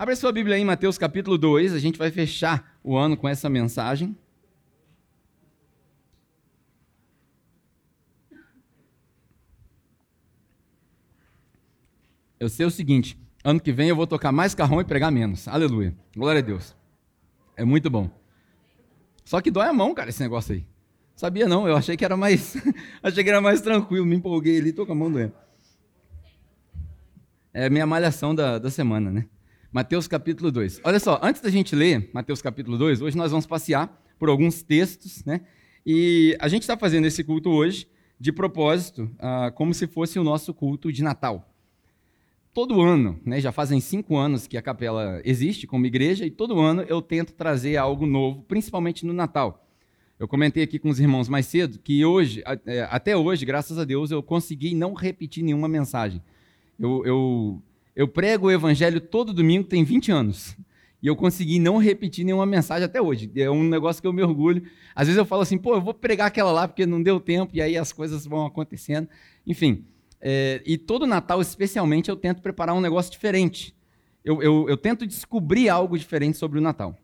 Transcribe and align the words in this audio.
Abra 0.00 0.14
sua 0.14 0.30
Bíblia 0.30 0.54
aí 0.54 0.62
em 0.62 0.64
Mateus 0.64 0.96
capítulo 0.96 1.36
2, 1.36 1.72
a 1.72 1.78
gente 1.80 1.98
vai 1.98 2.08
fechar 2.12 2.78
o 2.84 2.96
ano 2.96 3.16
com 3.16 3.28
essa 3.28 3.50
mensagem. 3.50 4.16
Eu 12.38 12.48
sei 12.48 12.64
o 12.64 12.70
seguinte, 12.70 13.18
ano 13.42 13.58
que 13.58 13.72
vem 13.72 13.88
eu 13.88 13.96
vou 13.96 14.06
tocar 14.06 14.30
mais 14.30 14.54
carrão 14.54 14.80
e 14.80 14.84
pregar 14.84 15.10
menos. 15.10 15.48
Aleluia. 15.48 15.92
Glória 16.14 16.38
a 16.38 16.44
Deus. 16.44 16.76
É 17.56 17.64
muito 17.64 17.90
bom. 17.90 18.08
Só 19.24 19.40
que 19.40 19.50
dói 19.50 19.66
a 19.66 19.72
mão, 19.72 19.92
cara, 19.92 20.10
esse 20.10 20.22
negócio 20.22 20.54
aí. 20.54 20.64
Sabia 21.16 21.48
não, 21.48 21.66
eu 21.66 21.76
achei 21.76 21.96
que 21.96 22.04
era 22.04 22.16
mais 22.16 22.56
achei 23.02 23.24
que 23.24 23.30
era 23.30 23.40
mais 23.40 23.60
tranquilo, 23.60 24.06
me 24.06 24.14
empolguei 24.14 24.60
ali, 24.60 24.72
tô 24.72 24.86
com 24.86 24.92
a 24.92 24.94
mão 24.94 25.10
doendo. 25.10 25.34
É 27.52 27.66
a 27.66 27.70
minha 27.70 27.84
malhação 27.84 28.32
da, 28.32 28.60
da 28.60 28.70
semana, 28.70 29.10
né? 29.10 29.26
Mateus 29.70 30.08
capítulo 30.08 30.50
2. 30.50 30.80
Olha 30.82 30.98
só, 30.98 31.20
antes 31.22 31.42
da 31.42 31.50
gente 31.50 31.76
ler 31.76 32.08
Mateus 32.14 32.40
capítulo 32.40 32.78
2, 32.78 33.02
hoje 33.02 33.16
nós 33.16 33.30
vamos 33.30 33.46
passear 33.46 34.02
por 34.18 34.30
alguns 34.30 34.62
textos, 34.62 35.22
né? 35.26 35.42
E 35.84 36.34
a 36.40 36.48
gente 36.48 36.62
está 36.62 36.74
fazendo 36.74 37.06
esse 37.06 37.22
culto 37.22 37.50
hoje 37.50 37.86
de 38.18 38.32
propósito, 38.32 39.10
ah, 39.18 39.52
como 39.54 39.74
se 39.74 39.86
fosse 39.86 40.18
o 40.18 40.24
nosso 40.24 40.54
culto 40.54 40.90
de 40.90 41.02
Natal. 41.02 41.46
Todo 42.54 42.80
ano, 42.80 43.20
né, 43.26 43.42
já 43.42 43.52
fazem 43.52 43.78
cinco 43.78 44.16
anos 44.16 44.46
que 44.46 44.56
a 44.56 44.62
capela 44.62 45.20
existe 45.22 45.66
como 45.66 45.84
igreja, 45.84 46.24
e 46.24 46.30
todo 46.30 46.58
ano 46.58 46.82
eu 46.88 47.02
tento 47.02 47.34
trazer 47.34 47.76
algo 47.76 48.06
novo, 48.06 48.42
principalmente 48.48 49.04
no 49.04 49.12
Natal. 49.12 49.68
Eu 50.18 50.26
comentei 50.26 50.62
aqui 50.62 50.78
com 50.78 50.88
os 50.88 50.98
irmãos 50.98 51.28
mais 51.28 51.44
cedo 51.44 51.78
que 51.78 52.04
hoje, 52.06 52.42
é, 52.66 52.88
até 52.90 53.14
hoje, 53.14 53.44
graças 53.44 53.78
a 53.78 53.84
Deus, 53.84 54.10
eu 54.10 54.22
consegui 54.22 54.74
não 54.74 54.94
repetir 54.94 55.44
nenhuma 55.44 55.68
mensagem. 55.68 56.22
Eu, 56.78 57.04
eu 57.04 57.62
eu 57.98 58.06
prego 58.06 58.46
o 58.46 58.50
evangelho 58.52 59.00
todo 59.00 59.32
domingo, 59.32 59.66
tem 59.66 59.82
20 59.82 60.12
anos. 60.12 60.56
E 61.02 61.08
eu 61.08 61.16
consegui 61.16 61.58
não 61.58 61.78
repetir 61.78 62.24
nenhuma 62.24 62.46
mensagem 62.46 62.84
até 62.84 63.02
hoje. 63.02 63.28
É 63.34 63.50
um 63.50 63.64
negócio 63.64 64.00
que 64.00 64.06
eu 64.06 64.12
me 64.12 64.22
orgulho. 64.22 64.62
Às 64.94 65.08
vezes 65.08 65.18
eu 65.18 65.24
falo 65.24 65.42
assim, 65.42 65.58
pô, 65.58 65.74
eu 65.74 65.80
vou 65.80 65.92
pregar 65.92 66.28
aquela 66.28 66.52
lá 66.52 66.68
porque 66.68 66.86
não 66.86 67.02
deu 67.02 67.18
tempo, 67.18 67.56
e 67.56 67.60
aí 67.60 67.76
as 67.76 67.92
coisas 67.92 68.24
vão 68.24 68.46
acontecendo. 68.46 69.08
Enfim. 69.44 69.84
É, 70.20 70.62
e 70.64 70.78
todo 70.78 71.08
Natal, 71.08 71.40
especialmente, 71.40 72.08
eu 72.08 72.14
tento 72.14 72.40
preparar 72.40 72.72
um 72.72 72.80
negócio 72.80 73.10
diferente. 73.10 73.74
Eu, 74.24 74.40
eu, 74.40 74.68
eu 74.68 74.76
tento 74.76 75.04
descobrir 75.04 75.68
algo 75.68 75.98
diferente 75.98 76.38
sobre 76.38 76.60
o 76.60 76.62
Natal. 76.62 76.96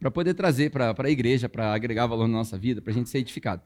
Para 0.00 0.10
poder 0.10 0.34
trazer 0.34 0.72
para 0.72 0.96
a 0.98 1.10
igreja, 1.10 1.48
para 1.48 1.72
agregar 1.72 2.06
valor 2.06 2.26
na 2.26 2.38
nossa 2.38 2.58
vida, 2.58 2.82
para 2.82 2.90
a 2.90 2.94
gente 2.94 3.08
ser 3.08 3.18
edificado. 3.18 3.62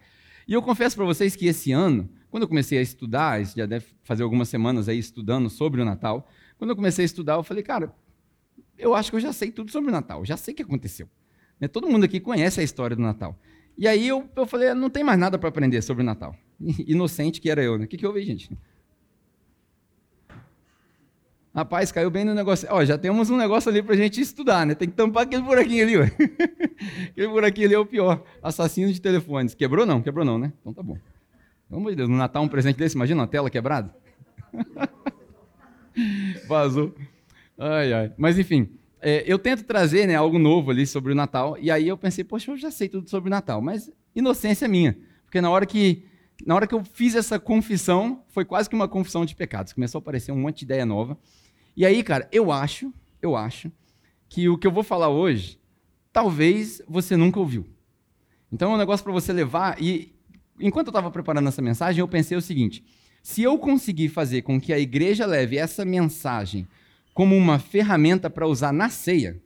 E 0.46 0.52
eu 0.52 0.60
confesso 0.60 0.96
para 0.96 1.06
vocês 1.06 1.34
que 1.34 1.46
esse 1.46 1.72
ano, 1.72 2.10
quando 2.30 2.42
eu 2.42 2.48
comecei 2.48 2.78
a 2.78 2.82
estudar, 2.82 3.42
já 3.42 3.64
deve 3.64 3.86
fazer 4.02 4.22
algumas 4.22 4.50
semanas 4.50 4.86
aí 4.86 4.98
estudando 4.98 5.48
sobre 5.48 5.80
o 5.80 5.84
Natal, 5.84 6.28
quando 6.62 6.70
eu 6.70 6.76
comecei 6.76 7.04
a 7.04 7.06
estudar, 7.06 7.34
eu 7.34 7.42
falei, 7.42 7.60
cara, 7.60 7.92
eu 8.78 8.94
acho 8.94 9.10
que 9.10 9.16
eu 9.16 9.20
já 9.20 9.32
sei 9.32 9.50
tudo 9.50 9.72
sobre 9.72 9.90
o 9.90 9.92
Natal, 9.92 10.24
já 10.24 10.36
sei 10.36 10.54
o 10.54 10.56
que 10.56 10.62
aconteceu. 10.62 11.08
Né, 11.58 11.66
todo 11.66 11.90
mundo 11.90 12.04
aqui 12.04 12.20
conhece 12.20 12.60
a 12.60 12.62
história 12.62 12.94
do 12.94 13.02
Natal. 13.02 13.36
E 13.76 13.88
aí 13.88 14.06
eu, 14.06 14.30
eu 14.36 14.46
falei, 14.46 14.72
não 14.72 14.88
tem 14.88 15.02
mais 15.02 15.18
nada 15.18 15.36
para 15.36 15.48
aprender 15.48 15.82
sobre 15.82 16.04
o 16.04 16.06
Natal. 16.06 16.36
Inocente 16.86 17.40
que 17.40 17.50
era 17.50 17.64
eu, 17.64 17.76
né? 17.76 17.86
O 17.86 17.88
que, 17.88 17.96
que 17.96 18.06
houve, 18.06 18.22
gente? 18.22 18.48
Rapaz, 21.52 21.90
caiu 21.90 22.12
bem 22.12 22.24
no 22.24 22.32
negócio. 22.32 22.68
Ó, 22.70 22.84
já 22.84 22.96
temos 22.96 23.28
um 23.28 23.36
negócio 23.36 23.68
ali 23.68 23.82
para 23.82 23.94
a 23.94 23.98
gente 23.98 24.20
estudar, 24.20 24.64
né? 24.64 24.76
Tem 24.76 24.88
que 24.88 24.94
tampar 24.94 25.24
aquele 25.24 25.42
buraquinho 25.42 25.82
ali, 25.82 25.96
ué. 25.96 26.12
aquele 27.10 27.26
buraquinho 27.26 27.66
ali 27.66 27.74
é 27.74 27.78
o 27.80 27.86
pior. 27.86 28.22
Assassino 28.40 28.92
de 28.92 29.00
telefones. 29.00 29.52
Quebrou 29.52 29.84
não? 29.84 30.00
Quebrou 30.00 30.24
não, 30.24 30.38
né? 30.38 30.52
Então 30.60 30.72
tá 30.72 30.80
bom. 30.80 30.96
Pelo 31.68 31.80
amor 31.80 31.90
de 31.90 31.96
Deus, 31.96 32.08
no 32.08 32.16
Natal 32.16 32.44
um 32.44 32.48
presente 32.48 32.76
desse, 32.76 32.94
imagina 32.94 33.20
uma 33.20 33.26
tela 33.26 33.50
quebrada. 33.50 33.92
Vazou. 36.48 36.94
Ai, 37.58 37.92
ai. 37.92 38.12
Mas 38.16 38.38
enfim, 38.38 38.68
é, 39.00 39.24
eu 39.26 39.38
tento 39.38 39.64
trazer 39.64 40.06
né, 40.06 40.14
algo 40.14 40.38
novo 40.38 40.70
ali 40.70 40.86
sobre 40.86 41.12
o 41.12 41.14
Natal. 41.14 41.56
E 41.60 41.70
aí 41.70 41.88
eu 41.88 41.96
pensei, 41.96 42.24
poxa, 42.24 42.50
eu 42.50 42.56
já 42.56 42.70
sei 42.70 42.88
tudo 42.88 43.08
sobre 43.08 43.28
o 43.28 43.30
Natal. 43.30 43.60
Mas 43.60 43.90
inocência 44.14 44.68
minha. 44.68 44.96
Porque 45.24 45.40
na 45.40 45.50
hora 45.50 45.66
que, 45.66 46.04
na 46.46 46.54
hora 46.54 46.66
que 46.66 46.74
eu 46.74 46.84
fiz 46.84 47.14
essa 47.14 47.38
confissão, 47.38 48.22
foi 48.28 48.44
quase 48.44 48.68
que 48.68 48.74
uma 48.74 48.88
confissão 48.88 49.24
de 49.24 49.34
pecados. 49.34 49.72
Começou 49.72 49.98
a 49.98 50.02
aparecer 50.02 50.32
um 50.32 50.40
monte 50.40 50.58
de 50.58 50.64
ideia 50.64 50.86
nova. 50.86 51.18
E 51.76 51.86
aí, 51.86 52.02
cara, 52.02 52.28
eu 52.30 52.52
acho, 52.52 52.92
eu 53.20 53.34
acho, 53.34 53.72
que 54.28 54.48
o 54.48 54.56
que 54.56 54.66
eu 54.66 54.72
vou 54.72 54.82
falar 54.82 55.08
hoje, 55.08 55.58
talvez 56.12 56.80
você 56.88 57.16
nunca 57.16 57.38
ouviu. 57.38 57.66
Então 58.50 58.72
é 58.72 58.74
um 58.74 58.78
negócio 58.78 59.02
para 59.02 59.12
você 59.12 59.32
levar. 59.32 59.80
E 59.82 60.14
enquanto 60.60 60.88
eu 60.88 60.90
estava 60.90 61.10
preparando 61.10 61.48
essa 61.48 61.62
mensagem, 61.62 62.00
eu 62.00 62.08
pensei 62.08 62.36
o 62.36 62.42
seguinte 62.42 62.84
se 63.22 63.42
eu 63.42 63.56
conseguir 63.56 64.08
fazer 64.08 64.42
com 64.42 64.60
que 64.60 64.72
a 64.72 64.78
igreja 64.78 65.24
leve 65.24 65.56
essa 65.56 65.84
mensagem 65.84 66.66
como 67.14 67.36
uma 67.36 67.58
ferramenta 67.58 68.28
para 68.28 68.46
usar 68.46 68.72
na 68.72 68.88
ceia, 68.88 69.40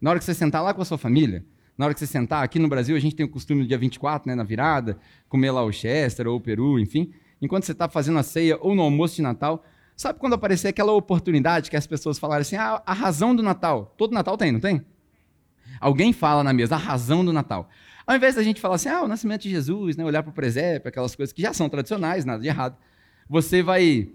na 0.00 0.10
hora 0.10 0.18
que 0.18 0.24
você 0.24 0.32
sentar 0.32 0.62
lá 0.62 0.72
com 0.72 0.80
a 0.80 0.84
sua 0.84 0.96
família, 0.96 1.44
na 1.76 1.84
hora 1.84 1.94
que 1.94 2.00
você 2.00 2.06
sentar, 2.06 2.42
aqui 2.42 2.58
no 2.58 2.68
Brasil 2.68 2.96
a 2.96 2.98
gente 2.98 3.14
tem 3.14 3.26
o 3.26 3.28
costume 3.28 3.62
do 3.62 3.68
dia 3.68 3.76
24, 3.76 4.26
né, 4.28 4.34
na 4.34 4.44
virada, 4.44 4.98
comer 5.28 5.50
lá 5.50 5.62
o 5.62 5.70
Chester 5.70 6.26
ou 6.26 6.36
o 6.36 6.40
Peru, 6.40 6.78
enfim. 6.78 7.12
Enquanto 7.40 7.64
você 7.64 7.72
está 7.72 7.88
fazendo 7.88 8.18
a 8.18 8.22
ceia 8.22 8.56
ou 8.60 8.74
no 8.74 8.82
almoço 8.82 9.16
de 9.16 9.22
Natal, 9.22 9.62
sabe 9.94 10.18
quando 10.18 10.32
aparecer 10.32 10.68
aquela 10.68 10.92
oportunidade 10.92 11.70
que 11.70 11.76
as 11.76 11.86
pessoas 11.86 12.18
falarem 12.18 12.42
assim, 12.42 12.56
ah, 12.56 12.82
a 12.84 12.94
razão 12.94 13.36
do 13.36 13.42
Natal. 13.42 13.94
Todo 13.98 14.12
Natal 14.14 14.36
tem, 14.36 14.52
não 14.52 14.60
tem? 14.60 14.84
Alguém 15.80 16.12
fala 16.12 16.42
na 16.42 16.52
mesa, 16.52 16.76
a 16.76 16.78
razão 16.78 17.24
do 17.24 17.32
Natal. 17.32 17.68
Ao 18.06 18.16
invés 18.16 18.36
da 18.36 18.42
gente 18.42 18.60
falar 18.60 18.76
assim, 18.76 18.88
ah, 18.88 19.02
o 19.02 19.08
nascimento 19.08 19.42
de 19.42 19.50
Jesus, 19.50 19.96
né, 19.96 20.04
olhar 20.04 20.22
para 20.22 20.30
o 20.30 20.34
presépio, 20.34 20.88
aquelas 20.88 21.14
coisas 21.14 21.32
que 21.32 21.42
já 21.42 21.52
são 21.52 21.68
tradicionais, 21.68 22.24
nada 22.24 22.40
de 22.40 22.48
errado 22.48 22.76
você 23.28 23.62
vai 23.62 24.08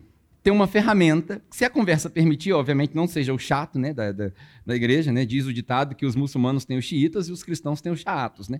ter 0.43 0.51
uma 0.51 0.67
ferramenta, 0.67 1.41
se 1.49 1.63
a 1.63 1.69
conversa 1.69 2.09
permitir, 2.09 2.51
obviamente 2.51 2.93
não 2.93 3.07
seja 3.07 3.33
o 3.33 3.39
chato 3.39 3.79
né, 3.79 3.93
da, 3.93 4.11
da, 4.11 4.31
da, 4.65 4.75
igreja, 4.75 5.09
né, 5.11 5.25
diz 5.25 5.45
o 5.45 5.53
ditado 5.53 5.95
que 5.95 6.05
os 6.05 6.17
muçulmanos 6.17 6.65
têm 6.65 6.77
os 6.77 6.83
xiitas 6.83 7.29
e 7.29 7.31
os 7.31 7.41
cristãos 7.41 7.79
têm 7.79 7.91
os 7.91 8.01
chatos. 8.01 8.49
Né? 8.49 8.59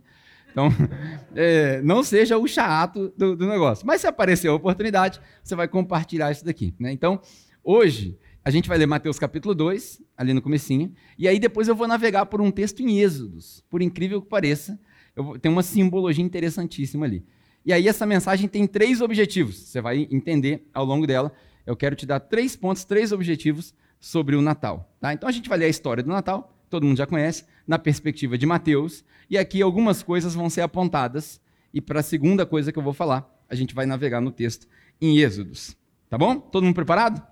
Então, 0.49 0.69
é, 1.35 1.81
não 1.81 2.01
seja 2.01 2.37
o 2.37 2.47
chato 2.47 3.13
do, 3.17 3.35
do, 3.35 3.45
negócio. 3.45 3.85
Mas 3.85 3.99
se 3.99 4.07
aparecer 4.07 4.47
a 4.47 4.53
oportunidade, 4.53 5.19
você 5.43 5.55
vai 5.55 5.67
compartilhar 5.67 6.31
isso 6.31 6.45
daqui. 6.45 6.73
Né? 6.79 6.93
Então, 6.93 7.19
hoje, 7.61 8.17
a 8.45 8.49
gente 8.49 8.69
vai 8.69 8.77
ler 8.77 8.85
Mateus 8.85 9.19
capítulo 9.19 9.53
2, 9.53 10.01
ali 10.15 10.33
no 10.33 10.41
comecinho, 10.41 10.93
e 11.17 11.27
aí 11.27 11.37
depois 11.37 11.67
eu 11.67 11.75
vou 11.75 11.87
navegar 11.87 12.27
por 12.27 12.39
um 12.39 12.49
texto 12.49 12.81
em 12.81 13.01
Êxodos. 13.01 13.61
Por 13.69 13.81
incrível 13.81 14.21
que 14.21 14.29
pareça, 14.29 14.79
eu, 15.15 15.37
tem 15.37 15.51
uma 15.51 15.63
simbologia 15.63 16.23
interessantíssima 16.23 17.05
ali. 17.05 17.25
E 17.65 17.71
aí 17.71 17.87
essa 17.87 18.05
mensagem 18.05 18.47
tem 18.47 18.67
três 18.67 19.01
objetivos. 19.01 19.55
Você 19.55 19.81
vai 19.81 20.07
entender 20.11 20.67
ao 20.73 20.85
longo 20.85 21.07
dela. 21.07 21.31
Eu 21.65 21.75
quero 21.75 21.95
te 21.95 22.05
dar 22.05 22.19
três 22.19 22.55
pontos, 22.55 22.83
três 22.83 23.11
objetivos 23.11 23.73
sobre 23.99 24.35
o 24.35 24.41
Natal. 24.41 24.93
Tá? 24.99 25.13
Então 25.13 25.29
a 25.29 25.31
gente 25.31 25.47
vai 25.47 25.57
ler 25.57 25.65
a 25.65 25.69
história 25.69 26.03
do 26.03 26.09
Natal, 26.09 26.53
todo 26.69 26.85
mundo 26.85 26.97
já 26.97 27.07
conhece, 27.07 27.45
na 27.65 27.79
perspectiva 27.79 28.37
de 28.37 28.45
Mateus. 28.45 29.03
E 29.29 29.37
aqui 29.37 29.61
algumas 29.61 30.03
coisas 30.03 30.35
vão 30.35 30.49
ser 30.49 30.61
apontadas. 30.61 31.39
E 31.73 31.79
para 31.79 32.01
a 32.01 32.03
segunda 32.03 32.45
coisa 32.45 32.71
que 32.71 32.77
eu 32.77 32.83
vou 32.83 32.93
falar, 32.93 33.33
a 33.49 33.55
gente 33.55 33.73
vai 33.73 33.85
navegar 33.85 34.19
no 34.19 34.31
texto 34.31 34.67
em 34.99 35.19
Êxodos. 35.19 35.75
Tá 36.09 36.17
bom? 36.17 36.37
Todo 36.37 36.63
mundo 36.63 36.75
preparado? 36.75 37.25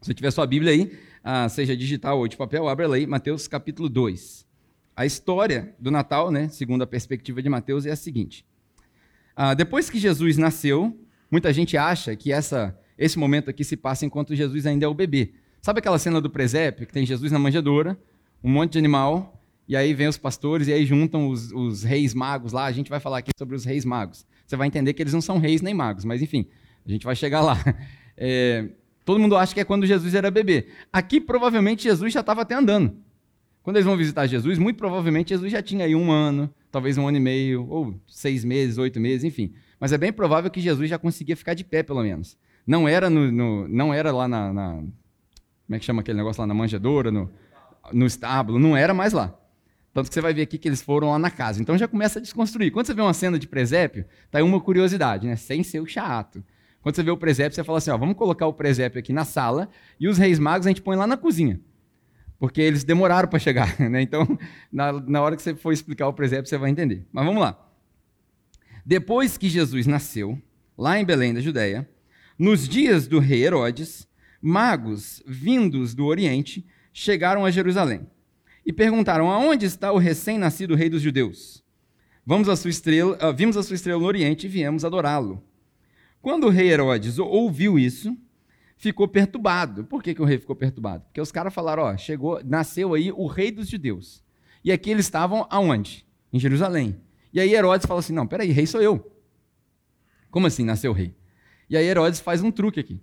Se 0.00 0.12
tiver 0.12 0.32
sua 0.32 0.46
Bíblia 0.46 0.72
aí, 0.72 0.98
ah, 1.22 1.48
seja 1.48 1.76
digital 1.76 2.18
ou 2.18 2.26
de 2.26 2.36
papel, 2.36 2.68
abra 2.68 2.92
aí, 2.92 3.06
Mateus 3.06 3.46
capítulo 3.46 3.88
2. 3.88 4.44
A 4.96 5.06
história 5.06 5.74
do 5.78 5.90
Natal, 5.90 6.30
né, 6.30 6.48
segundo 6.48 6.82
a 6.82 6.86
perspectiva 6.86 7.40
de 7.40 7.48
Mateus, 7.48 7.86
é 7.86 7.92
a 7.92 7.96
seguinte. 7.96 8.44
Ah, 9.34 9.54
depois 9.54 9.88
que 9.88 9.98
Jesus 9.98 10.36
nasceu, 10.36 10.98
muita 11.30 11.52
gente 11.52 11.76
acha 11.76 12.14
que 12.14 12.32
essa, 12.32 12.78
esse 12.98 13.18
momento 13.18 13.48
aqui 13.50 13.64
se 13.64 13.76
passa 13.76 14.04
enquanto 14.04 14.34
Jesus 14.34 14.66
ainda 14.66 14.84
é 14.84 14.88
o 14.88 14.94
bebê. 14.94 15.32
Sabe 15.60 15.78
aquela 15.78 15.98
cena 15.98 16.20
do 16.20 16.28
presépio, 16.28 16.86
que 16.86 16.92
tem 16.92 17.06
Jesus 17.06 17.30
na 17.30 17.38
manjedoura, 17.38 17.98
um 18.42 18.50
monte 18.50 18.72
de 18.72 18.78
animal, 18.78 19.40
e 19.68 19.76
aí 19.76 19.94
vem 19.94 20.08
os 20.08 20.18
pastores 20.18 20.68
e 20.68 20.72
aí 20.72 20.84
juntam 20.84 21.28
os, 21.28 21.52
os 21.52 21.82
reis 21.82 22.12
magos 22.12 22.52
lá. 22.52 22.64
A 22.64 22.72
gente 22.72 22.90
vai 22.90 23.00
falar 23.00 23.18
aqui 23.18 23.30
sobre 23.38 23.54
os 23.54 23.64
reis 23.64 23.84
magos. 23.84 24.26
Você 24.46 24.56
vai 24.56 24.66
entender 24.66 24.92
que 24.92 25.02
eles 25.02 25.12
não 25.12 25.20
são 25.20 25.38
reis 25.38 25.62
nem 25.62 25.72
magos, 25.72 26.04
mas 26.04 26.20
enfim, 26.20 26.46
a 26.84 26.90
gente 26.90 27.04
vai 27.04 27.16
chegar 27.16 27.40
lá. 27.40 27.58
É, 28.24 28.68
todo 29.06 29.18
mundo 29.18 29.34
acha 29.34 29.54
que 29.54 29.58
é 29.58 29.64
quando 29.64 29.86
Jesus 29.86 30.14
era 30.14 30.30
bebê. 30.30 30.68
Aqui, 30.92 31.18
provavelmente, 31.18 31.82
Jesus 31.84 32.12
já 32.12 32.20
estava 32.20 32.42
até 32.42 32.54
andando. 32.54 32.94
Quando 33.62 33.76
eles 33.76 33.86
vão 33.86 33.96
visitar 33.96 34.26
Jesus, 34.26 34.58
muito 34.58 34.76
provavelmente 34.76 35.30
Jesus 35.30 35.50
já 35.50 35.62
tinha 35.62 35.86
aí 35.86 35.94
um 35.94 36.12
ano, 36.12 36.52
talvez 36.72 36.96
um 36.96 37.06
ano 37.06 37.18
e 37.18 37.20
meio, 37.20 37.68
ou 37.68 37.94
seis 38.08 38.44
meses, 38.44 38.78
oito 38.78 38.98
meses, 38.98 39.22
enfim. 39.22 39.52
Mas 39.78 39.92
é 39.92 39.98
bem 39.98 40.12
provável 40.12 40.50
que 40.50 40.60
Jesus 40.60 40.88
já 40.88 40.98
conseguia 40.98 41.36
ficar 41.36 41.52
de 41.54 41.62
pé, 41.62 41.82
pelo 41.82 42.02
menos. 42.02 42.36
Não 42.66 42.88
era, 42.88 43.10
no, 43.10 43.30
no 43.30 43.68
não 43.68 43.92
era 43.92 44.10
lá 44.10 44.26
na, 44.26 44.52
na, 44.52 44.72
Como 44.76 45.74
é 45.74 45.78
que 45.78 45.84
chama 45.84 46.00
aquele 46.00 46.16
negócio 46.16 46.40
lá 46.40 46.46
na 46.46 46.54
manjedoura, 46.54 47.10
no, 47.10 47.30
no 47.92 48.06
estábulo, 48.06 48.58
não 48.58 48.76
era 48.76 48.94
mais 48.94 49.12
lá. 49.12 49.38
Tanto 49.92 50.08
que 50.08 50.14
você 50.14 50.22
vai 50.22 50.32
ver 50.32 50.42
aqui 50.42 50.56
que 50.56 50.66
eles 50.66 50.80
foram 50.80 51.10
lá 51.10 51.18
na 51.18 51.30
casa. 51.30 51.60
Então 51.60 51.76
já 51.76 51.86
começa 51.86 52.18
a 52.18 52.22
desconstruir. 52.22 52.72
Quando 52.72 52.86
você 52.86 52.94
vê 52.94 53.02
uma 53.02 53.12
cena 53.12 53.38
de 53.38 53.46
presépio, 53.46 54.06
tá 54.30 54.38
aí 54.38 54.44
uma 54.44 54.58
curiosidade, 54.58 55.26
né? 55.26 55.36
Sem 55.36 55.62
ser 55.62 55.80
o 55.80 55.86
chato. 55.86 56.42
Quando 56.80 56.96
você 56.96 57.02
vê 57.02 57.10
o 57.10 57.16
presépio, 57.16 57.54
você 57.54 57.62
fala 57.62 57.76
assim: 57.76 57.90
ó, 57.90 57.98
vamos 57.98 58.16
colocar 58.16 58.46
o 58.46 58.54
presépio 58.54 58.98
aqui 58.98 59.12
na 59.12 59.26
sala 59.26 59.68
e 60.00 60.08
os 60.08 60.16
reis 60.16 60.38
magos 60.38 60.66
a 60.66 60.70
gente 60.70 60.80
põe 60.80 60.96
lá 60.96 61.06
na 61.06 61.18
cozinha 61.18 61.60
porque 62.42 62.60
eles 62.60 62.82
demoraram 62.82 63.28
para 63.28 63.38
chegar. 63.38 63.78
Né? 63.88 64.02
Então, 64.02 64.36
na, 64.72 64.92
na 64.92 65.22
hora 65.22 65.36
que 65.36 65.42
você 65.42 65.54
for 65.54 65.72
explicar 65.72 66.08
o 66.08 66.12
presépio, 66.12 66.48
você 66.48 66.58
vai 66.58 66.70
entender. 66.70 67.06
Mas 67.12 67.24
vamos 67.24 67.40
lá. 67.40 67.56
Depois 68.84 69.38
que 69.38 69.48
Jesus 69.48 69.86
nasceu, 69.86 70.36
lá 70.76 70.98
em 70.98 71.04
Belém 71.04 71.32
da 71.32 71.40
Judéia, 71.40 71.88
nos 72.36 72.68
dias 72.68 73.06
do 73.06 73.20
rei 73.20 73.44
Herodes, 73.44 74.08
magos 74.40 75.22
vindos 75.24 75.94
do 75.94 76.04
Oriente 76.04 76.66
chegaram 76.92 77.44
a 77.44 77.50
Jerusalém 77.52 78.08
e 78.66 78.72
perguntaram: 78.72 79.30
Aonde 79.30 79.66
está 79.66 79.92
o 79.92 79.98
recém-nascido 79.98 80.74
rei 80.74 80.90
dos 80.90 81.00
judeus? 81.00 81.62
Vamos 82.26 82.48
a 82.48 82.56
sua 82.56 82.70
estrela, 82.70 83.16
uh, 83.24 83.32
vimos 83.32 83.56
a 83.56 83.62
sua 83.62 83.76
estrela 83.76 84.00
no 84.00 84.06
Oriente 84.06 84.46
e 84.46 84.50
viemos 84.50 84.84
adorá-lo. 84.84 85.40
Quando 86.20 86.48
o 86.48 86.50
rei 86.50 86.72
Herodes 86.72 87.20
ouviu 87.20 87.78
isso, 87.78 88.16
ficou 88.82 89.06
perturbado. 89.06 89.84
Por 89.84 90.02
que, 90.02 90.12
que 90.12 90.20
o 90.20 90.24
rei 90.24 90.38
ficou 90.38 90.56
perturbado? 90.56 91.04
Porque 91.04 91.20
os 91.20 91.30
caras 91.30 91.54
falaram: 91.54 91.84
Ó, 91.84 91.96
chegou, 91.96 92.40
nasceu 92.44 92.94
aí 92.94 93.12
o 93.12 93.28
rei 93.28 93.52
dos 93.52 93.68
judeus. 93.68 94.24
E 94.64 94.72
aqui 94.72 94.90
eles 94.90 95.06
estavam 95.06 95.46
aonde? 95.48 96.04
Em 96.32 96.40
Jerusalém. 96.40 97.00
E 97.32 97.38
aí 97.38 97.54
Herodes 97.54 97.86
fala 97.86 98.00
assim: 98.00 98.12
Não, 98.12 98.26
peraí, 98.26 98.50
rei 98.50 98.66
sou 98.66 98.82
eu. 98.82 99.12
Como 100.32 100.48
assim 100.48 100.64
nasceu 100.64 100.90
o 100.90 100.94
rei? 100.94 101.14
E 101.70 101.76
aí 101.76 101.86
Herodes 101.86 102.18
faz 102.18 102.42
um 102.42 102.50
truque 102.50 102.80
aqui. 102.80 103.00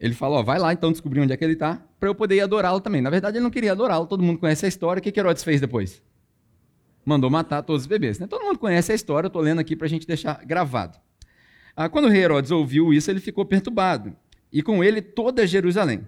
Ele 0.00 0.14
fala, 0.14 0.36
ó, 0.36 0.42
vai 0.42 0.58
lá 0.58 0.72
então 0.72 0.90
descobrir 0.90 1.20
onde 1.20 1.32
é 1.32 1.36
que 1.36 1.44
ele 1.44 1.52
está, 1.52 1.76
para 1.98 2.08
eu 2.08 2.14
poder 2.14 2.40
adorá-lo 2.40 2.80
também. 2.80 3.02
Na 3.02 3.10
verdade, 3.10 3.36
ele 3.36 3.44
não 3.44 3.50
queria 3.50 3.72
adorá-lo, 3.72 4.06
todo 4.06 4.22
mundo 4.22 4.38
conhece 4.38 4.64
a 4.64 4.68
história. 4.68 4.98
O 4.98 5.02
que, 5.02 5.12
que 5.12 5.20
Herodes 5.20 5.44
fez 5.44 5.60
depois? 5.60 6.02
Mandou 7.04 7.28
matar 7.28 7.62
todos 7.62 7.82
os 7.82 7.86
bebês. 7.86 8.18
Né? 8.18 8.26
Todo 8.26 8.42
mundo 8.42 8.58
conhece 8.58 8.90
a 8.92 8.94
história, 8.94 9.26
eu 9.26 9.28
estou 9.28 9.42
lendo 9.42 9.58
aqui 9.60 9.76
para 9.76 9.86
a 9.86 9.90
gente 9.90 10.06
deixar 10.06 10.42
gravado. 10.46 10.98
Ah, 11.76 11.88
quando 11.88 12.06
o 12.06 12.08
rei 12.08 12.22
Herodes 12.22 12.50
ouviu 12.50 12.94
isso, 12.94 13.10
ele 13.10 13.20
ficou 13.20 13.44
perturbado. 13.44 14.16
E 14.52 14.62
com 14.62 14.82
ele 14.82 15.00
toda 15.00 15.46
Jerusalém. 15.46 16.06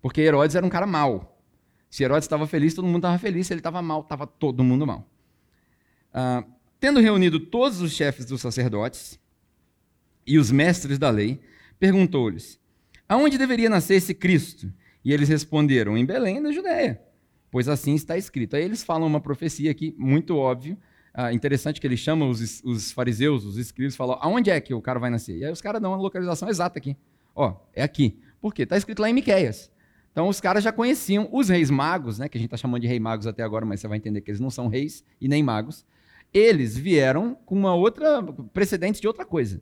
Porque 0.00 0.20
Herodes 0.20 0.56
era 0.56 0.64
um 0.64 0.68
cara 0.68 0.86
mau. 0.86 1.40
Se 1.88 2.04
Herodes 2.04 2.24
estava 2.24 2.46
feliz, 2.46 2.74
todo 2.74 2.86
mundo 2.86 2.98
estava 2.98 3.18
feliz. 3.18 3.46
Se 3.46 3.52
ele 3.52 3.60
estava 3.60 3.80
mal, 3.80 4.00
estava 4.00 4.26
todo 4.26 4.62
mundo 4.64 4.86
mal. 4.86 5.08
Ah, 6.12 6.44
tendo 6.80 7.00
reunido 7.00 7.38
todos 7.38 7.80
os 7.80 7.92
chefes 7.92 8.24
dos 8.24 8.40
sacerdotes 8.40 9.18
e 10.26 10.38
os 10.38 10.50
mestres 10.50 10.98
da 10.98 11.10
lei, 11.10 11.40
perguntou-lhes: 11.78 12.60
Aonde 13.08 13.38
deveria 13.38 13.70
nascer 13.70 13.94
esse 13.94 14.14
Cristo? 14.14 14.72
E 15.04 15.12
eles 15.12 15.28
responderam: 15.28 15.96
Em 15.96 16.04
Belém, 16.04 16.40
na 16.40 16.52
Judéia, 16.52 17.00
pois 17.50 17.68
assim 17.68 17.94
está 17.94 18.16
escrito. 18.16 18.56
Aí 18.56 18.64
eles 18.64 18.82
falam 18.82 19.06
uma 19.06 19.20
profecia 19.20 19.70
aqui, 19.70 19.94
muito 19.96 20.36
óbvio, 20.36 20.76
ah, 21.14 21.32
interessante 21.32 21.80
que 21.80 21.86
eles 21.86 22.00
chamam 22.00 22.28
os, 22.28 22.62
os, 22.62 22.92
fariseus, 22.92 23.44
os 23.44 23.56
escribas, 23.56 23.96
falam: 23.96 24.18
Aonde 24.20 24.50
é 24.50 24.60
que 24.60 24.74
o 24.74 24.82
cara 24.82 24.98
vai 24.98 25.08
nascer? 25.08 25.38
E 25.38 25.44
aí 25.44 25.50
os 25.50 25.62
caras 25.62 25.80
dão 25.80 25.92
uma 25.92 25.96
localização 25.96 26.48
exata 26.48 26.78
aqui. 26.78 26.96
Ó, 27.36 27.54
é 27.74 27.82
aqui. 27.82 28.18
Por 28.40 28.54
quê? 28.54 28.62
Está 28.62 28.76
escrito 28.76 29.00
lá 29.00 29.10
em 29.10 29.12
Miquéias. 29.12 29.70
Então 30.10 30.28
os 30.28 30.40
caras 30.40 30.64
já 30.64 30.72
conheciam 30.72 31.28
os 31.30 31.50
reis 31.50 31.70
magos, 31.70 32.18
né, 32.18 32.26
que 32.26 32.38
a 32.38 32.40
gente 32.40 32.46
está 32.46 32.56
chamando 32.56 32.80
de 32.80 32.88
rei 32.88 32.98
magos 32.98 33.26
até 33.26 33.42
agora, 33.42 33.66
mas 33.66 33.80
você 33.80 33.86
vai 33.86 33.98
entender 33.98 34.22
que 34.22 34.30
eles 34.30 34.40
não 34.40 34.48
são 34.48 34.66
reis 34.66 35.04
e 35.20 35.28
nem 35.28 35.42
magos. 35.42 35.84
Eles 36.32 36.74
vieram 36.74 37.34
com 37.44 37.54
uma 37.54 37.74
outra 37.74 38.22
precedente 38.52 38.98
de 38.98 39.06
outra 39.06 39.26
coisa. 39.26 39.60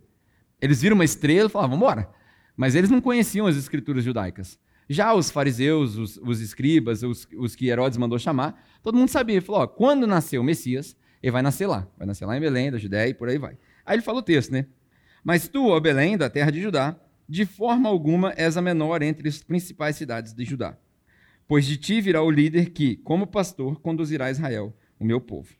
Eles 0.61 0.81
viram 0.81 0.94
uma 0.94 1.05
estrela 1.05 1.49
e 1.49 1.50
falaram: 1.50 1.71
vamos 1.71 1.85
embora. 1.85 2.09
Mas 2.56 2.76
eles 2.76 2.88
não 2.88 3.00
conheciam 3.00 3.49
as 3.49 3.56
escrituras 3.56 4.05
judaicas. 4.05 4.59
Já 4.88 5.12
os 5.12 5.31
fariseus, 5.31 5.97
os, 5.97 6.17
os 6.19 6.41
escribas, 6.41 7.03
os, 7.03 7.26
os, 7.37 7.56
que 7.56 7.69
Herodes 7.69 7.99
mandou 7.99 8.19
chamar, 8.19 8.65
todo 8.82 8.97
mundo 8.97 9.09
sabia. 9.09 9.37
Ele 9.37 9.44
falou: 9.44 9.62
ó, 9.62 9.67
quando 9.67 10.06
nasceu 10.06 10.41
o 10.41 10.44
Messias, 10.44 10.97
ele 11.23 11.32
vai 11.32 11.43
nascer 11.43 11.67
lá. 11.67 11.88
Vai 11.99 12.06
nascer 12.06 12.26
lá 12.26 12.37
em 12.37 12.41
Belém, 12.41 12.71
da 12.71 12.79
Judéia 12.79 13.09
e 13.09 13.15
por 13.15 13.29
aí 13.29 13.38
vai. 13.38 13.59
Aí 13.85 13.97
ele 13.97 14.03
fala 14.03 14.19
o 14.19 14.23
texto, 14.23 14.53
né? 14.53 14.67
Mas 15.25 15.49
tu, 15.49 15.69
ó 15.69 15.81
Belém, 15.81 16.17
da 16.17 16.31
terra 16.31 16.50
de 16.50 16.61
Judá, 16.61 16.97
de 17.29 17.47
forma 17.47 17.88
alguma 17.88 18.32
és 18.37 18.56
a 18.56 18.62
menor 18.62 19.03
entre 19.03 19.29
as 19.29 19.43
principais 19.43 19.97
cidades 19.97 20.32
de 20.32 20.44
Judá. 20.44 20.76
Pois 21.47 21.65
de 21.67 21.76
ti 21.76 22.00
virá 22.00 22.23
o 22.23 22.31
líder 22.31 22.71
que, 22.71 22.97
como 22.97 23.26
pastor, 23.26 23.81
conduzirá 23.81 24.31
Israel, 24.31 24.75
o 24.99 25.05
meu 25.05 25.21
povo. 25.21 25.55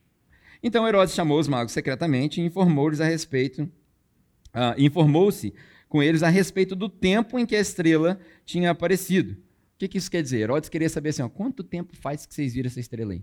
Então 0.63 0.89
Herodes 0.89 1.15
chamou 1.15 1.39
os 1.39 1.49
magos 1.49 1.73
secretamente 1.73 2.41
e 2.41 2.45
informou-lhes 2.45 3.01
a 3.01 3.05
respeito, 3.05 3.65
uh, 3.65 4.75
informou-se 4.79 5.53
com 5.89 6.03
eles 6.03 6.23
a 6.23 6.29
respeito 6.29 6.75
do 6.75 6.89
tempo 6.89 7.39
em 7.39 7.45
que 7.45 7.55
a 7.55 7.61
estrela 7.61 8.19
tinha 8.45 8.71
aparecido. 8.71 9.33
O 9.33 9.37
que, 9.79 9.89
que 9.89 9.99
isso 9.99 10.11
quer 10.11 10.23
dizer? 10.23 10.41
Herodes 10.41 10.69
queria 10.69 10.89
saber 10.89 11.11
assim, 11.11 11.23
ó, 11.23 11.29
quanto 11.29 11.63
tempo 11.63 11.95
faz 11.97 12.25
que 12.25 12.35
vocês 12.35 12.55
viram 12.55 12.69
essa 12.69 12.81
estrela 12.81 13.13
aí? 13.13 13.23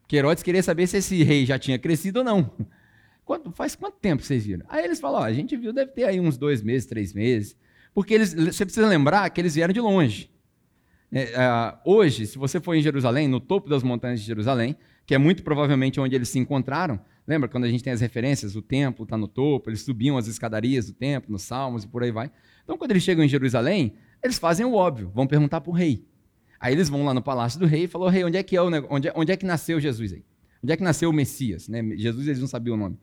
Porque 0.00 0.16
Herodes 0.16 0.42
queria 0.42 0.62
saber 0.62 0.86
se 0.86 0.98
esse 0.98 1.22
rei 1.22 1.46
já 1.46 1.58
tinha 1.58 1.78
crescido 1.78 2.20
ou 2.20 2.24
não. 2.24 2.50
Quanto, 3.28 3.52
faz 3.52 3.76
quanto 3.76 3.98
tempo 3.98 4.22
vocês 4.22 4.46
viram? 4.46 4.64
Aí 4.70 4.82
eles 4.84 4.98
falam, 4.98 5.20
ó, 5.20 5.24
a 5.24 5.32
gente 5.32 5.54
viu, 5.54 5.70
deve 5.70 5.92
ter 5.92 6.04
aí 6.04 6.18
uns 6.18 6.38
dois 6.38 6.62
meses, 6.62 6.88
três 6.88 7.12
meses. 7.12 7.54
Porque 7.92 8.14
eles, 8.14 8.32
você 8.32 8.64
precisa 8.64 8.86
lembrar 8.86 9.28
que 9.28 9.38
eles 9.38 9.54
vieram 9.54 9.74
de 9.74 9.80
longe. 9.80 10.30
É, 11.12 11.24
uh, 11.24 11.78
hoje, 11.84 12.26
se 12.26 12.38
você 12.38 12.58
for 12.58 12.74
em 12.74 12.80
Jerusalém, 12.80 13.28
no 13.28 13.38
topo 13.38 13.68
das 13.68 13.82
montanhas 13.82 14.20
de 14.20 14.26
Jerusalém, 14.26 14.76
que 15.04 15.14
é 15.14 15.18
muito 15.18 15.42
provavelmente 15.42 16.00
onde 16.00 16.14
eles 16.14 16.30
se 16.30 16.38
encontraram, 16.38 16.98
Lembra 17.28 17.46
quando 17.46 17.64
a 17.64 17.68
gente 17.68 17.84
tem 17.84 17.92
as 17.92 18.00
referências? 18.00 18.56
O 18.56 18.62
templo 18.62 19.04
está 19.04 19.14
no 19.14 19.28
topo, 19.28 19.68
eles 19.68 19.82
subiam 19.82 20.16
as 20.16 20.26
escadarias 20.26 20.86
do 20.86 20.94
templo, 20.94 21.30
nos 21.30 21.42
salmos 21.42 21.84
e 21.84 21.86
por 21.86 22.02
aí 22.02 22.10
vai. 22.10 22.30
Então, 22.64 22.78
quando 22.78 22.92
eles 22.92 23.02
chegam 23.02 23.22
em 23.22 23.28
Jerusalém, 23.28 23.92
eles 24.22 24.38
fazem 24.38 24.64
o 24.64 24.72
óbvio, 24.72 25.12
vão 25.14 25.26
perguntar 25.26 25.60
para 25.60 25.70
o 25.70 25.74
rei. 25.74 26.06
Aí 26.58 26.72
eles 26.72 26.88
vão 26.88 27.04
lá 27.04 27.12
no 27.12 27.20
palácio 27.20 27.60
do 27.60 27.66
rei 27.66 27.84
e 27.84 27.86
falam: 27.86 28.08
rei, 28.08 28.24
onde 28.24 28.38
é 28.38 28.42
que 28.42 28.56
é 28.56 28.62
o 28.62 28.70
onde, 28.88 29.08
é, 29.08 29.12
onde 29.14 29.30
é 29.30 29.36
que 29.36 29.44
nasceu 29.44 29.78
Jesus 29.78 30.14
aí? 30.14 30.24
Onde 30.64 30.72
é 30.72 30.76
que 30.78 30.82
nasceu 30.82 31.10
o 31.10 31.12
Messias? 31.12 31.68
Né? 31.68 31.82
Jesus 31.96 32.26
eles 32.26 32.40
não 32.40 32.48
sabiam 32.48 32.76
o 32.76 32.78
nome. 32.78 32.98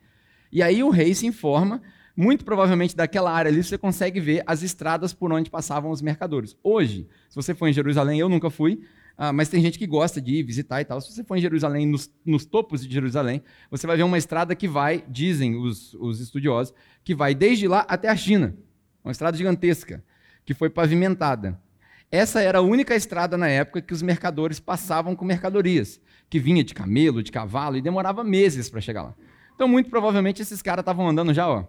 E 0.55 0.63
aí 0.63 0.81
o 0.81 0.89
rei 0.89 1.13
se 1.13 1.27
informa, 1.27 1.81
muito 2.15 2.45
provavelmente 2.45 2.95
daquela 2.95 3.29
área 3.29 3.51
ali 3.51 3.61
você 3.61 3.77
consegue 3.77 4.21
ver 4.21 4.41
as 4.47 4.63
estradas 4.63 5.13
por 5.13 5.29
onde 5.33 5.49
passavam 5.49 5.91
os 5.91 6.01
mercadores. 6.01 6.55
Hoje, 6.63 7.09
se 7.27 7.35
você 7.35 7.53
for 7.53 7.67
em 7.67 7.73
Jerusalém, 7.73 8.21
eu 8.21 8.29
nunca 8.29 8.49
fui, 8.49 8.79
ah, 9.17 9.33
mas 9.33 9.49
tem 9.49 9.61
gente 9.61 9.77
que 9.77 9.85
gosta 9.85 10.21
de 10.21 10.35
ir 10.35 10.43
visitar 10.43 10.79
e 10.79 10.85
tal. 10.85 11.01
Se 11.01 11.11
você 11.11 11.25
for 11.25 11.35
em 11.35 11.41
Jerusalém, 11.41 11.85
nos, 11.85 12.09
nos, 12.25 12.45
topos 12.45 12.87
de 12.87 12.93
Jerusalém, 12.93 13.43
você 13.69 13.85
vai 13.85 13.97
ver 13.97 14.03
uma 14.03 14.17
estrada 14.17 14.55
que 14.55 14.65
vai, 14.65 15.03
dizem 15.09 15.57
os, 15.57 15.93
os 15.95 16.21
estudiosos, 16.21 16.73
que 17.03 17.13
vai 17.13 17.35
desde 17.35 17.67
lá 17.67 17.85
até 17.89 18.07
a 18.07 18.15
China. 18.15 18.55
Uma 19.03 19.11
estrada 19.11 19.35
gigantesca, 19.35 20.01
que 20.45 20.53
foi 20.53 20.69
pavimentada. 20.69 21.61
Essa 22.09 22.39
era 22.39 22.59
a 22.59 22.61
única 22.61 22.95
estrada 22.95 23.35
na 23.35 23.49
época 23.49 23.81
que 23.81 23.93
os 23.93 24.01
mercadores 24.01 24.57
passavam 24.57 25.17
com 25.17 25.25
mercadorias, 25.25 25.99
que 26.29 26.39
vinha 26.39 26.63
de 26.63 26.73
camelo, 26.73 27.21
de 27.21 27.29
cavalo, 27.29 27.75
e 27.75 27.81
demorava 27.81 28.23
meses 28.23 28.69
para 28.69 28.79
chegar 28.79 29.03
lá. 29.03 29.15
Então, 29.55 29.67
muito 29.67 29.89
provavelmente, 29.89 30.41
esses 30.41 30.61
caras 30.61 30.81
estavam 30.83 31.07
andando 31.07 31.33
já 31.33 31.47
ó, 31.49 31.65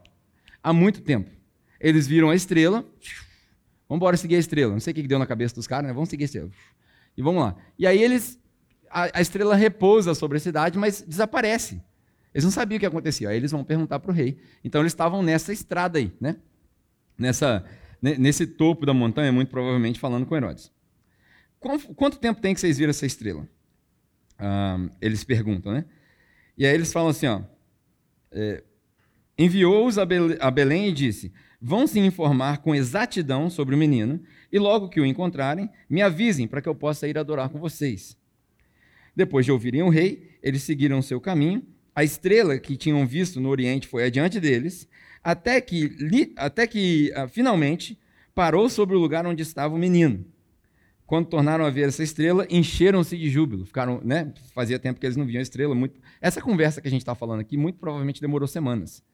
há 0.62 0.72
muito 0.72 1.00
tempo. 1.00 1.30
Eles 1.80 2.06
viram 2.06 2.30
a 2.30 2.34
estrela, 2.34 2.84
vamos 3.88 3.98
embora 4.00 4.16
seguir 4.16 4.36
a 4.36 4.38
estrela. 4.38 4.72
Não 4.72 4.80
sei 4.80 4.92
o 4.92 4.94
que 4.94 5.02
deu 5.06 5.18
na 5.18 5.26
cabeça 5.26 5.54
dos 5.54 5.66
caras, 5.66 5.86
né? 5.86 5.92
vamos 5.92 6.08
seguir 6.08 6.24
a 6.24 6.26
estrela. 6.26 6.50
E 7.16 7.22
vamos 7.22 7.42
lá. 7.42 7.56
E 7.78 7.86
aí 7.86 8.02
eles. 8.02 8.38
A, 8.90 9.18
a 9.18 9.20
estrela 9.20 9.54
repousa 9.56 10.14
sobre 10.14 10.36
a 10.36 10.40
cidade, 10.40 10.78
mas 10.78 11.02
desaparece. 11.02 11.80
Eles 12.34 12.44
não 12.44 12.50
sabiam 12.50 12.76
o 12.76 12.80
que 12.80 12.86
acontecia. 12.86 13.28
Aí 13.28 13.36
eles 13.36 13.50
vão 13.50 13.64
perguntar 13.64 13.98
para 13.98 14.10
o 14.10 14.14
rei. 14.14 14.38
Então 14.62 14.82
eles 14.82 14.92
estavam 14.92 15.22
nessa 15.22 15.52
estrada 15.52 15.98
aí, 15.98 16.12
né? 16.20 16.36
Nessa, 17.18 17.64
nesse 18.00 18.46
topo 18.46 18.84
da 18.84 18.92
montanha, 18.92 19.32
muito 19.32 19.48
provavelmente 19.48 19.98
falando 19.98 20.26
com 20.26 20.36
Herodes. 20.36 20.70
Quanto 21.96 22.18
tempo 22.18 22.40
tem 22.40 22.54
que 22.54 22.60
vocês 22.60 22.76
viram 22.76 22.90
essa 22.90 23.06
estrela? 23.06 23.48
Ah, 24.38 24.78
eles 25.00 25.24
perguntam, 25.24 25.72
né? 25.72 25.84
E 26.56 26.66
aí 26.66 26.74
eles 26.74 26.92
falam 26.92 27.08
assim, 27.08 27.26
ó. 27.26 27.40
É, 28.30 28.62
Enviou-os 29.38 29.98
a 29.98 30.50
Belém 30.50 30.88
e 30.88 30.92
disse: 30.92 31.32
Vão 31.60 31.86
se 31.86 31.98
informar 31.98 32.58
com 32.58 32.74
exatidão 32.74 33.50
sobre 33.50 33.74
o 33.74 33.78
menino, 33.78 34.22
e 34.50 34.58
logo 34.58 34.88
que 34.88 35.00
o 35.00 35.04
encontrarem, 35.04 35.68
me 35.90 36.00
avisem 36.00 36.48
para 36.48 36.62
que 36.62 36.68
eu 36.68 36.74
possa 36.74 37.06
ir 37.06 37.18
adorar 37.18 37.50
com 37.50 37.58
vocês. 37.58 38.16
Depois 39.14 39.44
de 39.44 39.52
ouvirem 39.52 39.82
o 39.82 39.90
rei, 39.90 40.30
eles 40.42 40.62
seguiram 40.62 41.02
seu 41.02 41.20
caminho. 41.20 41.62
A 41.94 42.04
estrela 42.04 42.58
que 42.58 42.76
tinham 42.76 43.06
visto 43.06 43.40
no 43.40 43.48
Oriente 43.48 43.86
foi 43.86 44.04
adiante 44.04 44.40
deles, 44.40 44.88
até 45.22 45.60
que, 45.60 46.32
até 46.36 46.66
que 46.66 47.12
uh, 47.16 47.28
finalmente 47.28 47.98
parou 48.34 48.68
sobre 48.68 48.94
o 48.96 48.98
lugar 48.98 49.26
onde 49.26 49.42
estava 49.42 49.74
o 49.74 49.78
menino. 49.78 50.24
Quando 51.06 51.26
tornaram 51.26 51.64
a 51.64 51.70
ver 51.70 51.88
essa 51.88 52.02
estrela, 52.02 52.46
encheram-se 52.50 53.16
de 53.16 53.30
júbilo. 53.30 53.64
Ficaram, 53.64 54.00
né? 54.02 54.32
Fazia 54.52 54.78
tempo 54.78 54.98
que 54.98 55.06
eles 55.06 55.16
não 55.16 55.24
viam 55.24 55.38
a 55.38 55.42
estrela. 55.42 55.74
Muito... 55.74 56.00
Essa 56.20 56.40
conversa 56.40 56.80
que 56.80 56.88
a 56.88 56.90
gente 56.90 57.02
está 57.02 57.14
falando 57.14 57.40
aqui, 57.40 57.56
muito 57.56 57.78
provavelmente 57.78 58.20
demorou 58.20 58.48
semanas. 58.48 59.04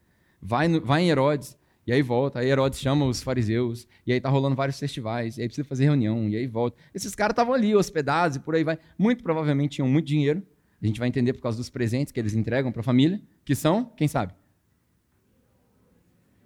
Vai, 0.40 0.68
no, 0.68 0.80
vai 0.80 1.02
em 1.02 1.10
Herodes, 1.10 1.56
e 1.86 1.92
aí 1.92 2.00
volta, 2.00 2.38
aí 2.38 2.48
Herodes 2.48 2.80
chama 2.80 3.04
os 3.04 3.22
fariseus, 3.22 3.86
e 4.06 4.12
aí 4.12 4.20
tá 4.20 4.30
rolando 4.30 4.56
vários 4.56 4.78
festivais, 4.78 5.36
e 5.36 5.42
aí 5.42 5.48
precisa 5.48 5.68
fazer 5.68 5.84
reunião, 5.84 6.28
e 6.28 6.36
aí 6.36 6.46
volta. 6.46 6.78
Esses 6.94 7.14
caras 7.14 7.32
estavam 7.32 7.52
ali 7.52 7.76
hospedados 7.76 8.38
e 8.38 8.40
por 8.40 8.54
aí 8.54 8.64
vai. 8.64 8.78
Muito 8.96 9.22
provavelmente 9.22 9.76
tinham 9.76 9.88
muito 9.88 10.06
dinheiro. 10.06 10.42
A 10.82 10.86
gente 10.86 10.98
vai 10.98 11.08
entender 11.08 11.34
por 11.34 11.42
causa 11.42 11.58
dos 11.58 11.68
presentes 11.68 12.10
que 12.10 12.18
eles 12.18 12.34
entregam 12.34 12.72
para 12.72 12.80
a 12.80 12.84
família, 12.84 13.20
que 13.44 13.54
são, 13.54 13.84
quem 13.96 14.08
sabe? 14.08 14.32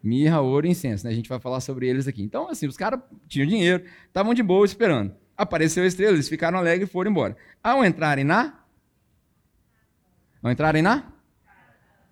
Mirra, 0.03 0.41
ouro 0.41 0.67
e 0.67 0.71
incenso, 0.71 1.07
né? 1.07 1.13
A 1.13 1.15
gente 1.15 1.29
vai 1.29 1.39
falar 1.39 1.61
sobre 1.61 1.89
eles 1.89 2.07
aqui. 2.07 2.23
Então, 2.23 2.49
assim, 2.49 2.67
os 2.67 2.77
caras 2.77 3.01
tinham 3.29 3.47
dinheiro, 3.47 3.85
estavam 4.07 4.35
de 4.35 4.43
boa 4.43 4.65
esperando. 4.65 5.15
Apareceu 5.37 5.85
a 5.85 5.87
estrela, 5.87 6.15
eles 6.15 6.29
ficaram 6.29 6.59
alegres 6.59 6.89
e 6.89 6.93
foram 6.93 7.11
embora. 7.11 7.37
Ao 7.63 7.85
entrarem 7.85 8.25
na. 8.25 8.61
Ao 10.43 10.51
entrarem 10.51 10.83
na? 10.83 11.17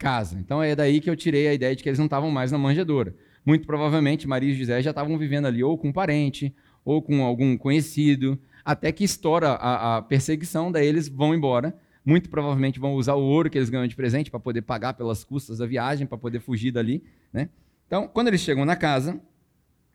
casa. 0.04 0.38
Então 0.38 0.62
é 0.62 0.76
daí 0.76 1.00
que 1.00 1.08
eu 1.08 1.16
tirei 1.16 1.48
a 1.48 1.54
ideia 1.54 1.74
de 1.74 1.82
que 1.82 1.88
eles 1.88 1.98
não 1.98 2.04
estavam 2.04 2.30
mais 2.30 2.52
na 2.52 2.58
manjedoura. 2.58 3.14
Muito 3.44 3.66
provavelmente 3.66 4.28
Maria 4.28 4.50
e 4.50 4.54
José 4.54 4.82
já 4.82 4.90
estavam 4.90 5.16
vivendo 5.16 5.46
ali 5.46 5.62
ou 5.64 5.78
com 5.78 5.88
um 5.88 5.92
parente, 5.92 6.54
ou 6.84 7.00
com 7.00 7.24
algum 7.24 7.56
conhecido, 7.56 8.38
até 8.62 8.92
que 8.92 9.04
estoura 9.04 9.52
a, 9.52 9.96
a 9.96 10.02
perseguição, 10.02 10.70
daí 10.70 10.86
eles 10.86 11.08
vão 11.08 11.34
embora. 11.34 11.74
Muito 12.04 12.28
provavelmente 12.28 12.78
vão 12.78 12.92
usar 12.94 13.14
o 13.14 13.22
ouro 13.22 13.48
que 13.48 13.56
eles 13.56 13.70
ganham 13.70 13.86
de 13.86 13.96
presente 13.96 14.30
para 14.30 14.38
poder 14.38 14.60
pagar 14.60 14.92
pelas 14.92 15.24
custas 15.24 15.56
da 15.56 15.66
viagem, 15.66 16.06
para 16.06 16.18
poder 16.18 16.40
fugir 16.40 16.70
dali. 16.70 17.02
Né? 17.32 17.48
Então, 17.86 18.06
quando 18.06 18.28
eles 18.28 18.42
chegam 18.42 18.66
na 18.66 18.76
casa, 18.76 19.18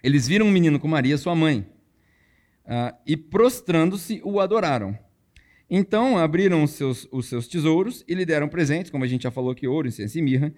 eles 0.01 0.27
viram 0.27 0.47
um 0.47 0.51
menino 0.51 0.79
com 0.79 0.87
Maria, 0.87 1.19
sua 1.19 1.35
mãe. 1.35 1.67
Ah, 2.71 2.95
e 3.03 3.17
prostrando-se 3.17 4.21
o 4.23 4.39
adoraram. 4.39 4.95
Então 5.67 6.19
abriram 6.19 6.63
os 6.63 6.71
seus, 6.71 7.07
os 7.11 7.25
seus 7.25 7.47
tesouros 7.47 8.05
e 8.07 8.13
lhe 8.13 8.23
deram 8.23 8.47
presentes, 8.47 8.91
como 8.91 9.03
a 9.03 9.07
gente 9.07 9.23
já 9.23 9.31
falou 9.31 9.51
aqui, 9.51 9.67
ouro, 9.67 9.87
incenso 9.87 10.19
e 10.19 10.21
mirra. 10.21 10.53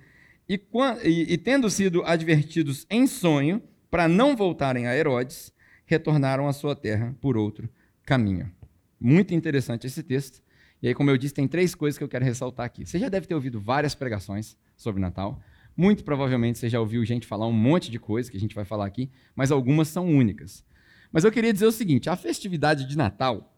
E, 0.48 0.62
e, 1.04 1.34
e 1.34 1.38
tendo 1.38 1.70
sido 1.70 2.04
advertidos 2.04 2.86
em 2.90 3.08
sonho 3.08 3.64
para 3.90 4.10
não 4.10 4.36
voltarem 4.36 4.88
a 4.88 4.96
Herodes, 4.96 5.54
retornaram 5.86 6.50
à 6.50 6.54
sua 6.54 6.76
terra 6.76 7.16
por 7.22 7.38
outro 7.38 7.70
caminho. 8.04 8.52
Muito 9.00 9.34
interessante 9.34 9.88
esse 9.88 10.04
texto. 10.04 10.42
E 10.82 10.90
aí, 10.90 10.94
como 10.94 11.10
eu 11.10 11.18
disse, 11.18 11.34
tem 11.34 11.48
três 11.48 11.74
coisas 11.74 11.98
que 11.98 12.04
eu 12.04 12.10
quero 12.10 12.26
ressaltar 12.26 12.66
aqui. 12.66 12.86
Você 12.86 13.00
já 13.00 13.08
deve 13.08 13.26
ter 13.26 13.36
ouvido 13.36 13.60
várias 13.60 13.96
pregações 13.96 14.58
sobre 14.76 15.02
Natal. 15.02 15.42
Muito 15.78 16.04
provavelmente 16.04 16.60
você 16.60 16.68
já 16.68 16.80
ouviu 16.80 17.06
gente 17.06 17.26
falar 17.26 17.48
um 17.48 17.54
monte 17.54 17.90
de 17.90 18.00
coisa 18.00 18.30
que 18.30 18.36
a 18.36 18.40
gente 18.40 18.56
vai 18.56 18.66
falar 18.66 18.86
aqui, 18.86 19.10
mas 19.34 19.52
algumas 19.52 19.88
são 19.88 20.06
únicas. 20.06 20.66
Mas 21.12 21.24
eu 21.24 21.32
queria 21.32 21.52
dizer 21.52 21.66
o 21.66 21.72
seguinte: 21.72 22.10
a 22.10 22.16
festividade 22.16 22.88
de 22.88 22.98
Natal, 22.98 23.56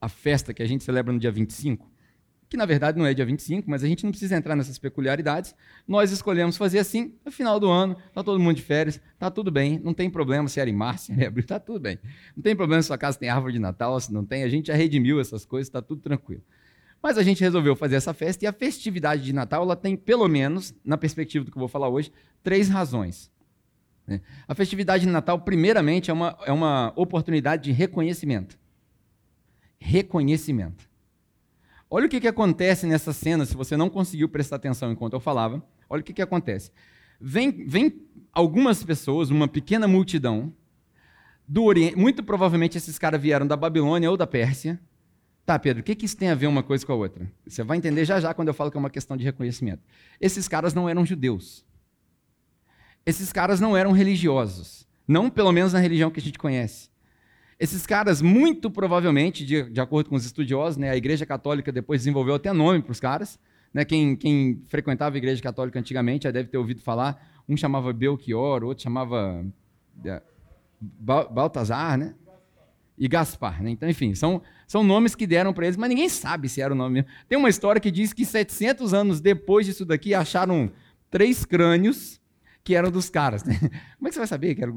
a 0.00 0.08
festa 0.08 0.52
que 0.52 0.62
a 0.62 0.66
gente 0.66 0.84
celebra 0.84 1.12
no 1.12 1.18
dia 1.18 1.30
25, 1.30 1.90
que 2.50 2.56
na 2.56 2.66
verdade 2.66 2.98
não 2.98 3.06
é 3.06 3.14
dia 3.14 3.24
25, 3.24 3.70
mas 3.70 3.84
a 3.84 3.86
gente 3.86 4.02
não 4.02 4.10
precisa 4.10 4.36
entrar 4.36 4.56
nessas 4.56 4.76
peculiaridades. 4.76 5.54
Nós 5.86 6.10
escolhemos 6.10 6.56
fazer 6.56 6.80
assim, 6.80 7.14
no 7.24 7.30
final 7.30 7.60
do 7.60 7.70
ano, 7.70 7.96
está 8.08 8.24
todo 8.24 8.40
mundo 8.40 8.56
de 8.56 8.62
férias, 8.62 9.00
está 9.14 9.30
tudo 9.30 9.52
bem, 9.52 9.78
não 9.78 9.94
tem 9.94 10.10
problema 10.10 10.48
se 10.48 10.58
era 10.58 10.68
em 10.68 10.74
março, 10.74 11.06
se 11.06 11.12
era 11.12 11.22
em 11.22 11.26
abril, 11.26 11.42
está 11.42 11.60
tudo 11.60 11.78
bem. 11.78 11.98
Não 12.36 12.42
tem 12.42 12.56
problema 12.56 12.82
se 12.82 12.88
sua 12.88 12.98
casa 12.98 13.18
tem 13.18 13.28
árvore 13.28 13.52
de 13.52 13.60
Natal, 13.60 13.98
se 14.00 14.12
não 14.12 14.24
tem, 14.24 14.42
a 14.42 14.48
gente 14.48 14.66
já 14.66 14.74
redimiu 14.74 15.20
essas 15.20 15.44
coisas, 15.44 15.68
está 15.68 15.80
tudo 15.80 16.02
tranquilo. 16.02 16.42
Mas 17.00 17.16
a 17.16 17.22
gente 17.22 17.40
resolveu 17.40 17.74
fazer 17.76 17.94
essa 17.96 18.12
festa 18.12 18.44
e 18.44 18.48
a 18.48 18.52
festividade 18.52 19.22
de 19.22 19.32
Natal, 19.32 19.62
ela 19.62 19.76
tem 19.76 19.96
pelo 19.96 20.28
menos, 20.28 20.74
na 20.84 20.98
perspectiva 20.98 21.44
do 21.44 21.50
que 21.50 21.56
eu 21.56 21.60
vou 21.60 21.68
falar 21.68 21.88
hoje, 21.88 22.12
três 22.42 22.68
razões. 22.68 23.30
Né? 24.10 24.20
A 24.48 24.54
festividade 24.56 25.06
de 25.06 25.10
Natal, 25.10 25.38
primeiramente, 25.40 26.10
é 26.10 26.12
uma, 26.12 26.36
é 26.44 26.52
uma 26.52 26.92
oportunidade 26.96 27.62
de 27.62 27.72
reconhecimento. 27.72 28.58
Reconhecimento. 29.78 30.90
Olha 31.88 32.06
o 32.06 32.08
que, 32.08 32.20
que 32.20 32.28
acontece 32.28 32.86
nessa 32.86 33.12
cena, 33.12 33.46
se 33.46 33.54
você 33.54 33.76
não 33.76 33.88
conseguiu 33.88 34.28
prestar 34.28 34.56
atenção 34.56 34.90
enquanto 34.90 35.14
eu 35.14 35.20
falava. 35.20 35.62
Olha 35.88 36.00
o 36.00 36.04
que, 36.04 36.12
que 36.12 36.22
acontece. 36.22 36.72
Vem, 37.20 37.66
vem 37.66 38.02
algumas 38.32 38.82
pessoas, 38.82 39.30
uma 39.30 39.46
pequena 39.46 39.86
multidão, 39.86 40.52
do 41.46 41.64
Oriente. 41.64 41.96
Muito 41.96 42.22
provavelmente 42.22 42.78
esses 42.78 42.98
caras 42.98 43.20
vieram 43.20 43.46
da 43.46 43.56
Babilônia 43.56 44.10
ou 44.10 44.16
da 44.16 44.26
Pérsia. 44.26 44.80
Tá, 45.44 45.58
Pedro, 45.58 45.80
o 45.80 45.84
que, 45.84 45.96
que 45.96 46.06
isso 46.06 46.16
tem 46.16 46.30
a 46.30 46.34
ver 46.34 46.46
uma 46.46 46.62
coisa 46.62 46.86
com 46.86 46.92
a 46.92 46.96
outra? 46.96 47.30
Você 47.46 47.64
vai 47.64 47.76
entender 47.76 48.04
já 48.04 48.20
já 48.20 48.32
quando 48.32 48.48
eu 48.48 48.54
falo 48.54 48.70
que 48.70 48.76
é 48.76 48.80
uma 48.80 48.90
questão 48.90 49.16
de 49.16 49.24
reconhecimento. 49.24 49.82
Esses 50.20 50.46
caras 50.46 50.74
não 50.74 50.88
eram 50.88 51.04
judeus. 51.04 51.64
Esses 53.04 53.32
caras 53.32 53.60
não 53.60 53.76
eram 53.76 53.92
religiosos. 53.92 54.86
Não, 55.06 55.28
pelo 55.28 55.52
menos 55.52 55.72
na 55.72 55.80
religião 55.80 56.10
que 56.10 56.20
a 56.20 56.22
gente 56.22 56.38
conhece. 56.38 56.88
Esses 57.58 57.86
caras, 57.86 58.22
muito 58.22 58.70
provavelmente, 58.70 59.44
de, 59.44 59.68
de 59.70 59.80
acordo 59.80 60.08
com 60.08 60.16
os 60.16 60.24
estudiosos, 60.24 60.76
né, 60.76 60.90
a 60.90 60.96
Igreja 60.96 61.26
Católica 61.26 61.70
depois 61.70 62.00
desenvolveu 62.00 62.34
até 62.34 62.52
nome 62.52 62.80
para 62.80 62.92
os 62.92 63.00
caras. 63.00 63.38
Né, 63.72 63.84
quem, 63.84 64.16
quem, 64.16 64.62
frequentava 64.66 65.16
a 65.16 65.18
Igreja 65.18 65.42
Católica 65.42 65.78
antigamente 65.78 66.24
já 66.24 66.30
deve 66.30 66.48
ter 66.48 66.58
ouvido 66.58 66.80
falar. 66.80 67.22
Um 67.48 67.56
chamava 67.56 67.92
Belchior, 67.92 68.62
outro 68.64 68.82
chamava 68.82 69.44
é, 70.04 70.22
Baltazar, 70.80 71.98
né? 71.98 72.14
E 72.96 73.08
Gaspar. 73.08 73.62
Né? 73.62 73.70
Então, 73.70 73.88
enfim, 73.88 74.14
são, 74.14 74.42
são 74.66 74.84
nomes 74.84 75.14
que 75.14 75.26
deram 75.26 75.52
para 75.52 75.66
eles, 75.66 75.76
mas 75.76 75.88
ninguém 75.88 76.08
sabe 76.08 76.48
se 76.48 76.60
era 76.60 76.72
o 76.72 76.76
nome 76.76 76.94
mesmo. 76.94 77.10
Tem 77.28 77.36
uma 77.36 77.48
história 77.48 77.80
que 77.80 77.90
diz 77.90 78.12
que 78.12 78.24
700 78.24 78.94
anos 78.94 79.20
depois 79.20 79.66
disso 79.66 79.84
daqui, 79.84 80.14
acharam 80.14 80.70
três 81.10 81.44
crânios 81.44 82.19
que 82.64 82.74
eram 82.74 82.90
dos 82.90 83.08
caras. 83.08 83.44
Né? 83.44 83.58
Como 83.98 84.06
é 84.06 84.08
que 84.08 84.14
você 84.14 84.20
vai 84.20 84.26
saber 84.26 84.54
que 84.54 84.62
era 84.62 84.70
o 84.70 84.76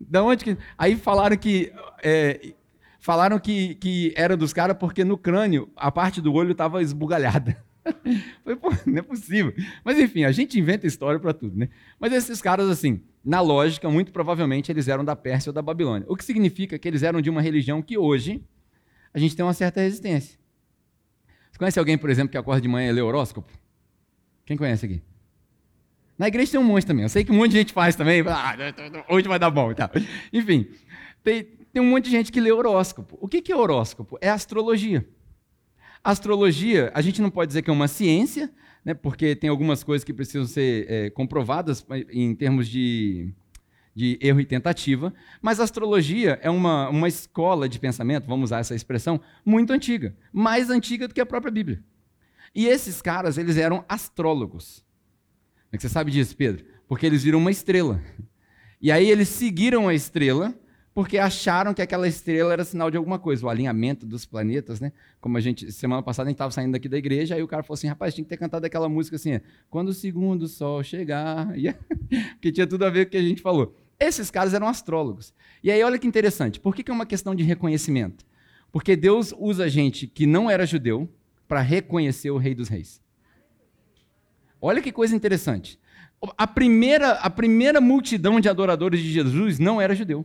da 0.00 0.22
onde 0.22 0.44
que. 0.44 0.56
Aí 0.76 0.96
falaram 0.96 1.36
que. 1.36 1.72
É, 2.02 2.54
falaram 2.98 3.38
que, 3.38 3.74
que 3.76 4.14
era 4.16 4.36
dos 4.36 4.52
caras 4.52 4.76
porque 4.78 5.04
no 5.04 5.18
crânio 5.18 5.70
a 5.76 5.90
parte 5.90 6.20
do 6.20 6.32
olho 6.32 6.52
estava 6.52 6.82
esbugalhada. 6.82 7.62
Foi, 8.42 8.56
pô, 8.56 8.70
não 8.86 8.98
é 8.98 9.02
possível. 9.02 9.52
Mas 9.84 9.98
enfim, 9.98 10.24
a 10.24 10.32
gente 10.32 10.58
inventa 10.58 10.86
história 10.86 11.20
para 11.20 11.34
tudo, 11.34 11.56
né? 11.56 11.68
Mas 12.00 12.12
esses 12.12 12.40
caras, 12.40 12.68
assim, 12.70 13.02
na 13.22 13.40
lógica, 13.40 13.90
muito 13.90 14.10
provavelmente 14.10 14.72
eles 14.72 14.88
eram 14.88 15.04
da 15.04 15.14
Pérsia 15.14 15.50
ou 15.50 15.54
da 15.54 15.60
Babilônia. 15.60 16.06
O 16.08 16.16
que 16.16 16.24
significa 16.24 16.78
que 16.78 16.88
eles 16.88 17.02
eram 17.02 17.20
de 17.20 17.28
uma 17.28 17.42
religião 17.42 17.82
que 17.82 17.98
hoje 17.98 18.42
a 19.12 19.18
gente 19.18 19.36
tem 19.36 19.44
uma 19.44 19.52
certa 19.52 19.80
resistência. 19.80 20.38
Você 21.52 21.58
conhece 21.58 21.78
alguém, 21.78 21.96
por 21.96 22.10
exemplo, 22.10 22.30
que 22.30 22.38
acorda 22.38 22.60
de 22.60 22.68
manhã 22.68 22.88
e 22.88 22.92
lê 22.92 23.02
horóscopo? 23.02 23.52
Quem 24.44 24.56
conhece 24.56 24.86
aqui? 24.86 25.02
Na 26.18 26.28
igreja 26.28 26.52
tem 26.52 26.60
um 26.60 26.64
monte 26.64 26.86
também. 26.86 27.02
Eu 27.02 27.08
sei 27.08 27.24
que 27.24 27.32
um 27.32 27.36
monte 27.36 27.50
de 27.50 27.58
gente 27.58 27.72
faz 27.72 27.96
também. 27.96 28.22
Ah, 28.26 28.56
hoje 29.08 29.26
vai 29.26 29.38
dar 29.38 29.50
bom 29.50 29.70
e 29.70 29.74
tal. 29.74 29.90
Enfim, 30.32 30.66
tem, 31.22 31.44
tem 31.72 31.82
um 31.82 31.90
monte 31.90 32.04
de 32.04 32.10
gente 32.10 32.30
que 32.30 32.40
lê 32.40 32.52
horóscopo. 32.52 33.18
O 33.20 33.26
que, 33.26 33.42
que 33.42 33.52
é 33.52 33.56
horóscopo? 33.56 34.16
É 34.20 34.30
astrologia. 34.30 35.06
Astrologia, 36.04 36.92
a 36.94 37.00
gente 37.00 37.22
não 37.22 37.30
pode 37.30 37.48
dizer 37.48 37.62
que 37.62 37.70
é 37.70 37.72
uma 37.72 37.88
ciência, 37.88 38.52
né, 38.84 38.92
porque 38.92 39.34
tem 39.34 39.48
algumas 39.48 39.82
coisas 39.82 40.04
que 40.04 40.12
precisam 40.12 40.46
ser 40.46 40.86
é, 40.86 41.10
comprovadas 41.10 41.84
em 42.12 42.34
termos 42.34 42.68
de, 42.68 43.32
de 43.94 44.18
erro 44.20 44.38
e 44.38 44.44
tentativa, 44.44 45.14
mas 45.40 45.58
a 45.58 45.64
astrologia 45.64 46.38
é 46.42 46.50
uma, 46.50 46.90
uma 46.90 47.08
escola 47.08 47.66
de 47.66 47.78
pensamento, 47.78 48.26
vamos 48.26 48.48
usar 48.48 48.58
essa 48.58 48.74
expressão, 48.74 49.18
muito 49.46 49.72
antiga, 49.72 50.14
mais 50.30 50.68
antiga 50.68 51.08
do 51.08 51.14
que 51.14 51.20
a 51.22 51.26
própria 51.26 51.50
Bíblia. 51.50 51.82
E 52.54 52.66
esses 52.66 53.00
caras, 53.00 53.38
eles 53.38 53.56
eram 53.56 53.82
astrólogos. 53.88 54.83
É 55.74 55.76
que 55.76 55.82
você 55.82 55.88
sabe 55.88 56.12
disso, 56.12 56.36
Pedro? 56.36 56.64
Porque 56.86 57.04
eles 57.04 57.24
viram 57.24 57.40
uma 57.40 57.50
estrela. 57.50 58.00
E 58.80 58.92
aí 58.92 59.10
eles 59.10 59.28
seguiram 59.28 59.88
a 59.88 59.94
estrela 59.94 60.54
porque 60.94 61.18
acharam 61.18 61.74
que 61.74 61.82
aquela 61.82 62.06
estrela 62.06 62.52
era 62.52 62.64
sinal 62.64 62.92
de 62.92 62.96
alguma 62.96 63.18
coisa, 63.18 63.44
o 63.44 63.48
alinhamento 63.48 64.06
dos 64.06 64.24
planetas, 64.24 64.78
né? 64.78 64.92
Como 65.20 65.36
a 65.36 65.40
gente, 65.40 65.72
semana 65.72 66.00
passada 66.00 66.28
a 66.28 66.30
gente 66.30 66.36
estava 66.36 66.52
saindo 66.52 66.70
daqui 66.70 66.88
da 66.88 66.96
igreja, 66.96 67.34
aí 67.34 67.42
o 67.42 67.48
cara 67.48 67.64
falou 67.64 67.74
assim, 67.74 67.88
rapaz, 67.88 68.14
tinha 68.14 68.24
que 68.24 68.28
ter 68.28 68.36
cantado 68.36 68.64
aquela 68.64 68.88
música 68.88 69.16
assim, 69.16 69.40
quando 69.68 69.88
o 69.88 69.92
segundo 69.92 70.46
sol 70.46 70.80
chegar, 70.84 71.48
que 72.40 72.52
tinha 72.52 72.68
tudo 72.68 72.84
a 72.84 72.90
ver 72.90 73.06
com 73.06 73.08
o 73.08 73.10
que 73.10 73.16
a 73.16 73.22
gente 73.22 73.42
falou. 73.42 73.76
Esses 73.98 74.30
caras 74.30 74.54
eram 74.54 74.68
astrólogos. 74.68 75.34
E 75.60 75.72
aí 75.72 75.82
olha 75.82 75.98
que 75.98 76.06
interessante, 76.06 76.60
por 76.60 76.72
que, 76.72 76.84
que 76.84 76.90
é 76.92 76.94
uma 76.94 77.04
questão 77.04 77.34
de 77.34 77.42
reconhecimento? 77.42 78.24
Porque 78.70 78.94
Deus 78.94 79.34
usa 79.36 79.68
gente 79.68 80.06
que 80.06 80.24
não 80.24 80.48
era 80.48 80.64
judeu 80.64 81.08
para 81.48 81.60
reconhecer 81.60 82.30
o 82.30 82.38
rei 82.38 82.54
dos 82.54 82.68
reis. 82.68 83.02
Olha 84.66 84.80
que 84.80 84.90
coisa 84.90 85.14
interessante. 85.14 85.78
A 86.38 86.46
primeira, 86.46 87.12
a 87.12 87.28
primeira 87.28 87.82
multidão 87.82 88.40
de 88.40 88.48
adoradores 88.48 88.98
de 88.98 89.12
Jesus 89.12 89.58
não 89.58 89.78
era 89.78 89.94
judeu. 89.94 90.24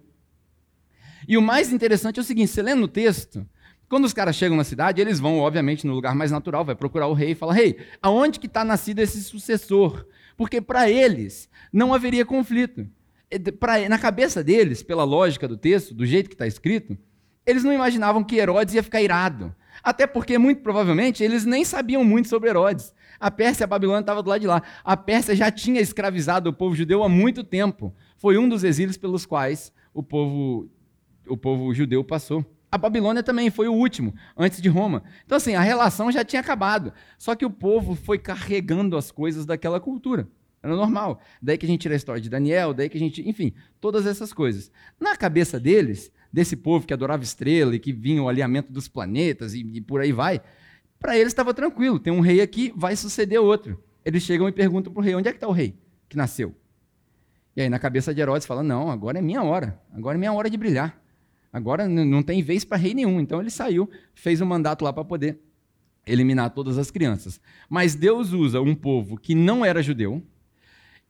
E 1.27 1.37
o 1.37 1.41
mais 1.41 1.73
interessante 1.73 2.19
é 2.19 2.21
o 2.21 2.25
seguinte: 2.25 2.49
você 2.49 2.61
lendo 2.61 2.79
no 2.79 2.87
texto, 2.87 3.45
quando 3.89 4.05
os 4.05 4.13
caras 4.13 4.37
chegam 4.37 4.55
na 4.55 4.63
cidade, 4.63 5.01
eles 5.01 5.19
vão, 5.19 5.39
obviamente, 5.39 5.85
no 5.85 5.93
lugar 5.93 6.15
mais 6.15 6.31
natural, 6.31 6.63
vai 6.63 6.73
procurar 6.73 7.07
o 7.07 7.13
rei 7.13 7.31
e 7.31 7.35
fala: 7.35 7.53
Rei, 7.53 7.71
hey, 7.77 7.85
aonde 8.01 8.39
que 8.39 8.47
está 8.47 8.63
nascido 8.63 8.99
esse 8.99 9.21
sucessor? 9.21 10.07
Porque 10.37 10.61
para 10.61 10.89
eles 10.89 11.49
não 11.73 11.93
haveria 11.93 12.25
conflito. 12.25 12.87
Pra, 13.59 13.89
na 13.89 13.99
cabeça 13.99 14.41
deles, 14.41 14.81
pela 14.81 15.03
lógica 15.03 15.49
do 15.49 15.57
texto, 15.57 15.93
do 15.93 16.05
jeito 16.05 16.29
que 16.29 16.35
está 16.35 16.47
escrito, 16.47 16.97
eles 17.45 17.65
não 17.65 17.73
imaginavam 17.73 18.23
que 18.23 18.37
Herodes 18.37 18.73
ia 18.73 18.83
ficar 18.83 19.01
irado. 19.01 19.53
Até 19.83 20.05
porque, 20.07 20.37
muito 20.37 20.61
provavelmente, 20.61 21.23
eles 21.23 21.45
nem 21.45 21.63
sabiam 21.63 22.03
muito 22.03 22.27
sobre 22.27 22.49
Herodes. 22.49 22.93
A 23.19 23.29
Pérsia 23.29 23.63
e 23.63 23.65
a 23.65 23.67
Babilônia 23.67 24.01
estavam 24.01 24.23
do 24.23 24.29
lado 24.29 24.41
de 24.41 24.47
lá. 24.47 24.61
A 24.83 24.95
Pérsia 24.95 25.35
já 25.35 25.51
tinha 25.51 25.81
escravizado 25.81 26.49
o 26.49 26.53
povo 26.53 26.75
judeu 26.75 27.03
há 27.03 27.09
muito 27.09 27.43
tempo. 27.43 27.93
Foi 28.17 28.37
um 28.37 28.47
dos 28.47 28.63
exílios 28.63 28.97
pelos 28.97 29.25
quais 29.25 29.73
o 29.93 30.01
povo, 30.01 30.69
o 31.27 31.35
povo 31.35 31.73
judeu 31.73 32.03
passou. 32.03 32.45
A 32.71 32.77
Babilônia 32.77 33.23
também 33.23 33.49
foi 33.49 33.67
o 33.67 33.73
último, 33.73 34.13
antes 34.37 34.61
de 34.61 34.69
Roma. 34.69 35.03
Então, 35.25 35.35
assim, 35.35 35.55
a 35.55 35.61
relação 35.61 36.11
já 36.11 36.23
tinha 36.23 36.39
acabado. 36.39 36.93
Só 37.17 37.33
que 37.35 37.45
o 37.45 37.49
povo 37.49 37.95
foi 37.95 38.19
carregando 38.19 38.95
as 38.95 39.09
coisas 39.11 39.45
daquela 39.45 39.79
cultura. 39.79 40.27
Era 40.61 40.75
normal. 40.75 41.19
Daí 41.41 41.57
que 41.57 41.65
a 41.65 41.69
gente 41.69 41.81
tira 41.81 41.95
a 41.95 41.97
história 41.97 42.21
de 42.21 42.29
Daniel, 42.29 42.73
daí 42.73 42.89
que 42.89 42.97
a 42.97 42.99
gente. 42.99 43.27
Enfim, 43.27 43.53
todas 43.79 44.05
essas 44.05 44.31
coisas. 44.33 44.71
Na 44.99 45.15
cabeça 45.15 45.59
deles, 45.59 46.11
desse 46.31 46.55
povo 46.55 46.85
que 46.85 46.93
adorava 46.93 47.23
estrela 47.23 47.75
e 47.75 47.79
que 47.79 47.91
vinha 47.91 48.21
o 48.21 48.29
alinhamento 48.29 48.71
dos 48.71 48.87
planetas 48.87 49.53
e, 49.53 49.61
e 49.61 49.81
por 49.81 50.01
aí 50.01 50.11
vai, 50.11 50.41
para 50.99 51.17
eles 51.17 51.29
estava 51.29 51.53
tranquilo, 51.53 51.99
tem 51.99 52.11
um 52.11 52.19
rei 52.19 52.41
aqui, 52.41 52.73
vai 52.75 52.95
suceder 52.95 53.39
outro. 53.39 53.81
Eles 54.03 54.23
chegam 54.23 54.47
e 54.47 54.51
perguntam 54.51 54.91
para 54.91 54.99
o 54.99 55.03
rei: 55.03 55.15
onde 55.15 55.27
é 55.27 55.31
que 55.31 55.37
está 55.37 55.47
o 55.47 55.51
rei 55.51 55.75
que 56.07 56.17
nasceu? 56.17 56.55
E 57.55 57.61
aí, 57.61 57.69
na 57.69 57.79
cabeça 57.79 58.13
de 58.13 58.21
Herodes, 58.21 58.47
fala: 58.47 58.63
não, 58.63 58.89
agora 58.89 59.19
é 59.19 59.21
minha 59.21 59.43
hora, 59.43 59.79
agora 59.91 60.17
é 60.17 60.19
minha 60.19 60.33
hora 60.33 60.49
de 60.49 60.57
brilhar. 60.57 61.01
Agora 61.51 61.87
não 61.87 62.21
tem 62.21 62.43
vez 62.43 62.63
para 62.63 62.77
rei 62.77 62.93
nenhum. 62.93 63.19
Então 63.19 63.39
ele 63.41 63.49
saiu, 63.49 63.89
fez 64.13 64.39
um 64.39 64.45
mandato 64.45 64.83
lá 64.83 64.93
para 64.93 65.03
poder 65.03 65.39
eliminar 66.05 66.51
todas 66.51 66.77
as 66.77 66.91
crianças. 66.91 67.41
Mas 67.67 67.95
Deus 67.95 68.33
usa 68.33 68.61
um 68.61 68.75
povo 68.75 69.17
que 69.17 69.33
não 69.33 69.65
era 69.65 69.81
judeu, 69.81 70.23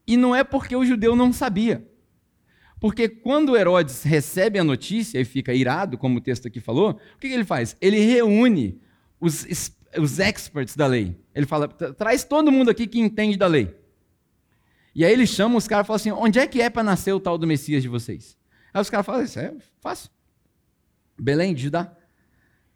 e 0.06 0.16
não 0.16 0.34
é 0.34 0.42
porque 0.42 0.74
o 0.74 0.84
judeu 0.84 1.14
não 1.14 1.32
sabia. 1.32 1.86
Porque 2.80 3.08
quando 3.08 3.56
Herodes 3.56 4.02
recebe 4.02 4.58
a 4.58 4.64
notícia 4.64 5.20
e 5.20 5.24
fica 5.24 5.52
irado, 5.52 5.98
como 5.98 6.18
o 6.18 6.20
texto 6.20 6.48
aqui 6.48 6.60
falou, 6.60 6.98
o 7.14 7.18
que 7.18 7.26
ele 7.26 7.44
faz? 7.44 7.76
Ele 7.80 8.00
reúne 8.00 8.80
os 9.20 9.44
os 9.98 10.18
experts 10.18 10.76
da 10.76 10.86
lei. 10.86 11.16
Ele 11.34 11.46
fala: 11.46 11.68
traz 11.68 12.24
todo 12.24 12.52
mundo 12.52 12.70
aqui 12.70 12.86
que 12.86 13.00
entende 13.00 13.36
da 13.36 13.46
lei. 13.46 13.74
E 14.94 15.04
aí 15.04 15.12
ele 15.12 15.26
chama 15.26 15.56
os 15.56 15.66
caras 15.66 15.84
e 15.84 15.88
fala 15.88 15.96
assim: 15.96 16.12
onde 16.12 16.38
é 16.38 16.46
que 16.46 16.60
é 16.60 16.70
para 16.70 16.82
nascer 16.82 17.12
o 17.12 17.20
tal 17.20 17.38
do 17.38 17.46
Messias 17.46 17.82
de 17.82 17.88
vocês? 17.88 18.36
Aí 18.72 18.80
os 18.80 18.90
caras 18.90 19.06
falam: 19.06 19.22
isso 19.22 19.38
é 19.38 19.54
fácil. 19.80 20.10
Belém 21.18 21.54
de 21.54 21.62
Judá. 21.62 21.96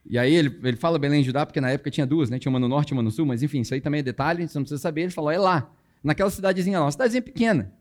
E 0.06 0.18
aí 0.18 0.34
ele, 0.34 0.60
ele 0.62 0.76
fala 0.76 0.98
Belém 0.98 1.20
de 1.20 1.26
Judá, 1.26 1.46
porque 1.46 1.60
na 1.60 1.70
época 1.70 1.90
tinha 1.90 2.06
duas, 2.06 2.28
né? 2.28 2.38
Tinha 2.38 2.50
uma 2.50 2.58
no 2.58 2.68
norte 2.68 2.90
e 2.90 2.92
uma 2.92 3.02
no 3.02 3.10
sul, 3.10 3.24
mas 3.24 3.42
enfim, 3.42 3.60
isso 3.60 3.72
aí 3.72 3.80
também 3.80 4.00
é 4.00 4.02
detalhe, 4.02 4.46
você 4.46 4.58
não 4.58 4.64
precisa 4.64 4.80
saber. 4.80 5.02
Ele 5.02 5.10
falou, 5.10 5.30
é 5.30 5.38
lá, 5.38 5.72
naquela 6.02 6.28
cidadezinha 6.28 6.78
lá, 6.78 6.84
uma 6.84 6.92
cidadezinha 6.92 7.22
pequena. 7.22 7.72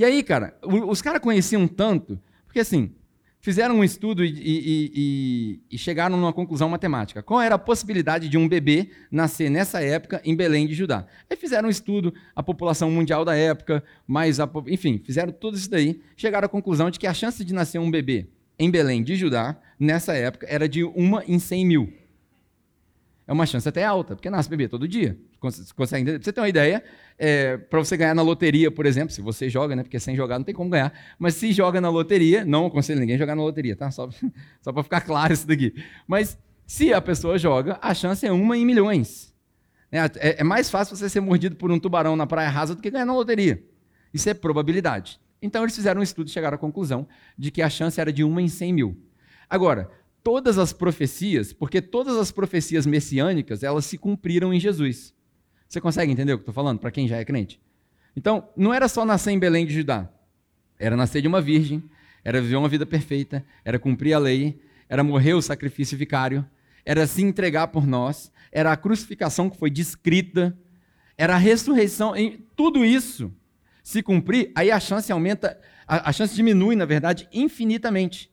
E 0.00 0.04
aí, 0.04 0.22
cara, 0.22 0.56
os 0.62 1.02
caras 1.02 1.20
conheciam 1.20 1.68
tanto, 1.68 2.18
porque 2.46 2.60
assim, 2.60 2.90
fizeram 3.38 3.74
um 3.74 3.84
estudo 3.84 4.24
e, 4.24 4.30
e, 4.30 4.92
e, 4.94 5.60
e, 5.72 5.76
chegaram 5.76 6.16
numa 6.16 6.32
conclusão 6.32 6.70
matemática. 6.70 7.22
Qual 7.22 7.38
era 7.38 7.56
a 7.56 7.58
possibilidade 7.58 8.26
de 8.26 8.38
um 8.38 8.48
bebê 8.48 8.88
nascer 9.10 9.50
nessa 9.50 9.82
época 9.82 10.18
em 10.24 10.34
Belém 10.34 10.66
de 10.66 10.72
Judá? 10.72 11.04
Aí 11.28 11.36
fizeram 11.36 11.68
um 11.68 11.70
estudo, 11.70 12.14
a 12.34 12.42
população 12.42 12.90
mundial 12.90 13.26
da 13.26 13.36
época, 13.36 13.84
mais 14.06 14.40
a, 14.40 14.48
enfim, 14.68 15.02
fizeram 15.04 15.32
tudo 15.32 15.58
isso 15.58 15.68
daí, 15.68 16.00
chegaram 16.16 16.46
à 16.46 16.48
conclusão 16.48 16.90
de 16.90 16.98
que 16.98 17.06
a 17.06 17.12
chance 17.12 17.44
de 17.44 17.52
nascer 17.52 17.78
um 17.78 17.90
bebê 17.90 18.26
em 18.58 18.70
Belém 18.70 19.02
de 19.02 19.16
Judá, 19.16 19.54
nessa 19.78 20.14
época, 20.14 20.46
era 20.48 20.66
de 20.66 20.82
uma 20.82 21.22
em 21.28 21.38
100 21.38 21.66
mil. 21.66 21.92
É 23.30 23.32
uma 23.32 23.46
chance 23.46 23.68
até 23.68 23.84
alta, 23.84 24.16
porque 24.16 24.28
nasce 24.28 24.50
bebê 24.50 24.66
todo 24.66 24.88
dia. 24.88 25.16
Você 25.40 25.72
consegue 25.72 26.18
você 26.18 26.32
ter 26.32 26.40
uma 26.40 26.48
ideia, 26.48 26.82
é, 27.16 27.56
para 27.56 27.78
você 27.78 27.96
ganhar 27.96 28.12
na 28.12 28.22
loteria, 28.22 28.72
por 28.72 28.86
exemplo, 28.86 29.14
se 29.14 29.22
você 29.22 29.48
joga, 29.48 29.76
né? 29.76 29.84
Porque 29.84 30.00
sem 30.00 30.16
jogar 30.16 30.36
não 30.36 30.44
tem 30.44 30.52
como 30.52 30.68
ganhar. 30.68 30.92
Mas 31.16 31.34
se 31.34 31.52
joga 31.52 31.80
na 31.80 31.88
loteria, 31.88 32.44
não 32.44 32.66
aconselho 32.66 32.98
ninguém 32.98 33.14
a 33.14 33.18
jogar 33.20 33.36
na 33.36 33.42
loteria, 33.42 33.76
tá? 33.76 33.88
Só, 33.92 34.10
só 34.60 34.72
para 34.72 34.82
ficar 34.82 35.02
claro 35.02 35.32
isso 35.32 35.46
daqui. 35.46 35.72
Mas 36.08 36.36
se 36.66 36.92
a 36.92 37.00
pessoa 37.00 37.38
joga, 37.38 37.78
a 37.80 37.94
chance 37.94 38.26
é 38.26 38.32
uma 38.32 38.58
em 38.58 38.66
milhões. 38.66 39.32
É, 39.92 39.98
é, 39.98 40.40
é 40.40 40.42
mais 40.42 40.68
fácil 40.68 40.96
você 40.96 41.08
ser 41.08 41.20
mordido 41.20 41.54
por 41.54 41.70
um 41.70 41.78
tubarão 41.78 42.16
na 42.16 42.26
praia 42.26 42.48
rasa 42.48 42.74
do 42.74 42.82
que 42.82 42.90
ganhar 42.90 43.06
na 43.06 43.14
loteria. 43.14 43.62
Isso 44.12 44.28
é 44.28 44.34
probabilidade. 44.34 45.20
Então 45.40 45.62
eles 45.62 45.76
fizeram 45.76 46.00
um 46.00 46.02
estudo 46.02 46.26
e 46.26 46.32
chegaram 46.32 46.56
à 46.56 46.58
conclusão 46.58 47.06
de 47.38 47.52
que 47.52 47.62
a 47.62 47.70
chance 47.70 48.00
era 48.00 48.12
de 48.12 48.24
uma 48.24 48.42
em 48.42 48.48
100 48.48 48.72
mil. 48.72 49.00
Agora, 49.48 49.88
todas 50.22 50.58
as 50.58 50.72
profecias, 50.72 51.52
porque 51.52 51.80
todas 51.80 52.16
as 52.16 52.30
profecias 52.30 52.86
messiânicas, 52.86 53.62
elas 53.62 53.86
se 53.86 53.98
cumpriram 53.98 54.52
em 54.52 54.60
Jesus. 54.60 55.14
Você 55.68 55.80
consegue 55.80 56.12
entender 56.12 56.32
o 56.32 56.36
que 56.36 56.40
eu 56.40 56.50
estou 56.50 56.54
falando, 56.54 56.78
para 56.78 56.90
quem 56.90 57.06
já 57.06 57.16
é 57.16 57.24
crente? 57.24 57.60
Então, 58.16 58.48
não 58.56 58.74
era 58.74 58.88
só 58.88 59.04
nascer 59.04 59.30
em 59.30 59.38
Belém 59.38 59.66
de 59.66 59.74
Judá. 59.74 60.10
Era 60.78 60.96
nascer 60.96 61.22
de 61.22 61.28
uma 61.28 61.40
virgem, 61.40 61.82
era 62.24 62.40
viver 62.40 62.56
uma 62.56 62.68
vida 62.68 62.84
perfeita, 62.84 63.44
era 63.64 63.78
cumprir 63.78 64.14
a 64.14 64.18
lei, 64.18 64.60
era 64.88 65.04
morrer 65.04 65.34
o 65.34 65.42
sacrifício 65.42 65.96
vicário, 65.96 66.44
era 66.84 67.06
se 67.06 67.22
entregar 67.22 67.68
por 67.68 67.86
nós, 67.86 68.32
era 68.50 68.72
a 68.72 68.76
crucificação 68.76 69.48
que 69.48 69.56
foi 69.56 69.70
descrita, 69.70 70.58
era 71.16 71.34
a 71.34 71.38
ressurreição, 71.38 72.16
em 72.16 72.44
tudo 72.56 72.84
isso 72.84 73.32
se 73.82 74.02
cumprir, 74.02 74.52
aí 74.54 74.70
a 74.70 74.78
chance 74.80 75.10
aumenta, 75.10 75.60
a, 75.86 76.10
a 76.10 76.12
chance 76.12 76.34
diminui, 76.34 76.76
na 76.76 76.84
verdade, 76.84 77.28
infinitamente. 77.32 78.29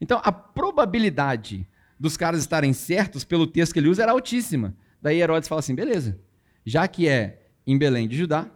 Então, 0.00 0.20
a 0.22 0.32
probabilidade 0.32 1.68
dos 1.98 2.16
caras 2.16 2.40
estarem 2.40 2.72
certos 2.72 3.24
pelo 3.24 3.46
texto 3.46 3.72
que 3.72 3.78
ele 3.78 3.88
usa 3.88 4.02
era 4.02 4.12
altíssima. 4.12 4.74
Daí 5.02 5.20
Herodes 5.20 5.48
fala 5.48 5.60
assim: 5.60 5.74
beleza, 5.74 6.18
já 6.64 6.86
que 6.86 7.08
é 7.08 7.46
em 7.66 7.76
Belém 7.76 8.08
de 8.08 8.16
Judá, 8.16 8.50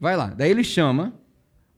vai 0.00 0.16
lá. 0.16 0.28
Daí 0.28 0.50
ele 0.50 0.64
chama 0.64 1.14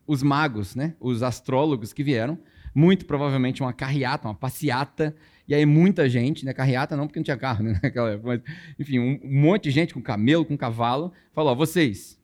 os 0.06 0.22
magos, 0.22 0.74
né, 0.74 0.94
os 0.98 1.22
astrólogos 1.22 1.92
que 1.92 2.02
vieram, 2.02 2.38
muito 2.74 3.06
provavelmente 3.06 3.62
uma 3.62 3.72
carreata, 3.72 4.26
uma 4.26 4.34
passeata, 4.34 5.14
e 5.46 5.54
aí 5.54 5.64
muita 5.64 6.08
gente, 6.08 6.44
né, 6.44 6.52
carreata 6.52 6.96
não 6.96 7.06
porque 7.06 7.20
não 7.20 7.24
tinha 7.24 7.36
carro, 7.36 7.62
né, 7.62 7.78
naquela 7.82 8.10
época, 8.10 8.28
mas, 8.28 8.56
enfim, 8.78 8.98
um, 8.98 9.20
monte 9.22 9.64
de 9.64 9.70
gente 9.70 9.94
com 9.94 10.02
camelo, 10.02 10.44
com 10.44 10.56
cavalo, 10.56 11.12
falou, 11.32 11.52
ó, 11.52 11.54
vocês, 11.54 12.18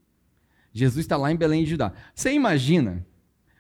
Jesus 0.73 1.05
está 1.05 1.17
lá 1.17 1.31
em 1.31 1.37
Belém 1.37 1.63
de 1.63 1.71
Judá. 1.71 1.93
Você 2.15 2.33
imagina, 2.33 3.07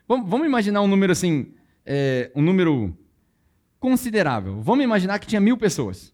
vamos, 0.08 0.28
vamos 0.28 0.46
imaginar 0.46 0.82
um 0.82 0.88
número 0.88 1.12
assim, 1.12 1.54
é, 1.84 2.30
um 2.34 2.42
número 2.42 2.96
considerável. 3.86 4.60
Vamos 4.60 4.82
imaginar 4.82 5.16
que 5.20 5.28
tinha 5.28 5.40
mil 5.40 5.56
pessoas. 5.56 6.12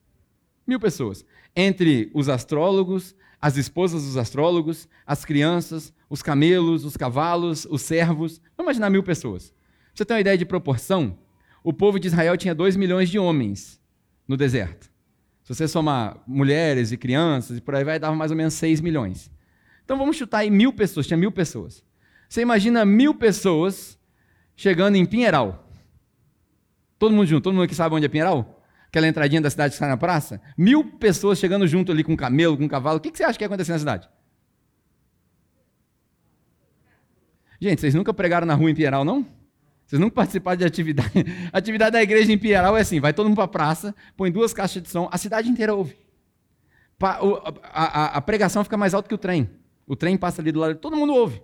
Mil 0.67 0.79
pessoas. 0.79 1.25
Entre 1.57 2.11
os 2.12 2.29
astrólogos, 2.29 3.17
as 3.41 3.57
esposas 3.57 4.04
dos 4.04 4.19
astrólogos, 4.19 4.87
as 5.06 5.25
crianças, 5.25 5.91
os 6.11 6.23
camelos, 6.23 6.85
os 6.85 6.99
cavalos, 6.99 7.67
os 7.71 7.80
servos. 7.80 8.43
Vamos 8.58 8.73
imaginar 8.73 8.91
mil 8.91 9.02
pessoas. 9.02 9.52
Pra 9.52 9.56
você 9.95 10.04
ter 10.04 10.13
uma 10.13 10.21
ideia 10.21 10.37
de 10.37 10.45
proporção, 10.45 11.19
o 11.65 11.73
povo 11.73 11.99
de 11.99 12.08
Israel 12.08 12.37
tinha 12.37 12.54
dois 12.54 12.76
milhões 12.76 13.08
de 13.08 13.19
homens 13.19 13.80
no 14.28 14.37
deserto. 14.37 14.91
Se 15.43 15.54
você 15.54 15.67
somar 15.67 16.23
mulheres 16.26 16.93
e 16.93 16.99
crianças 16.99 17.56
e 17.56 17.61
por 17.63 17.75
aí 17.75 17.85
vai, 17.85 17.99
dava 17.99 18.15
mais 18.15 18.30
ou 18.30 18.37
menos 18.37 18.52
seis 18.52 18.82
milhões. 18.82 19.30
Então 19.82 19.97
vamos 19.97 20.19
chutar 20.19 20.41
aí 20.41 20.50
mil 20.50 20.75
pessoas, 20.75 21.06
tinha 21.06 21.17
mil 21.17 21.32
pessoas. 21.32 21.82
Você 22.28 22.43
imagina 22.43 22.85
mil 22.85 23.15
pessoas 23.15 23.99
chegando 24.54 24.97
em 24.97 25.06
Pinheiral. 25.06 25.72
Todo 27.02 27.12
mundo 27.12 27.26
junto, 27.26 27.43
todo 27.43 27.54
mundo 27.54 27.65
aqui 27.65 27.75
sabe 27.75 27.97
onde 27.97 28.06
é 28.06 28.08
Pinheiral? 28.08 28.62
aquela 28.86 29.08
entradinha 29.08 29.41
da 29.41 29.50
cidade 29.50 29.71
que 29.71 29.75
está 29.75 29.88
na 29.88 29.97
praça, 29.97 30.41
mil 30.56 30.84
pessoas 30.84 31.36
chegando 31.36 31.67
junto 31.67 31.91
ali 31.91 32.04
com 32.04 32.17
camelo, 32.17 32.56
com 32.56 32.69
cavalo, 32.69 32.99
o 32.99 33.00
que, 33.00 33.10
que 33.10 33.19
você 33.19 33.25
acha 33.25 33.36
que 33.36 33.43
ia 33.43 33.47
acontecer 33.47 33.73
na 33.73 33.78
cidade? 33.80 34.08
Gente, 37.60 37.80
vocês 37.80 37.93
nunca 37.93 38.15
pregaram 38.15 38.47
na 38.47 38.54
rua 38.54 38.71
em 38.71 38.75
Pieral, 38.76 39.04
não? 39.04 39.26
Vocês 39.84 39.99
nunca 39.99 40.15
participaram 40.15 40.58
de 40.58 40.65
atividade? 40.65 41.10
A 41.52 41.58
atividade 41.58 41.91
da 41.91 42.02
igreja 42.04 42.30
em 42.30 42.38
Pieral 42.38 42.76
é 42.76 42.82
assim: 42.82 43.00
vai 43.00 43.12
todo 43.12 43.26
mundo 43.26 43.34
para 43.34 43.47
a 43.47 43.49
praça, 43.49 43.93
põe 44.17 44.30
duas 44.30 44.54
caixas 44.54 44.80
de 44.80 44.88
som, 44.88 45.08
a 45.10 45.19
cidade 45.19 45.49
inteira 45.49 45.75
ouve. 45.75 45.97
A, 47.00 47.19
a, 47.65 48.04
a, 48.19 48.21
pregação 48.21 48.62
fica 48.62 48.76
mais 48.76 48.95
alta 48.95 49.08
que 49.08 49.15
o 49.15 49.19
trem. 49.19 49.50
O 49.88 49.97
trem 49.97 50.17
passa 50.17 50.41
ali 50.41 50.52
do 50.52 50.60
lado, 50.60 50.76
todo 50.76 50.97
mundo 50.97 51.12
ouve. 51.12 51.43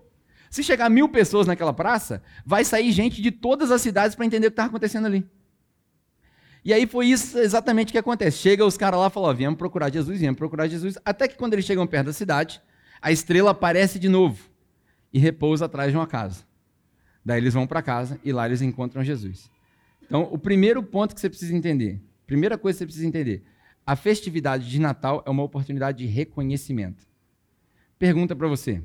Se 0.51 0.63
chegar 0.63 0.89
mil 0.89 1.09
pessoas 1.09 1.49
naquela 1.49 1.73
praça, 1.73 2.23
vai 2.47 2.65
sair 2.65 2.93
gente 2.93 3.21
de 3.21 3.33
todas 3.33 3.73
as 3.73 3.83
cidades 3.83 4.15
para 4.15 4.25
entender 4.25 4.47
o 4.47 4.51
que 4.51 4.53
está 4.53 4.67
acontecendo 4.67 5.07
ali. 5.07 5.29
E 6.65 6.73
aí 6.73 6.87
foi 6.87 7.07
isso 7.07 7.39
exatamente 7.39 7.93
que 7.93 7.99
acontece. 7.99 8.39
Chega 8.39 8.65
os 8.65 8.77
caras 8.77 9.01
lá 9.01 9.07
e 9.07 9.11
falam, 9.11 9.31
ó, 9.31 9.35
viemos 9.35 9.59
procurar 9.59 9.91
Jesus, 9.93 10.19
viemos 10.21 10.39
procurar 10.39 10.69
Jesus, 10.69 10.99
até 11.05 11.29
que 11.29 11.37
quando 11.37 11.55
eles 11.55 11.65
chegam 11.65 11.87
perto 11.87 12.07
da 12.07 12.13
cidade, 12.13 12.61
a 13.01 13.13
estrela 13.13 13.53
aparece 13.53 13.99
de 13.99 14.09
novo 14.09 14.49
e 15.13 15.19
repousa 15.19 15.67
atrás 15.67 15.91
de 15.91 15.97
uma 15.97 16.07
casa. 16.07 16.45
Daí 17.25 17.41
eles 17.41 17.55
vão 17.55 17.67
para 17.67 17.83
casa 17.83 18.21
e 18.25 18.33
lá 18.33 18.47
eles 18.47 18.63
encontram 18.63 19.05
Jesus. 19.05 19.51
Então, 20.03 20.29
o 20.33 20.39
primeiro 20.39 20.83
ponto 20.83 21.15
que 21.15 21.21
você 21.21 21.29
precisa 21.29 21.55
entender, 21.55 22.01
primeira 22.27 22.57
coisa 22.57 22.77
que 22.77 22.81
você 22.81 22.87
precisa 22.87 23.07
entender, 23.07 23.45
a 23.87 23.95
festividade 23.97 24.69
de 24.69 24.79
Natal 24.79 25.23
é 25.27 25.31
uma 25.31 25.43
oportunidade 25.43 25.99
de 25.99 26.07
reconhecimento. 26.07 27.07
Pergunta 27.99 28.35
para 28.35 28.49
você: 28.49 28.83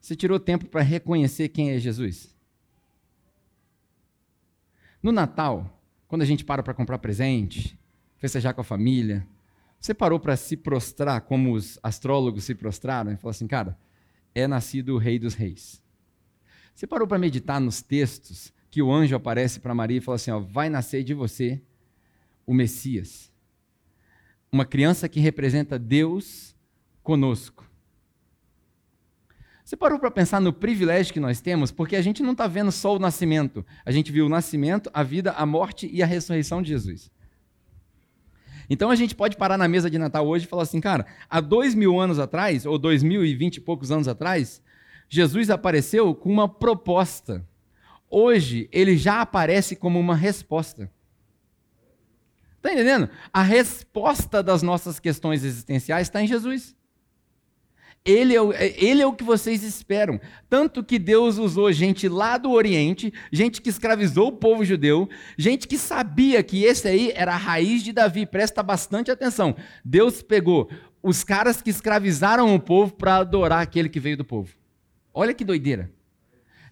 você 0.00 0.14
tirou 0.16 0.38
tempo 0.38 0.66
para 0.66 0.82
reconhecer 0.82 1.48
quem 1.48 1.70
é 1.70 1.78
Jesus? 1.78 2.34
No 5.02 5.12
Natal, 5.12 5.77
quando 6.08 6.22
a 6.22 6.24
gente 6.24 6.44
para 6.44 6.62
para 6.62 6.74
comprar 6.74 6.98
presente, 6.98 7.78
festejar 8.16 8.54
com 8.54 8.62
a 8.62 8.64
família, 8.64 9.26
você 9.78 9.94
parou 9.94 10.18
para 10.18 10.36
se 10.36 10.56
prostrar 10.56 11.20
como 11.20 11.52
os 11.52 11.78
astrólogos 11.82 12.44
se 12.44 12.54
prostraram 12.54 13.12
e 13.12 13.16
falou 13.16 13.30
assim, 13.30 13.46
cara, 13.46 13.78
é 14.34 14.46
nascido 14.46 14.94
o 14.94 14.98
Rei 14.98 15.18
dos 15.18 15.34
Reis. 15.34 15.82
Você 16.74 16.86
parou 16.86 17.06
para 17.06 17.18
meditar 17.18 17.60
nos 17.60 17.82
textos 17.82 18.52
que 18.70 18.82
o 18.82 18.90
anjo 18.90 19.14
aparece 19.14 19.60
para 19.60 19.74
Maria 19.74 19.98
e 19.98 20.00
fala 20.00 20.16
assim, 20.16 20.30
ó, 20.30 20.40
vai 20.40 20.68
nascer 20.68 21.04
de 21.04 21.14
você 21.14 21.60
o 22.46 22.54
Messias. 22.54 23.30
Uma 24.50 24.64
criança 24.64 25.08
que 25.08 25.20
representa 25.20 25.78
Deus 25.78 26.56
conosco. 27.02 27.67
Você 29.68 29.76
parou 29.76 29.98
para 29.98 30.10
pensar 30.10 30.40
no 30.40 30.50
privilégio 30.50 31.12
que 31.12 31.20
nós 31.20 31.42
temos? 31.42 31.70
Porque 31.70 31.94
a 31.94 32.00
gente 32.00 32.22
não 32.22 32.32
está 32.32 32.46
vendo 32.46 32.72
só 32.72 32.96
o 32.96 32.98
nascimento. 32.98 33.66
A 33.84 33.92
gente 33.92 34.10
viu 34.10 34.24
o 34.24 34.28
nascimento, 34.30 34.88
a 34.94 35.02
vida, 35.02 35.32
a 35.32 35.44
morte 35.44 35.86
e 35.92 36.02
a 36.02 36.06
ressurreição 36.06 36.62
de 36.62 36.70
Jesus. 36.70 37.10
Então 38.70 38.90
a 38.90 38.96
gente 38.96 39.14
pode 39.14 39.36
parar 39.36 39.58
na 39.58 39.68
mesa 39.68 39.90
de 39.90 39.98
Natal 39.98 40.26
hoje 40.26 40.46
e 40.46 40.48
falar 40.48 40.62
assim, 40.62 40.80
cara, 40.80 41.04
há 41.28 41.38
dois 41.38 41.74
mil 41.74 42.00
anos 42.00 42.18
atrás, 42.18 42.64
ou 42.64 42.78
dois 42.78 43.02
mil 43.02 43.22
e 43.22 43.34
vinte 43.34 43.58
e 43.58 43.60
poucos 43.60 43.92
anos 43.92 44.08
atrás, 44.08 44.62
Jesus 45.06 45.50
apareceu 45.50 46.14
com 46.14 46.32
uma 46.32 46.48
proposta. 46.48 47.46
Hoje 48.08 48.70
ele 48.72 48.96
já 48.96 49.20
aparece 49.20 49.76
como 49.76 50.00
uma 50.00 50.16
resposta. 50.16 50.90
Está 52.56 52.72
entendendo? 52.72 53.10
A 53.30 53.42
resposta 53.42 54.42
das 54.42 54.62
nossas 54.62 54.98
questões 54.98 55.44
existenciais 55.44 56.06
está 56.06 56.22
em 56.22 56.26
Jesus. 56.26 56.74
Ele 58.04 58.34
é, 58.34 58.40
o, 58.40 58.52
ele 58.52 59.02
é 59.02 59.06
o 59.06 59.12
que 59.12 59.24
vocês 59.24 59.62
esperam. 59.62 60.18
Tanto 60.48 60.82
que 60.82 60.98
Deus 60.98 61.36
usou 61.36 61.70
gente 61.72 62.08
lá 62.08 62.38
do 62.38 62.50
Oriente, 62.50 63.12
gente 63.30 63.60
que 63.60 63.68
escravizou 63.68 64.28
o 64.28 64.32
povo 64.32 64.64
judeu, 64.64 65.08
gente 65.36 65.68
que 65.68 65.76
sabia 65.76 66.42
que 66.42 66.64
esse 66.64 66.88
aí 66.88 67.12
era 67.14 67.34
a 67.34 67.36
raiz 67.36 67.82
de 67.82 67.92
Davi. 67.92 68.24
Presta 68.24 68.62
bastante 68.62 69.10
atenção. 69.10 69.54
Deus 69.84 70.22
pegou 70.22 70.70
os 71.02 71.22
caras 71.22 71.60
que 71.60 71.70
escravizaram 71.70 72.54
o 72.54 72.60
povo 72.60 72.94
para 72.94 73.16
adorar 73.16 73.60
aquele 73.60 73.88
que 73.88 74.00
veio 74.00 74.16
do 74.16 74.24
povo. 74.24 74.54
Olha 75.12 75.34
que 75.34 75.44
doideira. 75.44 75.90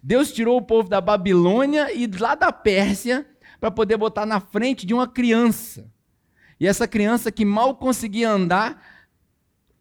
Deus 0.01 0.31
tirou 0.31 0.57
o 0.57 0.61
povo 0.61 0.89
da 0.89 1.01
Babilônia 1.01 1.93
e 1.93 2.07
lá 2.07 2.33
da 2.33 2.51
Pérsia 2.51 3.25
para 3.59 3.71
poder 3.71 3.97
botar 3.97 4.25
na 4.25 4.39
frente 4.39 4.85
de 4.85 4.93
uma 4.93 5.07
criança. 5.07 5.91
E 6.59 6.67
essa 6.67 6.87
criança 6.87 7.31
que 7.31 7.45
mal 7.45 7.75
conseguia 7.75 8.29
andar, 8.29 8.81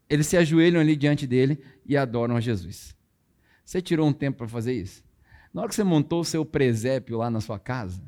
eles 0.08 0.26
se 0.26 0.36
ajoelham 0.36 0.80
ali 0.80 0.96
diante 0.96 1.26
dele 1.26 1.58
e 1.84 1.96
adoram 1.96 2.36
a 2.36 2.40
Jesus. 2.40 2.96
Você 3.64 3.82
tirou 3.82 4.06
um 4.06 4.12
tempo 4.12 4.38
para 4.38 4.48
fazer 4.48 4.72
isso? 4.72 5.04
Na 5.52 5.62
hora 5.62 5.68
que 5.68 5.74
você 5.74 5.84
montou 5.84 6.20
o 6.20 6.24
seu 6.24 6.44
presépio 6.44 7.18
lá 7.18 7.30
na 7.30 7.40
sua 7.40 7.58
casa, 7.58 8.02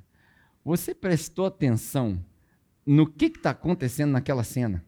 você 0.64 0.94
prestou 0.94 1.46
atenção 1.46 2.22
no 2.86 3.06
que 3.06 3.26
está 3.26 3.50
acontecendo 3.50 4.12
naquela 4.12 4.44
cena. 4.44 4.84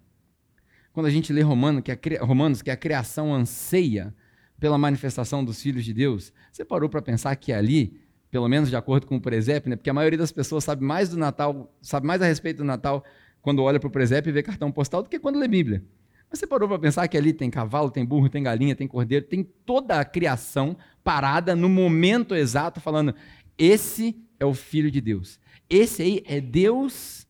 Quando 0.93 1.07
a 1.07 1.11
gente 1.11 1.33
lê 1.33 1.41
Romano, 1.43 1.83
que 1.83 1.93
a, 1.93 2.25
Romanos, 2.25 2.63
que 2.63 2.71
a 2.71 2.77
criação 2.77 3.35
anseia 3.35 4.15
pela 4.59 4.77
manifestação 4.77 5.45
dos 5.45 5.61
filhos 5.63 5.85
de 5.85 5.95
Deus, 5.95 6.33
você 6.53 6.65
parou 6.65 6.89
para 6.89 7.01
pensar 7.01 7.35
que 7.37 7.53
ali, 7.53 8.01
pelo 8.31 8.49
menos 8.49 8.69
de 8.69 8.77
acordo 8.77 9.07
com 9.07 9.17
o 9.17 9.21
presépio, 9.21 9.71
né, 9.71 9.77
porque 9.77 9.91
a 9.91 9.95
maioria 9.95 10.19
das 10.19 10.33
pessoas 10.33 10.65
sabe 10.65 10.85
mais 10.85 11.09
do 11.09 11.17
Natal, 11.17 11.75
sabe 11.81 12.07
mais 12.07 12.21
a 12.21 12.27
respeito 12.27 12.59
do 12.59 12.65
Natal 12.65 13.05
quando 13.41 13.63
olha 13.63 13.81
para 13.81 13.89
o 13.89 13.91
presépio 13.91 14.31
e 14.31 14.33
vê 14.33 14.43
cartão 14.43 14.71
postal 14.71 15.03
do 15.03 15.09
que 15.09 15.19
quando 15.19 15.39
lê 15.39 15.49
Bíblia. 15.49 15.83
Você 16.31 16.47
parou 16.47 16.69
para 16.69 16.79
pensar 16.79 17.09
que 17.09 17.17
ali 17.17 17.33
tem 17.33 17.51
cavalo, 17.51 17.91
tem 17.91 18.05
burro, 18.05 18.29
tem 18.29 18.43
galinha, 18.43 18.77
tem 18.77 18.87
cordeiro, 18.87 19.27
tem 19.27 19.43
toda 19.43 19.99
a 19.99 20.05
criação 20.05 20.77
parada 21.03 21.57
no 21.57 21.69
momento 21.69 22.35
exato, 22.37 22.81
falando: 22.81 23.15
esse 23.59 24.17
é 24.39 24.45
o 24.45 24.55
Filho 24.55 24.91
de 24.91 25.01
Deus. 25.01 25.41
Esse 25.69 26.03
aí 26.03 26.23
é 26.27 26.41
Deus 26.41 27.27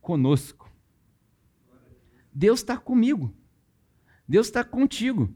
conosco. 0.00 0.70
Deus 2.32 2.60
está 2.60 2.76
comigo. 2.76 3.32
Deus 4.28 4.48
está 4.48 4.64
contigo. 4.64 5.32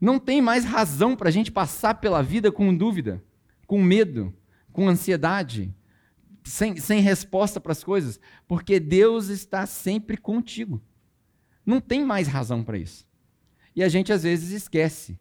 Não 0.00 0.18
tem 0.18 0.42
mais 0.42 0.64
razão 0.64 1.16
para 1.16 1.28
a 1.28 1.32
gente 1.32 1.50
passar 1.50 1.94
pela 1.94 2.22
vida 2.22 2.52
com 2.52 2.74
dúvida, 2.74 3.24
com 3.66 3.82
medo, 3.82 4.34
com 4.70 4.88
ansiedade, 4.88 5.74
sem, 6.44 6.76
sem 6.76 7.00
resposta 7.00 7.60
para 7.60 7.72
as 7.72 7.82
coisas, 7.82 8.20
porque 8.46 8.78
Deus 8.78 9.28
está 9.28 9.66
sempre 9.66 10.16
contigo. 10.16 10.82
Não 11.66 11.80
tem 11.80 12.04
mais 12.04 12.28
razão 12.28 12.62
para 12.62 12.78
isso. 12.78 13.04
E 13.74 13.82
a 13.82 13.88
gente 13.88 14.12
às 14.12 14.22
vezes 14.22 14.52
esquece 14.52 15.18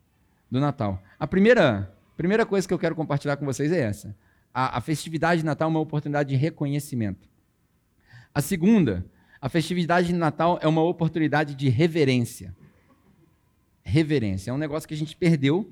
do 0.50 0.60
Natal. 0.60 1.02
A 1.20 1.26
primeira, 1.26 1.94
primeira 2.16 2.46
coisa 2.46 2.68
que 2.68 2.74
eu 2.74 2.80
quero 2.80 2.96
compartilhar 2.96 3.36
com 3.36 3.46
vocês 3.46 3.72
é 3.72 3.80
essa. 3.80 4.16
A, 4.54 4.78
a 4.78 4.82
festividade 4.82 5.42
de 5.42 5.46
Natal 5.46 5.68
é 5.68 5.72
uma 5.72 5.80
oportunidade 5.80 6.30
de 6.30 6.36
reconhecimento. 6.36 7.28
A 8.34 8.42
segunda, 8.42 9.06
a 9.42 9.50
festividade 9.50 10.08
de 10.08 10.14
Natal 10.14 10.60
é 10.62 10.68
uma 10.68 10.84
oportunidade 10.84 11.56
de 11.56 11.68
reverência. 11.68 12.56
Reverência 13.84 14.52
é 14.52 14.54
um 14.54 14.58
negócio 14.58 14.88
que 14.88 14.94
a 14.94 14.98
gente 14.98 15.16
perdeu 15.16 15.72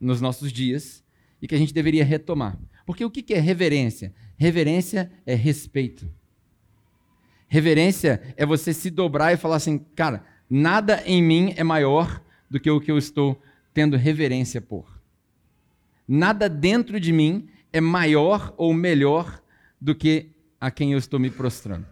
nos 0.00 0.20
nossos 0.20 0.52
dias 0.52 1.04
e 1.40 1.46
que 1.46 1.54
a 1.54 1.58
gente 1.58 1.74
deveria 1.74 2.04
retomar. 2.04 2.58
Porque 2.86 3.04
o 3.04 3.10
que 3.10 3.32
é 3.32 3.38
reverência? 3.38 4.14
Reverência 4.36 5.10
é 5.24 5.34
respeito. 5.34 6.10
Reverência 7.54 8.20
é 8.36 8.44
você 8.44 8.74
se 8.74 8.90
dobrar 8.90 9.32
e 9.32 9.36
falar 9.36 9.54
assim, 9.54 9.78
cara, 9.78 10.24
nada 10.50 11.00
em 11.06 11.22
mim 11.22 11.54
é 11.56 11.62
maior 11.62 12.20
do 12.50 12.58
que 12.58 12.68
o 12.68 12.80
que 12.80 12.90
eu 12.90 12.98
estou 12.98 13.40
tendo 13.72 13.96
reverência 13.96 14.60
por. 14.60 15.00
Nada 16.08 16.48
dentro 16.48 16.98
de 16.98 17.12
mim 17.12 17.46
é 17.72 17.80
maior 17.80 18.52
ou 18.56 18.74
melhor 18.74 19.40
do 19.80 19.94
que 19.94 20.32
a 20.60 20.68
quem 20.68 20.94
eu 20.94 20.98
estou 20.98 21.20
me 21.20 21.30
prostrando. 21.30 21.86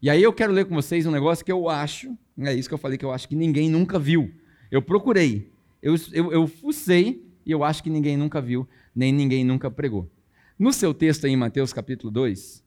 E 0.00 0.08
aí 0.08 0.22
eu 0.22 0.32
quero 0.32 0.52
ler 0.52 0.66
com 0.66 0.76
vocês 0.76 1.04
um 1.04 1.10
negócio 1.10 1.44
que 1.44 1.50
eu 1.50 1.68
acho, 1.68 2.16
é 2.38 2.54
isso 2.54 2.68
que 2.68 2.74
eu 2.74 2.78
falei 2.78 2.96
que 2.96 3.04
eu 3.04 3.10
acho 3.10 3.28
que 3.28 3.34
ninguém 3.34 3.68
nunca 3.68 3.98
viu. 3.98 4.32
Eu 4.70 4.80
procurei, 4.80 5.50
eu, 5.82 5.96
eu, 6.12 6.30
eu 6.30 6.46
fucei 6.46 7.28
e 7.44 7.50
eu 7.50 7.64
acho 7.64 7.82
que 7.82 7.90
ninguém 7.90 8.16
nunca 8.16 8.40
viu, 8.40 8.68
nem 8.94 9.12
ninguém 9.12 9.44
nunca 9.44 9.68
pregou. 9.68 10.08
No 10.56 10.72
seu 10.72 10.94
texto 10.94 11.24
aí, 11.24 11.32
em 11.32 11.36
Mateus 11.36 11.72
capítulo 11.72 12.12
2, 12.12 12.62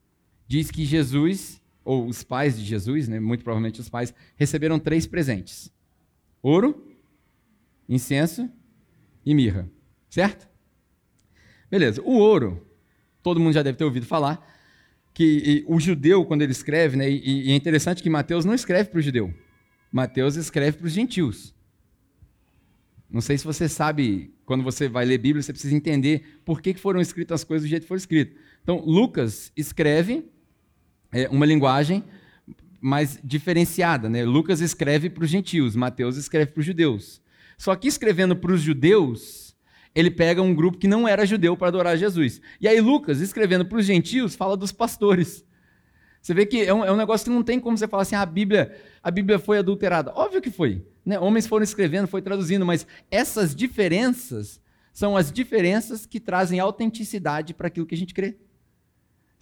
diz 0.50 0.70
que 0.70 0.84
Jesus 0.84 1.63
ou 1.84 2.08
os 2.08 2.24
pais 2.24 2.58
de 2.58 2.64
Jesus, 2.64 3.08
né, 3.08 3.20
muito 3.20 3.44
provavelmente 3.44 3.80
os 3.80 3.90
pais, 3.90 4.14
receberam 4.36 4.80
três 4.80 5.06
presentes: 5.06 5.72
ouro, 6.42 6.96
incenso 7.88 8.50
e 9.26 9.34
mirra. 9.34 9.70
Certo? 10.10 10.48
Beleza. 11.70 12.02
O 12.04 12.18
ouro, 12.18 12.66
todo 13.22 13.40
mundo 13.40 13.54
já 13.54 13.64
deve 13.64 13.78
ter 13.78 13.84
ouvido 13.84 14.06
falar, 14.06 14.48
que 15.14 15.64
o 15.68 15.80
judeu, 15.80 16.26
quando 16.26 16.42
ele 16.42 16.52
escreve, 16.52 16.98
né, 16.98 17.10
e, 17.10 17.50
e 17.50 17.52
é 17.52 17.56
interessante 17.56 18.02
que 18.02 18.10
Mateus 18.10 18.46
não 18.46 18.54
escreve 18.54 18.90
para 18.90 19.00
o 19.00 19.02
judeu, 19.02 19.34
Mateus 19.92 20.36
escreve 20.36 20.78
para 20.78 20.88
os 20.88 20.94
gentios. 20.94 21.54
Não 23.10 23.22
sei 23.22 23.38
se 23.38 23.46
você 23.46 23.70
sabe, 23.70 24.34
quando 24.44 24.64
você 24.64 24.90
vai 24.90 25.06
ler 25.06 25.20
Bíblia, 25.20 25.44
você 25.44 25.54
precisa 25.54 25.76
entender 25.76 26.42
por 26.44 26.62
que 26.62 26.74
foram 26.74 27.00
escritas 27.00 27.42
as 27.42 27.44
coisas 27.44 27.68
do 27.68 27.70
jeito 27.70 27.84
que 27.84 27.88
foram 27.88 28.00
escritas. 28.00 28.36
Então, 28.64 28.80
Lucas 28.80 29.52
escreve 29.56 30.26
é, 31.14 31.30
uma 31.30 31.46
linguagem 31.46 32.04
mais 32.82 33.20
diferenciada. 33.24 34.10
Né? 34.10 34.26
Lucas 34.26 34.60
escreve 34.60 35.10
para 35.10 35.24
os 35.24 35.30
gentios, 35.30 35.76
Mateus 35.76 36.18
escreve 36.18 36.52
para 36.52 36.60
os 36.60 36.66
judeus. 36.66 37.22
Só 37.58 37.76
que 37.76 37.88
escrevendo 37.88 38.36
para 38.36 38.52
os 38.52 38.62
judeus, 38.62 39.56
ele 39.96 40.12
pega 40.12 40.42
um 40.42 40.54
grupo 40.54 40.78
que 40.78 40.88
não 40.88 41.08
era 41.08 41.26
judeu 41.26 41.56
para 41.56 41.70
adorar 41.70 41.98
Jesus. 41.98 42.42
E 42.60 42.68
aí 42.68 42.82
Lucas, 42.82 43.22
escrevendo 43.22 43.66
para 43.66 43.78
os 43.78 43.86
gentios, 43.86 44.36
fala 44.36 44.58
dos 44.58 44.72
pastores. 44.72 45.46
Você 46.22 46.34
vê 46.34 46.46
que 46.46 46.62
é 46.62 46.74
um, 46.74 46.84
é 46.84 46.92
um, 46.92 46.96
negócio 46.96 47.26
que 47.26 47.32
não 47.32 47.44
tem 47.44 47.60
como 47.60 47.78
você 47.78 47.88
falar 47.88 48.04
assim, 48.04 48.16
ah, 48.16 48.22
a 48.22 48.26
Bíblia, 48.26 48.76
a 49.04 49.12
Bíblia 49.12 49.38
foi 49.38 49.58
adulterada. 49.58 50.12
Óbvio 50.16 50.42
que 50.42 50.50
foi. 50.50 50.86
Né? 51.06 51.20
Homens 51.20 51.46
foram 51.46 51.64
escrevendo, 51.64 52.08
foi 52.08 52.22
traduzindo, 52.22 52.66
mas 52.66 52.88
essas 53.12 53.54
diferenças 53.54 54.62
são 54.94 55.18
as 55.18 55.32
diferenças 55.32 56.06
que 56.06 56.20
trazem 56.20 56.60
autenticidade 56.60 57.54
para 57.54 57.68
aquilo 57.68 57.86
que 57.86 57.96
a 57.96 57.98
gente 57.98 58.14
crê. 58.14 58.38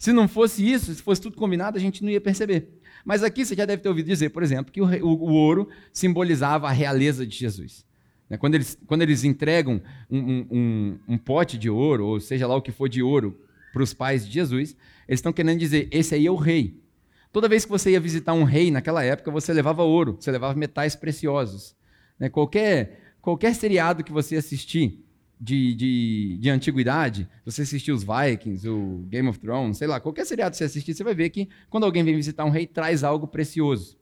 Se 0.02 0.12
não 0.12 0.26
fosse 0.26 0.68
isso, 0.68 0.92
se 0.92 1.00
fosse 1.00 1.20
tudo 1.20 1.36
combinado, 1.36 1.78
a 1.78 1.80
gente 1.80 2.02
não 2.02 2.10
ia 2.10 2.20
perceber. 2.20 2.70
Mas 3.04 3.22
aqui 3.22 3.44
você 3.44 3.54
já 3.54 3.64
deve 3.64 3.82
ter 3.82 3.88
ouvido 3.88 4.06
dizer, 4.06 4.30
por 4.30 4.42
exemplo, 4.42 4.72
que 4.72 4.80
o, 4.80 4.84
o, 4.84 5.30
o 5.30 5.32
ouro 5.32 5.68
simbolizava 5.92 6.66
a 6.66 6.72
realeza 6.72 7.24
de 7.24 7.36
Jesus. 7.36 7.86
Né, 8.28 8.36
quando 8.36 8.56
eles, 8.56 8.76
quando 8.84 9.02
eles 9.02 9.22
entregam 9.22 9.80
um, 10.10 10.18
um, 10.50 10.98
um, 11.06 11.16
pote 11.16 11.56
de 11.56 11.70
ouro, 11.70 12.04
ou 12.04 12.18
seja 12.18 12.48
lá 12.48 12.56
o 12.56 12.60
que 12.60 12.72
for 12.72 12.88
de 12.88 13.00
ouro, 13.00 13.40
para 13.72 13.80
os 13.80 13.94
pais 13.94 14.26
de 14.26 14.32
Jesus, 14.32 14.76
eles 15.06 15.18
estão 15.18 15.32
querendo 15.32 15.60
dizer: 15.60 15.86
esse 15.92 16.16
aí 16.16 16.26
é 16.26 16.30
o 16.32 16.34
rei. 16.34 16.82
Toda 17.32 17.48
vez 17.48 17.64
que 17.64 17.70
você 17.70 17.92
ia 17.92 18.00
visitar 18.00 18.32
um 18.32 18.42
rei 18.42 18.72
naquela 18.72 19.04
época, 19.04 19.30
você 19.30 19.52
levava 19.52 19.84
ouro, 19.84 20.16
você 20.18 20.32
levava 20.32 20.58
metais 20.58 20.96
preciosos. 20.96 21.76
Né? 22.18 22.28
Qualquer, 22.28 23.14
qualquer 23.20 23.54
seriado 23.54 24.02
que 24.02 24.10
você 24.10 24.34
assistir, 24.34 25.06
de, 25.42 25.74
de, 25.74 26.38
de 26.38 26.50
antiguidade, 26.50 27.28
você 27.44 27.62
assistir 27.62 27.90
os 27.90 28.04
Vikings, 28.04 28.68
o 28.68 29.04
Game 29.08 29.28
of 29.28 29.40
Thrones, 29.40 29.76
sei 29.76 29.88
lá, 29.88 29.98
qualquer 29.98 30.24
seriado 30.24 30.52
que 30.52 30.58
você 30.58 30.64
assistir, 30.64 30.94
você 30.94 31.02
vai 31.02 31.16
ver 31.16 31.30
que 31.30 31.48
quando 31.68 31.82
alguém 31.82 32.04
vem 32.04 32.14
visitar 32.14 32.44
um 32.44 32.50
rei, 32.50 32.64
traz 32.64 33.02
algo 33.02 33.26
precioso. 33.26 33.98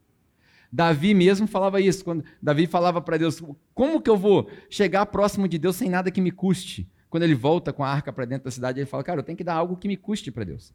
Davi 0.70 1.14
mesmo 1.14 1.46
falava 1.46 1.81
isso. 1.81 2.05
Quando 2.05 2.22
Davi 2.42 2.66
falava 2.66 3.00
para 3.00 3.16
Deus: 3.16 3.42
Como 3.72 4.03
que 4.03 4.11
eu 4.11 4.18
vou 4.18 4.50
chegar 4.68 5.07
próximo 5.07 5.48
de 5.48 5.57
Deus 5.57 5.76
sem 5.76 5.88
nada 5.88 6.11
que 6.11 6.20
me 6.20 6.31
custe? 6.31 6.87
Quando 7.09 7.22
ele 7.22 7.35
volta 7.35 7.72
com 7.72 7.83
a 7.83 7.88
arca 7.88 8.12
para 8.12 8.26
dentro 8.26 8.44
da 8.44 8.50
cidade, 8.50 8.79
ele 8.79 8.87
fala: 8.87 9.03
Cara, 9.03 9.20
eu 9.20 9.24
tenho 9.24 9.38
que 9.38 9.42
dar 9.42 9.55
algo 9.55 9.79
que 9.79 9.88
me 9.88 9.96
custe 9.96 10.31
para 10.31 10.44
Deus. 10.44 10.74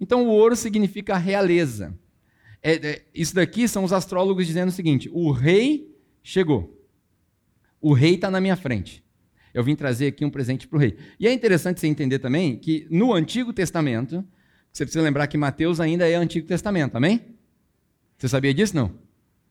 Então 0.00 0.24
o 0.24 0.28
ouro 0.28 0.54
significa 0.54 1.16
realeza. 1.16 1.98
É, 2.62 2.74
é, 2.74 3.04
isso 3.12 3.34
daqui 3.34 3.66
são 3.66 3.82
os 3.82 3.92
astrólogos 3.92 4.46
dizendo 4.46 4.68
o 4.68 4.72
seguinte: 4.72 5.10
O 5.12 5.32
rei 5.32 5.92
chegou. 6.22 6.72
O 7.80 7.92
rei 7.92 8.14
está 8.14 8.30
na 8.30 8.40
minha 8.40 8.56
frente 8.56 9.04
eu 9.56 9.64
vim 9.64 9.74
trazer 9.74 10.08
aqui 10.08 10.22
um 10.22 10.28
presente 10.28 10.68
para 10.68 10.76
o 10.76 10.78
rei. 10.78 10.98
E 11.18 11.26
é 11.26 11.32
interessante 11.32 11.80
você 11.80 11.86
entender 11.86 12.18
também 12.18 12.58
que 12.58 12.86
no 12.90 13.14
Antigo 13.14 13.54
Testamento, 13.54 14.22
você 14.70 14.84
precisa 14.84 15.02
lembrar 15.02 15.26
que 15.28 15.38
Mateus 15.38 15.80
ainda 15.80 16.06
é 16.06 16.14
Antigo 16.14 16.46
Testamento, 16.46 16.94
amém? 16.94 17.22
Você 18.18 18.28
sabia 18.28 18.52
disso? 18.52 18.76
Não. 18.76 18.92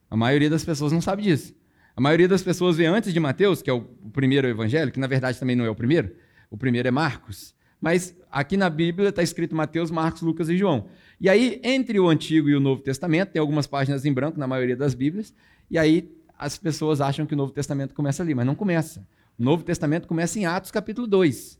A 0.08 0.16
maioria 0.16 0.48
das 0.48 0.64
pessoas 0.64 0.92
não 0.92 1.02
sabe 1.02 1.24
disso. 1.24 1.56
A 1.96 2.00
maioria 2.00 2.28
das 2.28 2.44
pessoas 2.44 2.78
vê 2.78 2.86
antes 2.86 3.12
de 3.12 3.20
Mateus, 3.20 3.64
que 3.64 3.70
é 3.70 3.74
o 3.74 3.82
primeiro 4.14 4.48
evangelho, 4.48 4.92
que 4.92 5.00
na 5.00 5.08
verdade 5.08 5.40
também 5.40 5.56
não 5.56 5.66
é 5.66 5.72
o 5.72 5.76
primeiro, 5.76 6.12
o 6.52 6.58
primeiro 6.58 6.88
é 6.88 6.92
Marcos. 6.92 7.56
Mas 7.82 8.16
aqui 8.32 8.56
na 8.56 8.70
Bíblia 8.70 9.10
está 9.10 9.24
escrito 9.24 9.56
Mateus, 9.56 9.90
Marcos, 9.90 10.22
Lucas 10.22 10.50
e 10.50 10.56
João. 10.58 10.86
E 11.20 11.28
aí, 11.28 11.60
entre 11.64 12.00
o 12.00 12.08
Antigo 12.08 12.48
e 12.48 12.56
o 12.56 12.60
Novo 12.60 12.84
Testamento, 12.84 13.32
tem 13.32 13.40
algumas 13.40 13.66
páginas 13.66 14.06
em 14.06 14.14
branco 14.14 14.40
na 14.40 14.46
maioria 14.46 14.76
das 14.76 14.94
Bíblias, 14.94 15.34
e 15.68 15.80
aí 15.80 16.12
as 16.38 16.60
pessoas 16.60 17.02
acham 17.02 17.26
que 17.26 17.34
o 17.34 17.38
Novo 17.38 17.52
Testamento 17.52 17.96
começa 17.96 18.22
ali, 18.22 18.36
mas 18.36 18.46
não 18.46 18.54
começa. 18.54 19.04
O 19.38 19.44
Novo 19.44 19.64
Testamento 19.64 20.08
começa 20.08 20.40
em 20.40 20.46
Atos 20.46 20.72
capítulo 20.72 21.08
2. 21.08 21.60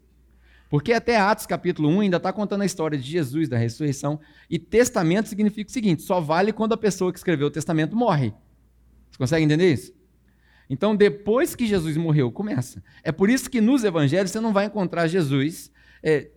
Porque 0.70 0.94
até 0.94 1.18
Atos 1.18 1.46
capítulo 1.46 1.90
1 1.90 2.02
ainda 2.02 2.18
está 2.18 2.34
contando 2.34 2.62
a 2.62 2.66
história 2.66 2.98
de 2.98 3.10
Jesus, 3.10 3.48
da 3.48 3.58
ressurreição. 3.58 4.20
E 4.50 4.58
testamento 4.58 5.30
significa 5.30 5.70
o 5.70 5.74
seguinte: 5.74 6.02
só 6.02 6.20
vale 6.20 6.52
quando 6.52 6.74
a 6.74 6.78
pessoa 6.78 7.12
que 7.12 7.20
escreveu 7.20 7.48
o 7.48 7.52
testamento 7.52 7.96
morre. 7.96 8.34
Você 9.12 9.18
consegue 9.18 9.46
entender 9.46 9.72
isso? 9.72 9.94
Então, 10.70 10.96
depois 10.96 11.56
que 11.56 11.68
Jesus 11.68 11.96
morreu, 11.96 12.32
começa. 12.32 12.84
É 13.04 13.12
por 13.12 13.30
isso 13.30 13.50
que 13.50 13.62
nos 13.62 13.84
evangelhos 13.84 14.32
você 14.32 14.40
não 14.40 14.52
vai 14.52 14.66
encontrar 14.66 15.08
Jesus 15.08 15.72
é, 16.02 16.32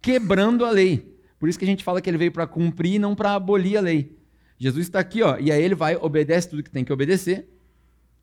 quebrando 0.00 0.64
a 0.64 0.70
lei. 0.70 1.14
Por 1.38 1.48
isso 1.48 1.58
que 1.58 1.64
a 1.64 1.68
gente 1.68 1.84
fala 1.84 2.00
que 2.00 2.08
ele 2.08 2.16
veio 2.16 2.32
para 2.32 2.46
cumprir 2.46 2.94
e 2.94 2.98
não 2.98 3.14
para 3.14 3.34
abolir 3.34 3.76
a 3.76 3.80
lei. 3.80 4.16
Jesus 4.56 4.86
está 4.86 5.00
aqui, 5.00 5.22
ó, 5.22 5.36
e 5.38 5.52
aí 5.52 5.62
ele 5.62 5.74
vai, 5.74 5.96
obedece 5.96 6.48
tudo 6.48 6.62
que 6.62 6.70
tem 6.70 6.84
que 6.84 6.92
obedecer. 6.92 7.48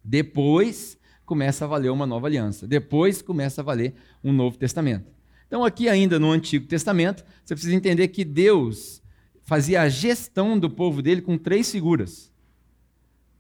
Depois 0.03 0.97
começa 1.25 1.65
a 1.65 1.67
valer 1.67 1.91
uma 1.91 2.05
nova 2.05 2.27
aliança. 2.27 2.67
Depois 2.67 3.21
começa 3.21 3.61
a 3.61 3.63
valer 3.63 3.93
um 4.23 4.31
novo 4.31 4.57
testamento. 4.57 5.11
Então, 5.47 5.65
aqui 5.65 5.89
ainda 5.89 6.17
no 6.17 6.31
Antigo 6.31 6.65
Testamento, 6.65 7.25
você 7.43 7.53
precisa 7.53 7.75
entender 7.75 8.07
que 8.07 8.23
Deus 8.23 9.01
fazia 9.43 9.81
a 9.81 9.89
gestão 9.89 10.57
do 10.57 10.69
povo 10.69 11.01
dele 11.01 11.21
com 11.21 11.37
três 11.37 11.71
figuras. 11.71 12.31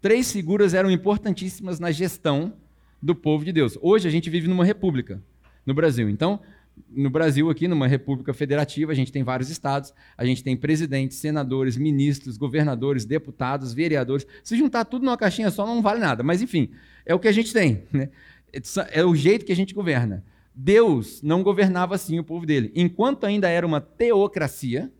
Três 0.01 0.31
figuras 0.31 0.73
eram 0.73 0.91
importantíssimas 0.91 1.79
na 1.79 1.91
gestão 1.91 2.53
do 3.01 3.15
povo 3.15 3.45
de 3.45 3.53
Deus. 3.53 3.77
Hoje 3.81 4.07
a 4.07 4.11
gente 4.11 4.29
vive 4.29 4.47
numa 4.47 4.65
república 4.65 5.23
no 5.65 5.73
Brasil. 5.73 6.09
Então, 6.09 6.39
no 6.89 7.09
Brasil, 7.09 7.49
aqui, 7.49 7.67
numa 7.67 7.87
república 7.87 8.33
federativa, 8.33 8.91
a 8.91 8.95
gente 8.95 9.11
tem 9.11 9.23
vários 9.23 9.49
estados, 9.49 9.93
a 10.17 10.25
gente 10.25 10.43
tem 10.43 10.55
presidentes, 10.55 11.17
senadores, 11.17 11.77
ministros, 11.77 12.37
governadores, 12.37 13.05
deputados, 13.05 13.73
vereadores. 13.73 14.25
Se 14.43 14.57
juntar 14.57 14.85
tudo 14.85 15.05
numa 15.05 15.17
caixinha 15.17 15.51
só, 15.51 15.65
não 15.65 15.81
vale 15.81 15.99
nada. 15.99 16.23
Mas, 16.23 16.41
enfim, 16.41 16.69
é 17.05 17.13
o 17.13 17.19
que 17.19 17.27
a 17.27 17.31
gente 17.31 17.53
tem. 17.53 17.83
Né? 17.91 18.09
É 18.91 19.05
o 19.05 19.15
jeito 19.15 19.45
que 19.45 19.51
a 19.53 19.55
gente 19.55 19.73
governa. 19.73 20.25
Deus 20.53 21.21
não 21.21 21.41
governava 21.41 21.95
assim 21.95 22.19
o 22.19 22.23
povo 22.23 22.45
dele. 22.45 22.71
Enquanto 22.75 23.25
ainda 23.25 23.47
era 23.47 23.65
uma 23.65 23.79
teocracia, 23.79 24.91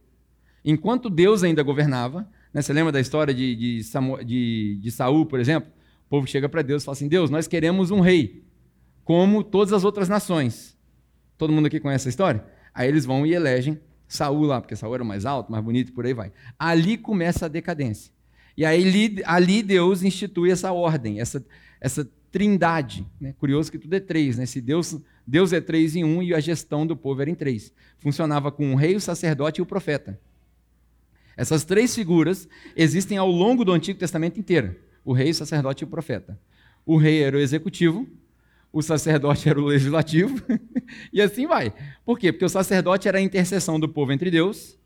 enquanto 0.63 1.10
Deus 1.10 1.44
ainda 1.44 1.62
governava, 1.62 2.30
né? 2.54 2.62
você 2.62 2.72
lembra 2.72 2.91
da 2.91 3.00
história 3.00 3.34
de, 3.34 3.56
de, 3.56 3.82
de, 4.26 4.80
de 4.82 4.91
Saul, 4.91 5.26
por 5.26 5.39
exemplo? 5.39 5.70
O 6.08 6.10
povo 6.10 6.28
chega 6.28 6.48
para 6.48 6.62
Deus 6.62 6.82
e 6.82 6.86
fala 6.86 6.94
assim: 6.96 7.08
Deus, 7.08 7.30
nós 7.30 7.48
queremos 7.48 7.91
um 7.91 8.00
rei, 8.00 8.44
como 9.04 9.44
todas 9.44 9.74
as 9.74 9.84
outras 9.84 10.08
nações. 10.08 10.78
Todo 11.41 11.51
mundo 11.51 11.65
aqui 11.65 11.80
conhece 11.80 12.04
essa 12.04 12.10
história? 12.10 12.45
Aí 12.71 12.88
eles 12.88 13.04
vão 13.04 13.25
e 13.25 13.34
elegem 13.34 13.80
Saul 14.08 14.43
lá, 14.43 14.62
porque 14.62 14.75
Saul 14.75 14.93
era 14.93 15.04
mais 15.04 15.25
alto, 15.25 15.51
mais 15.51 15.63
bonito, 15.63 15.91
por 15.91 16.06
aí 16.06 16.13
vai. 16.13 16.32
Ali 16.60 16.99
começa 16.99 17.47
a 17.47 17.49
decadência. 17.49 18.13
E 18.56 18.63
aí 18.63 19.23
ali 19.25 19.63
Deus 19.63 20.04
institui 20.04 20.51
essa 20.51 20.71
ordem, 20.71 21.19
essa, 21.19 21.43
essa 21.80 22.08
trindade. 22.32 23.08
Né? 23.19 23.34
Curioso 23.39 23.71
que 23.71 23.80
tudo 23.80 23.91
é 23.95 23.99
três, 23.99 24.38
né? 24.38 24.45
Se 24.45 24.62
Deus, 24.62 24.99
Deus 25.25 25.51
é 25.51 25.60
três 25.60 25.95
em 25.95 26.04
um 26.04 26.21
e 26.21 26.32
a 26.36 26.39
gestão 26.39 26.86
do 26.86 26.95
povo 26.95 27.23
era 27.23 27.32
em 27.32 27.34
três. 27.34 27.73
Funcionava 27.97 28.51
com 28.51 28.73
o 28.73 28.75
rei, 28.75 28.95
o 28.95 29.01
sacerdote 29.01 29.62
e 29.62 29.63
o 29.63 29.65
profeta. 29.65 30.19
Essas 31.36 31.65
três 31.65 31.95
figuras 31.95 32.47
existem 32.75 33.17
ao 33.17 33.32
longo 33.32 33.65
do 33.65 33.71
Antigo 33.71 33.97
Testamento 33.97 34.39
inteiro: 34.39 34.75
o 35.04 35.12
rei, 35.12 35.32
o 35.32 35.34
sacerdote 35.34 35.84
e 35.84 35.86
o 35.86 35.89
profeta. 35.89 36.39
O 36.86 36.97
rei 36.97 37.23
era 37.23 37.36
o 37.36 37.39
executivo, 37.39 38.08
o 38.72 38.82
sacerdote 38.82 39.50
era 39.50 39.60
o 39.60 39.66
legislativo, 39.66 40.42
e 41.12 41.22
assim 41.22 41.48
vai. 41.48 41.74
Por 42.06 42.18
quê? 42.18 42.32
Porque 42.32 42.46
o 42.46 42.50
sacerdote 42.50 43.08
era 43.08 43.18
a 43.18 43.22
intercessão 43.22 43.80
do 43.80 43.90
povo 43.90 44.12
entre 44.12 44.32
Deus, 44.32 44.80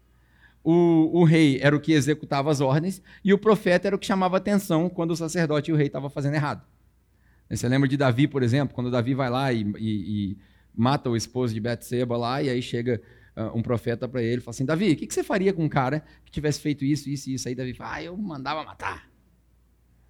o, 0.63 1.19
o 1.19 1.23
rei 1.23 1.59
era 1.61 1.75
o 1.75 1.79
que 1.79 1.93
executava 1.93 2.49
as 2.49 2.59
ordens, 2.59 3.01
e 3.23 3.33
o 3.33 3.37
profeta 3.37 3.87
era 3.87 3.95
o 3.95 3.99
que 3.99 4.07
chamava 4.07 4.37
atenção 4.37 4.89
quando 4.89 5.11
o 5.11 5.15
sacerdote 5.15 5.69
e 5.69 5.73
o 5.73 5.77
rei 5.77 5.87
estavam 5.87 6.09
fazendo 6.09 6.33
errado. 6.33 6.65
Você 7.49 7.69
lembra 7.69 7.87
de 7.87 7.95
Davi, 7.95 8.27
por 8.27 8.41
exemplo, 8.41 8.73
quando 8.73 8.89
Davi 8.89 9.13
vai 9.13 9.29
lá 9.29 9.53
e, 9.53 9.61
e, 9.77 10.31
e 10.31 10.37
mata 10.73 11.09
o 11.09 11.15
esposo 11.15 11.53
de 11.53 11.59
Betseba 11.59 12.17
lá, 12.17 12.41
e 12.41 12.49
aí 12.49 12.61
chega 12.61 12.99
uh, 13.37 13.55
um 13.55 13.61
profeta 13.61 14.07
para 14.07 14.23
ele 14.23 14.37
e 14.37 14.41
fala 14.41 14.55
assim: 14.55 14.65
Davi, 14.65 14.93
o 14.93 14.95
que, 14.95 15.05
que, 15.05 15.13
você 15.13 15.23
faria 15.23 15.53
com 15.53 15.63
um 15.63 15.69
cara 15.69 16.03
que 16.23 16.31
tivesse 16.31 16.59
feito 16.59 16.83
isso, 16.83 17.07
isso 17.07 17.29
e 17.29 17.35
isso? 17.35 17.47
Aí 17.47 17.53
Davi 17.53 17.73
fala: 17.73 17.93
Ah, 17.93 18.03
eu 18.03 18.17
mandava 18.17 18.63
matar. 18.63 19.07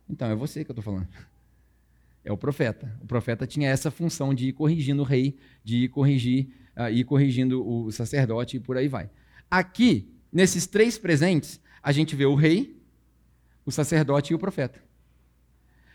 Então, 0.09 0.29
é 0.29 0.35
você 0.35 0.63
que 0.63 0.71
eu 0.71 0.73
estou 0.73 0.83
falando. 0.83 1.07
É 2.25 2.31
o 2.31 2.37
profeta. 2.37 2.91
O 3.01 3.05
profeta 3.05 3.45
tinha 3.45 3.69
essa 3.69 3.91
função 3.91 4.33
de 4.33 4.47
ir 4.47 4.53
corrigindo 4.53 5.03
o 5.03 5.05
rei, 5.05 5.37
de 5.63 5.83
ir 5.83 5.89
corrigir, 5.89 6.49
uh, 6.75 6.89
ir 6.89 7.03
corrigindo 7.03 7.65
o 7.65 7.91
sacerdote 7.91 8.57
e 8.57 8.59
por 8.59 8.75
aí 8.75 8.87
vai. 8.87 9.11
Aqui, 9.49 10.11
nesses 10.33 10.65
três 10.65 10.97
presentes, 10.97 11.61
a 11.83 11.91
gente 11.91 12.15
vê 12.15 12.25
o 12.25 12.33
rei, 12.33 12.81
o 13.63 13.71
sacerdote 13.71 14.33
e 14.33 14.35
o 14.35 14.39
profeta. 14.39 14.83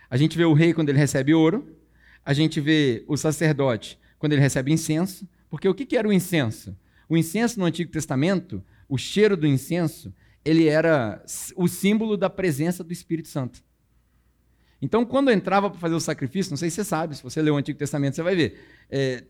A 0.09 0.17
gente 0.17 0.39
vê 0.39 0.45
o 0.45 0.53
rei 0.53 0.73
quando 0.73 0.89
ele 0.89 0.99
recebe 0.99 1.35
ouro, 1.35 1.77
a 2.25 2.33
gente 2.33 2.61
vê 2.61 3.05
o 3.09 3.17
sacerdote 3.17 3.99
quando 4.17 4.33
ele 4.33 4.41
recebe 4.41 4.73
incenso, 4.73 5.29
porque 5.49 5.69
o 5.69 5.75
que 5.75 5.97
era 5.97 6.07
o 6.07 6.13
incenso? 6.13 6.77
O 7.09 7.17
incenso 7.17 7.59
no 7.59 7.65
Antigo 7.67 7.91
Testamento, 7.91 8.65
o 8.89 8.97
cheiro 8.97 9.37
do 9.37 9.49
incenso, 9.49 10.15
ele 10.45 10.69
era 10.69 11.25
o 11.57 11.67
símbolo 11.67 12.17
da 12.17 12.31
presença 12.31 12.85
do 12.85 12.93
Espírito 12.93 13.27
Santo. 13.27 13.63
Então, 14.83 15.05
quando 15.05 15.31
entrava 15.31 15.69
para 15.69 15.79
fazer 15.79 15.95
o 15.95 16.01
sacrifício, 16.01 16.51
não 16.51 16.57
sei 16.57 16.71
se 16.71 16.77
você 16.77 16.85
sabe, 16.85 17.17
se 17.17 17.23
você 17.23 17.43
lê 17.43 17.51
o 17.51 17.57
Antigo 17.57 17.79
Testamento, 17.79 18.15
você 18.15 18.23
vai 18.23 18.35
ver, 18.35 18.59
é, 18.91 19.25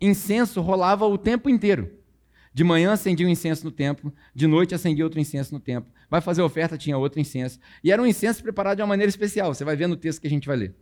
incenso 0.00 0.60
rolava 0.60 1.06
o 1.06 1.18
tempo 1.18 1.50
inteiro. 1.50 1.90
De 2.52 2.64
manhã 2.64 2.92
acendia 2.92 3.26
um 3.26 3.30
incenso 3.30 3.64
no 3.64 3.70
templo, 3.70 4.10
de 4.34 4.46
noite 4.46 4.74
acendia 4.74 5.04
outro 5.04 5.20
incenso 5.20 5.52
no 5.52 5.60
templo. 5.60 5.92
Vai 6.08 6.22
fazer 6.22 6.40
oferta, 6.40 6.78
tinha 6.78 6.96
outro 6.96 7.20
incenso. 7.20 7.58
E 7.84 7.92
era 7.92 8.00
um 8.00 8.06
incenso 8.06 8.42
preparado 8.42 8.76
de 8.76 8.82
uma 8.82 8.88
maneira 8.88 9.10
especial, 9.10 9.52
você 9.52 9.62
vai 9.62 9.76
ver 9.76 9.86
no 9.86 9.96
texto 9.96 10.20
que 10.20 10.26
a 10.26 10.30
gente 10.30 10.46
vai 10.46 10.56
ler. 10.56 10.74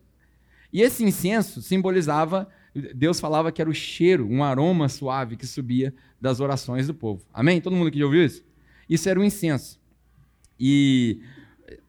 E 0.73 0.83
esse 0.83 1.03
incenso 1.03 1.61
simbolizava, 1.61 2.49
Deus 2.95 3.19
falava 3.19 3.51
que 3.51 3.61
era 3.61 3.71
o 3.71 3.75
cheiro, 3.75 4.29
um 4.29 4.45
aroma 4.45 4.89
suave 4.89 5.37
que 5.37 5.47
subia 5.47 5.93
das 6.21 6.39
orações 6.39 6.87
do 6.87 6.95
povo. 6.95 7.25
Amém? 7.33 7.61
Todo 7.61 7.75
mundo 7.75 7.89
aqui 7.89 7.99
já 7.99 8.05
ouviu 8.05 8.25
isso? 8.25 8.45
Isso 8.89 9.09
era 9.09 9.19
o 9.19 9.25
incenso. 9.25 9.81
E 10.59 11.21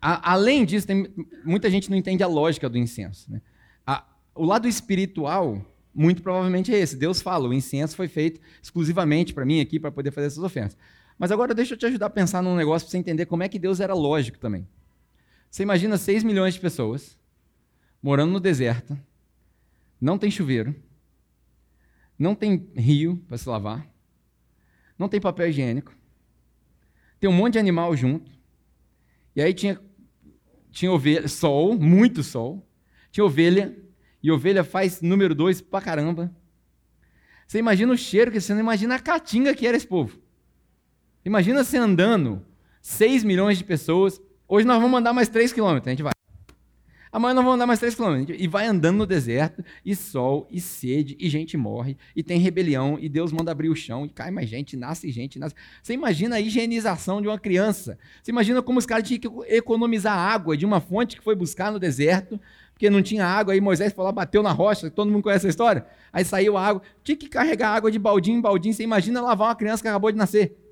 a, 0.02 0.34
além 0.34 0.66
disso, 0.66 0.88
tem, 0.88 1.14
muita 1.44 1.70
gente 1.70 1.90
não 1.90 1.98
entende 1.98 2.24
a 2.24 2.28
lógica 2.28 2.70
do 2.70 2.78
incenso. 2.78 3.32
Né? 3.32 3.42
A, 3.86 4.06
o 4.34 4.46
lado 4.46 4.68
espiritual, 4.68 5.64
muito 5.94 6.22
provavelmente 6.22 6.74
é 6.74 6.78
esse. 6.78 6.96
Deus 6.96 7.22
fala, 7.22 7.48
o 7.48 7.54
incenso 7.54 7.96
foi 7.96 8.08
feito 8.08 8.40
exclusivamente 8.62 9.34
para 9.34 9.46
mim 9.46 9.62
aqui, 9.62 9.80
para 9.80 9.92
poder 9.92 10.12
fazer 10.12 10.28
essas 10.28 10.44
ofertas. 10.44 10.78
Mas 11.18 11.32
agora 11.32 11.54
deixa 11.54 11.74
eu 11.74 11.78
te 11.78 11.86
ajudar 11.86 12.08
a 12.08 12.10
pensar 12.10 12.42
num 12.42 12.56
negócio 12.56 12.86
para 12.86 12.92
você 12.92 12.98
entender 12.98 13.26
como 13.26 13.44
é 13.44 13.50
que 13.50 13.58
Deus 13.58 13.80
era 13.80 13.94
lógico 13.94 14.38
também. 14.38 14.68
Você 15.50 15.64
imagina 15.64 15.98
6 15.98 16.24
milhões 16.24 16.54
de 16.54 16.60
pessoas 16.60 17.18
morando 18.02 18.34
no 18.34 18.40
deserto, 18.40 18.98
não 20.00 20.18
tem 20.18 20.30
chuveiro, 20.30 20.76
não 22.20 22.36
tem 22.36 22.70
rio 22.76 23.18
para 23.28 23.38
se 23.38 23.48
lavar, 23.48 23.90
não 25.00 25.08
tem 25.08 25.20
papel 25.20 25.50
higiênico, 25.50 25.96
tem 27.20 27.30
um 27.30 27.34
monte 27.34 27.54
de 27.54 27.60
animal 27.60 27.96
junto, 27.96 28.35
e 29.36 29.42
aí 29.42 29.54
tinha, 29.54 29.80
tinha 30.72 30.92
ovelha, 30.92 31.28
sol, 31.28 31.78
muito 31.78 32.24
sol. 32.24 32.66
Tinha 33.12 33.26
ovelha, 33.26 33.78
e 34.22 34.32
ovelha 34.32 34.64
faz 34.64 35.02
número 35.02 35.36
dois 35.36 35.62
pra 35.62 35.82
caramba. 35.82 36.34
Você 37.48 37.60
imagina 37.60 37.94
o 37.94 37.98
cheiro 37.98 38.32
que 38.32 38.42
você 38.42 38.54
não 38.54 38.62
imagina 38.62 38.96
a 38.96 39.00
caatinga 39.00 39.54
que 39.54 39.68
era 39.68 39.78
esse 39.78 39.88
povo. 39.88 40.20
Imagina 41.24 41.64
você 41.64 41.78
andando, 41.78 42.46
6 42.82 43.24
milhões 43.24 43.58
de 43.58 43.64
pessoas. 43.64 44.22
Hoje 44.48 44.66
nós 44.66 44.82
vamos 44.82 45.00
andar 45.00 45.14
mais 45.14 45.30
3 45.30 45.54
quilômetros, 45.54 45.88
a 45.88 45.92
gente 45.92 46.04
vai. 46.04 46.15
Amanhã 47.16 47.34
nós 47.34 47.46
vamos 47.46 47.56
andar 47.56 47.66
mais 47.66 47.80
3 47.80 47.96
quilômetros. 47.96 48.38
E 48.38 48.46
vai 48.46 48.68
andando 48.68 48.98
no 48.98 49.06
deserto, 49.06 49.64
e 49.86 49.96
sol, 49.96 50.50
e 50.52 50.60
sede, 50.60 51.16
e 51.18 51.30
gente 51.30 51.56
morre, 51.56 51.96
e 52.14 52.22
tem 52.22 52.42
rebelião, 52.42 52.98
e 53.00 53.08
Deus 53.08 53.32
manda 53.32 53.54
abrir 53.54 53.70
o 53.70 53.76
chão, 53.76 54.06
e 54.06 54.10
cai 54.10 54.30
mais 54.32 54.50
gente, 54.50 54.76
nasce 54.76 55.10
gente, 55.10 55.40
nasce. 55.40 55.56
Você 55.82 55.94
imagina 55.94 56.36
a 56.36 56.42
higienização 56.42 57.22
de 57.22 57.30
uma 57.30 57.40
criança. 57.40 57.98
Você 58.22 58.32
imagina 58.32 58.62
como 58.62 58.80
os 58.80 58.86
caras 58.86 59.08
tinham 59.08 59.22
que 59.22 59.56
economizar 59.56 60.18
água 60.18 60.58
de 60.58 60.66
uma 60.66 60.82
fonte 60.82 61.16
que 61.16 61.24
foi 61.24 61.36
buscar 61.36 61.72
no 61.72 61.80
deserto, 61.80 62.38
porque 62.74 62.90
não 62.90 63.02
tinha 63.02 63.26
água, 63.26 63.54
aí 63.54 63.62
Moisés 63.62 63.96
lá, 63.96 64.12
bateu 64.12 64.44
na 64.44 64.52
rocha, 64.52 64.92
todo 64.92 65.10
mundo 65.10 65.24
conhece 65.24 65.46
essa 65.46 65.50
história? 65.50 65.86
Aí 66.12 66.26
saiu 66.26 66.58
a 66.58 66.68
água. 66.68 66.82
Tinha 67.02 67.16
que 67.16 67.30
carregar 67.30 67.70
água 67.70 67.90
de 67.90 67.98
baldinho 67.98 68.40
em 68.40 68.42
baldinho. 68.42 68.74
Você 68.74 68.84
imagina 68.84 69.22
lavar 69.22 69.48
uma 69.48 69.56
criança 69.56 69.82
que 69.82 69.88
acabou 69.88 70.12
de 70.12 70.18
nascer. 70.18 70.65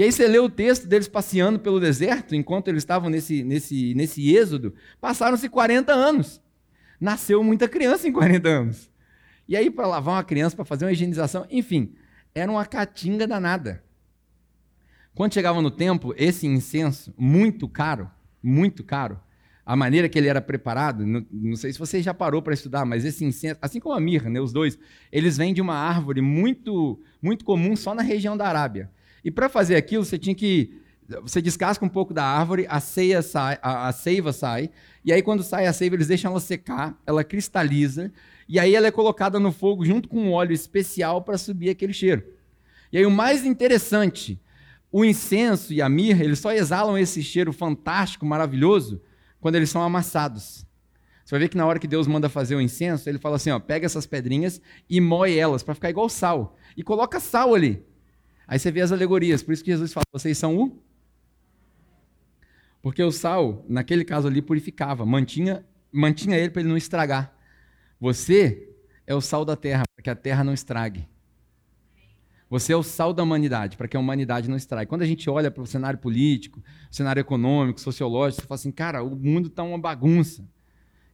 E 0.00 0.02
aí 0.02 0.10
você 0.10 0.26
lê 0.26 0.38
o 0.38 0.48
texto 0.48 0.88
deles 0.88 1.06
passeando 1.06 1.58
pelo 1.58 1.78
deserto, 1.78 2.34
enquanto 2.34 2.68
eles 2.68 2.80
estavam 2.82 3.10
nesse, 3.10 3.44
nesse, 3.44 3.92
nesse 3.94 4.34
êxodo, 4.34 4.74
passaram-se 4.98 5.46
40 5.46 5.92
anos. 5.92 6.40
Nasceu 6.98 7.44
muita 7.44 7.68
criança 7.68 8.08
em 8.08 8.12
40 8.12 8.48
anos. 8.48 8.90
E 9.46 9.54
aí, 9.54 9.70
para 9.70 9.86
lavar 9.86 10.14
uma 10.14 10.24
criança, 10.24 10.56
para 10.56 10.64
fazer 10.64 10.86
uma 10.86 10.92
higienização, 10.92 11.46
enfim, 11.50 11.92
era 12.34 12.50
uma 12.50 12.64
catinga 12.64 13.26
danada. 13.26 13.84
Quando 15.14 15.34
chegava 15.34 15.60
no 15.60 15.70
templo, 15.70 16.14
esse 16.16 16.46
incenso, 16.46 17.12
muito 17.14 17.68
caro, 17.68 18.10
muito 18.42 18.82
caro, 18.82 19.20
a 19.66 19.76
maneira 19.76 20.08
que 20.08 20.18
ele 20.18 20.28
era 20.28 20.40
preparado, 20.40 21.04
não, 21.04 21.26
não 21.30 21.56
sei 21.56 21.74
se 21.74 21.78
você 21.78 22.00
já 22.00 22.14
parou 22.14 22.40
para 22.40 22.54
estudar, 22.54 22.86
mas 22.86 23.04
esse 23.04 23.22
incenso, 23.22 23.58
assim 23.60 23.78
como 23.78 23.94
a 23.94 24.00
mirra, 24.00 24.30
né, 24.30 24.40
os 24.40 24.50
dois, 24.50 24.78
eles 25.12 25.36
vêm 25.36 25.52
de 25.52 25.60
uma 25.60 25.74
árvore 25.74 26.22
muito, 26.22 26.98
muito 27.20 27.44
comum 27.44 27.76
só 27.76 27.94
na 27.94 28.02
região 28.02 28.34
da 28.34 28.48
Arábia. 28.48 28.90
E 29.24 29.30
para 29.30 29.48
fazer 29.48 29.76
aquilo, 29.76 30.04
você 30.04 30.18
tinha 30.18 30.34
que. 30.34 30.80
Você 31.22 31.42
descasca 31.42 31.84
um 31.84 31.88
pouco 31.88 32.14
da 32.14 32.24
árvore, 32.24 32.66
a, 32.68 32.78
ceia 32.78 33.20
sai, 33.20 33.58
a, 33.60 33.88
a 33.88 33.92
seiva 33.92 34.32
sai, 34.32 34.70
e 35.04 35.12
aí 35.12 35.20
quando 35.22 35.42
sai 35.42 35.66
a 35.66 35.72
seiva, 35.72 35.96
eles 35.96 36.06
deixam 36.06 36.30
ela 36.30 36.38
secar, 36.38 36.96
ela 37.04 37.24
cristaliza, 37.24 38.12
e 38.48 38.60
aí 38.60 38.76
ela 38.76 38.86
é 38.86 38.92
colocada 38.92 39.40
no 39.40 39.50
fogo 39.50 39.84
junto 39.84 40.08
com 40.08 40.20
um 40.20 40.32
óleo 40.32 40.52
especial 40.52 41.22
para 41.22 41.36
subir 41.36 41.68
aquele 41.68 41.92
cheiro. 41.92 42.22
E 42.92 42.98
aí 42.98 43.04
o 43.04 43.10
mais 43.10 43.44
interessante, 43.44 44.40
o 44.92 45.04
incenso 45.04 45.72
e 45.72 45.82
a 45.82 45.88
mirra, 45.88 46.22
eles 46.22 46.38
só 46.38 46.52
exalam 46.52 46.96
esse 46.96 47.24
cheiro 47.24 47.52
fantástico, 47.52 48.24
maravilhoso, 48.24 49.02
quando 49.40 49.56
eles 49.56 49.70
são 49.70 49.82
amassados. 49.82 50.64
Você 51.24 51.36
vai 51.36 51.40
ver 51.40 51.48
que 51.48 51.56
na 51.56 51.64
hora 51.64 51.78
que 51.78 51.86
Deus 51.86 52.08
manda 52.08 52.28
fazer 52.28 52.56
o 52.56 52.60
incenso, 52.60 53.08
ele 53.08 53.18
fala 53.18 53.36
assim: 53.36 53.50
ó, 53.50 53.60
pega 53.60 53.86
essas 53.86 54.04
pedrinhas 54.04 54.60
e 54.88 55.00
moe 55.00 55.38
elas 55.38 55.62
para 55.62 55.76
ficar 55.76 55.88
igual 55.88 56.08
sal. 56.08 56.56
E 56.76 56.82
coloca 56.82 57.20
sal 57.20 57.54
ali. 57.54 57.84
Aí 58.50 58.58
você 58.58 58.72
vê 58.72 58.80
as 58.80 58.90
alegorias, 58.90 59.44
por 59.44 59.52
isso 59.52 59.62
que 59.62 59.70
Jesus 59.70 59.92
fala: 59.92 60.02
vocês 60.12 60.36
são 60.36 60.58
o. 60.58 60.82
Porque 62.82 63.00
o 63.00 63.12
sal, 63.12 63.64
naquele 63.68 64.04
caso 64.04 64.26
ali, 64.26 64.42
purificava, 64.42 65.06
mantinha, 65.06 65.64
mantinha 65.92 66.36
ele 66.36 66.50
para 66.50 66.60
ele 66.60 66.68
não 66.68 66.76
estragar. 66.76 67.32
Você 68.00 68.68
é 69.06 69.14
o 69.14 69.20
sal 69.20 69.44
da 69.44 69.54
terra, 69.54 69.84
para 69.94 70.02
que 70.02 70.10
a 70.10 70.16
terra 70.16 70.42
não 70.42 70.52
estrague. 70.52 71.08
Você 72.48 72.72
é 72.72 72.76
o 72.76 72.82
sal 72.82 73.12
da 73.12 73.22
humanidade, 73.22 73.76
para 73.76 73.86
que 73.86 73.96
a 73.96 74.00
humanidade 74.00 74.50
não 74.50 74.56
estrague. 74.56 74.88
Quando 74.88 75.02
a 75.02 75.06
gente 75.06 75.30
olha 75.30 75.48
para 75.48 75.62
o 75.62 75.66
cenário 75.66 76.00
político, 76.00 76.60
cenário 76.90 77.20
econômico, 77.20 77.80
sociológico, 77.80 78.42
você 78.42 78.48
fala 78.48 78.58
assim, 78.58 78.72
cara, 78.72 79.04
o 79.04 79.14
mundo 79.14 79.46
está 79.46 79.62
uma 79.62 79.78
bagunça. 79.78 80.44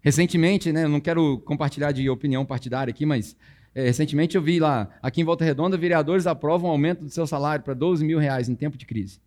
Recentemente, 0.00 0.72
né, 0.72 0.84
eu 0.84 0.88
não 0.88 1.00
quero 1.00 1.38
compartilhar 1.40 1.92
de 1.92 2.08
opinião 2.08 2.46
partidária 2.46 2.90
aqui, 2.90 3.04
mas 3.04 3.36
É, 3.76 3.82
recentemente 3.82 4.34
eu 4.34 4.40
vi 4.40 4.58
lá, 4.58 4.88
aqui 5.02 5.20
em 5.20 5.24
Volta 5.24 5.44
Redonda, 5.44 5.76
vereadores 5.76 6.26
aprovam 6.26 6.70
aumento 6.70 7.04
do 7.04 7.10
seu 7.10 7.26
salário 7.26 7.62
para 7.62 7.74
12 7.74 8.02
mil 8.06 8.18
reais 8.18 8.48
em 8.48 8.54
tempo 8.54 8.78
de 8.78 8.86
crise. 8.86 9.20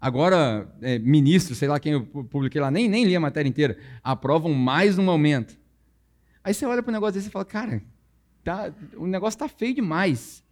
Agora, 0.00 0.68
é, 0.82 0.98
ministro, 0.98 1.54
sei 1.54 1.68
lá 1.68 1.78
quem 1.78 1.92
eu 1.92 2.04
publiquei 2.04 2.60
lá, 2.60 2.68
nem, 2.68 2.88
nem 2.88 3.04
li 3.04 3.14
a 3.14 3.20
matéria 3.20 3.48
inteira, 3.48 3.78
aprovam 4.02 4.52
mais 4.52 4.98
um 4.98 5.08
aumento. 5.08 5.56
Aí 6.42 6.52
você 6.52 6.66
olha 6.66 6.82
para 6.82 6.90
o 6.90 6.92
negócio 6.92 7.14
desse 7.14 7.28
e 7.28 7.30
fala, 7.30 7.44
cara, 7.44 7.80
tá, 8.42 8.72
o 8.96 9.06
negócio 9.06 9.36
está 9.36 9.48
feio 9.48 9.72
demais. 9.72 10.42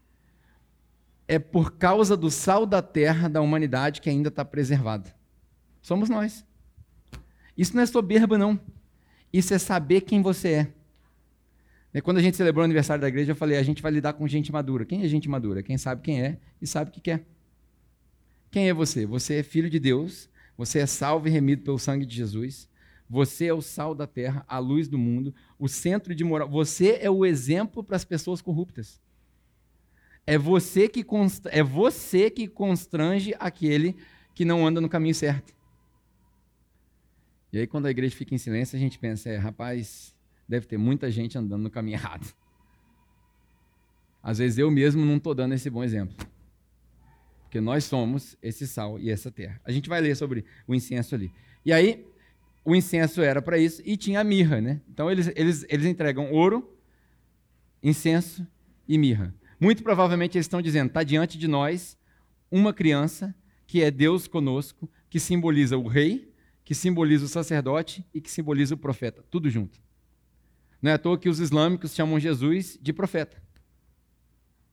É 1.27 1.40
por 1.40 1.72
causa 1.72 2.16
do 2.16 2.31
sal 2.31 2.64
da 2.64 2.81
terra 2.81 3.29
da 3.29 3.40
humanidade 3.40 4.01
que 4.01 4.09
ainda 4.09 4.29
está 4.29 4.44
preservado. 4.44 5.11
Somos 5.83 6.09
nós. 6.09 6.46
Isso 7.59 7.75
não 7.75 7.83
é 7.83 7.87
soberba, 7.87 8.38
não. 8.38 8.61
Isso 9.33 9.53
é 9.53 9.59
saber 9.59 10.03
quem 10.03 10.22
você 10.22 10.49
é. 10.51 10.76
É. 11.97 12.01
Quando 12.01 12.19
a 12.19 12.23
gente 12.23 12.37
celebrou 12.37 12.63
o 12.63 12.65
aniversário 12.65 13.01
da 13.01 13.09
igreja, 13.09 13.33
eu 13.33 13.37
falei: 13.37 13.57
a 13.57 13.63
gente 13.63 13.83
vai 13.83 13.91
lidar 13.91 14.13
com 14.13 14.27
gente 14.29 14.53
madura. 14.53 14.85
Quem 14.85 15.03
é 15.03 15.09
gente 15.09 15.29
madura? 15.29 15.63
Quem 15.63 15.79
sabe 15.79 16.03
quem 16.03 16.23
é 16.23 16.39
e 16.61 16.67
sabe 16.67 16.91
o 16.91 16.93
que 16.93 17.01
quer. 17.01 17.25
Quem 18.51 18.69
é 18.69 18.75
você? 18.75 19.07
Você 19.07 19.37
é 19.37 19.43
filho 19.43 19.69
de 19.71 19.79
Deus, 19.79 20.29
você 20.57 20.79
é 20.79 20.87
salvo 20.87 21.29
e 21.29 21.31
remido 21.31 21.63
pelo 21.63 21.79
sangue 21.79 22.07
de 22.07 22.15
Jesus. 22.15 22.69
Você 23.09 23.47
é 23.47 23.55
o 23.55 23.63
sal 23.63 23.95
da 23.95 24.07
terra, 24.07 24.45
a 24.49 24.59
luz 24.59 24.89
do 24.89 24.99
mundo, 24.99 25.35
o 25.59 25.69
centro 25.69 26.15
de 26.15 26.25
moral. 26.25 26.49
Você 26.49 26.99
é 27.01 27.11
o 27.11 27.25
exemplo 27.25 27.85
para 27.85 27.97
as 27.97 28.05
pessoas 28.05 28.43
corruptas. 28.43 29.01
É 30.27 30.37
você 30.37 30.89
que 30.89 31.05
const... 31.05 31.47
é 31.51 31.63
você 31.63 32.31
que 32.31 32.49
constrange 32.49 33.33
aquele 33.39 33.95
que 34.35 34.45
não 34.45 34.67
anda 34.67 34.81
no 34.81 34.89
caminho 34.89 35.15
certo. 35.15 35.55
E 37.53 37.59
aí 37.59 37.67
quando 37.67 37.87
a 37.87 37.91
igreja 37.91 38.17
fica 38.17 38.35
em 38.35 38.39
silêncio, 38.39 38.77
a 38.77 38.81
gente 38.81 38.99
pensa, 38.99 39.31
é, 39.31 39.37
rapaz, 39.37 40.16
deve 40.49 40.67
ter 40.67 40.77
muita 40.77 41.11
gente 41.11 41.37
andando 41.37 41.63
no 41.63 41.71
caminho 41.71 41.97
errado. 41.97 42.27
Às 44.23 44.39
vezes 44.39 44.59
eu 44.59 44.71
mesmo 44.71 45.05
não 45.05 45.17
estou 45.17 45.35
dando 45.35 45.55
esse 45.55 45.71
bom 45.71 45.85
exemplo. 45.85 46.17
Porque 47.43 47.61
nós 47.61 47.85
somos 47.85 48.37
esse 48.43 48.67
sal 48.67 48.99
e 48.99 49.11
essa 49.11 49.31
terra. 49.31 49.61
A 49.65 49.71
gente 49.71 49.89
vai 49.89 50.01
ler 50.01 50.17
sobre 50.17 50.45
o 50.67 50.75
incenso 50.75 51.15
ali. 51.15 51.33
E 51.65 51.73
aí, 51.73 52.05
o 52.65 52.75
incenso 52.75 53.23
era 53.23 53.41
para 53.41 53.57
isso 53.57 53.81
e 53.85 53.97
tinha 53.97 54.21
a 54.21 54.25
mirra, 54.25 54.61
né? 54.61 54.81
Então 54.93 55.09
eles, 55.11 55.31
eles, 55.37 55.65
eles 55.69 55.87
entregam 55.87 56.33
ouro, 56.33 56.77
incenso 57.81 58.45
e 58.89 58.99
mirra. 58.99 59.33
Muito 59.61 59.85
provavelmente 59.85 60.37
eles 60.37 60.47
estão 60.47 60.61
dizendo: 60.61 60.89
está 60.89 61.05
diante 61.05 61.39
de 61.39 61.47
nós 61.47 61.97
uma 62.51 62.75
criança 62.75 63.35
que 63.67 63.83
é 63.83 63.91
Deus 63.91 64.27
conosco, 64.27 64.91
que 65.09 65.21
simboliza 65.21 65.79
o 65.79 65.87
rei, 65.87 66.33
que 66.65 66.75
simboliza 66.75 67.25
o 67.25 67.29
sacerdote 67.29 68.05
e 68.13 68.21
que 68.21 68.31
simboliza 68.31 68.75
o 68.75 68.79
profeta, 68.79 69.25
tudo 69.31 69.49
junto. 69.49 69.81
Não 70.87 70.92
é 70.92 70.94
à 70.94 70.99
toa 70.99 71.18
que 71.18 71.29
os 71.29 71.40
islâmicos 71.40 71.92
chamam 71.92 72.16
Jesus 72.20 72.79
de 72.81 72.92
profeta. 72.92 73.42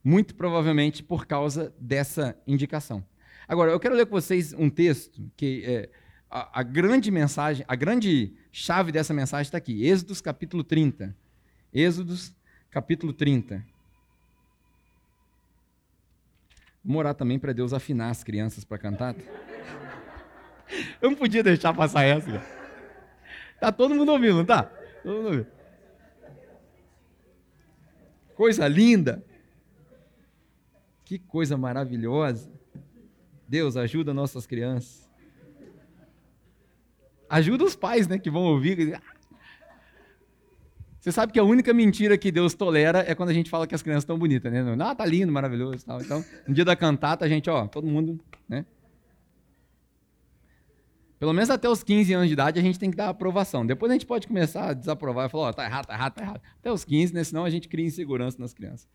Muito 0.03 0.35
provavelmente 0.35 1.01
por 1.01 1.25
causa 1.25 1.73
dessa 1.79 2.37
indicação. 2.45 3.03
Agora, 3.47 3.71
eu 3.71 3.79
quero 3.79 3.95
ler 3.95 4.05
com 4.05 4.11
vocês 4.11 4.53
um 4.53 4.69
texto 4.69 5.27
que 5.35 5.63
é, 5.65 5.89
a, 6.29 6.59
a, 6.59 6.61
grande 6.61 7.09
mensagem, 7.09 7.65
a 7.67 7.75
grande 7.75 8.31
chave 8.51 8.91
dessa 8.91 9.11
mensagem 9.11 9.47
está 9.47 9.57
aqui. 9.57 9.87
Êxodos 9.87 10.21
capítulo 10.21 10.63
30. 10.63 11.17
Êxodos 11.73 12.35
capítulo 12.69 13.11
30. 13.11 13.65
Vamos 16.85 16.99
orar 16.99 17.15
também 17.15 17.39
para 17.39 17.53
Deus 17.53 17.73
afinar 17.73 18.11
as 18.11 18.23
crianças 18.23 18.63
para 18.63 18.77
cantar. 18.77 19.15
Eu 21.01 21.09
não 21.09 21.17
podia 21.17 21.41
deixar 21.41 21.73
passar 21.73 22.03
essa. 22.03 22.33
Cara. 22.33 22.45
Tá 23.59 23.71
todo 23.71 23.95
mundo 23.95 24.11
ouvindo, 24.11 24.35
não 24.35 24.45
tá? 24.45 24.61
Todo 25.01 25.15
mundo 25.15 25.25
ouvindo. 25.25 25.62
Coisa 28.35 28.67
linda. 28.67 29.23
Que 31.05 31.19
coisa 31.19 31.57
maravilhosa. 31.57 32.51
Deus, 33.47 33.77
ajuda 33.77 34.13
nossas 34.13 34.45
crianças. 34.47 35.09
Ajuda 37.29 37.63
os 37.63 37.75
pais, 37.75 38.07
né, 38.07 38.17
que 38.17 38.29
vão 38.29 38.43
ouvir. 38.43 38.99
Você 40.99 41.11
sabe 41.11 41.33
que 41.33 41.39
a 41.39 41.43
única 41.43 41.73
mentira 41.73 42.17
que 42.17 42.31
Deus 42.31 42.53
tolera 42.53 43.03
é 43.05 43.13
quando 43.13 43.29
a 43.29 43.33
gente 43.33 43.49
fala 43.49 43.67
que 43.67 43.75
as 43.75 43.81
crianças 43.81 44.03
estão 44.03 44.17
bonitas, 44.17 44.51
né? 44.51 44.63
Ah, 44.79 44.95
tá 44.95 45.05
lindo, 45.05 45.31
maravilhoso, 45.31 45.85
tal. 45.85 46.01
Então, 46.01 46.23
no 46.47 46.53
dia 46.53 46.63
da 46.63 46.75
cantata, 46.75 47.25
a 47.25 47.27
gente, 47.27 47.49
ó, 47.49 47.67
todo 47.67 47.85
mundo, 47.85 48.19
né? 48.47 48.65
Pelo 51.23 51.31
menos 51.31 51.49
até 51.49 51.69
os 51.69 51.81
15 51.81 52.13
anos 52.15 52.27
de 52.27 52.33
idade 52.33 52.59
a 52.59 52.61
gente 52.61 52.77
tem 52.77 52.91
que 52.91 52.97
dar 52.97 53.07
aprovação. 53.07 53.65
Depois 53.65 53.89
a 53.89 53.95
gente 53.95 54.05
pode 54.05 54.27
começar 54.27 54.71
a 54.71 54.73
desaprovar 54.73 55.27
e 55.27 55.29
falar, 55.29 55.43
ó, 55.45 55.49
oh, 55.51 55.53
tá 55.53 55.63
errado, 55.63 55.85
tá 55.85 55.93
errado, 55.93 56.13
tá 56.15 56.21
errado. 56.21 56.41
Até 56.59 56.69
os 56.69 56.83
15, 56.83 57.13
né? 57.13 57.23
Senão 57.23 57.45
a 57.45 57.49
gente 57.49 57.69
cria 57.69 57.85
insegurança 57.85 58.37
nas 58.41 58.53
crianças. 58.53 58.89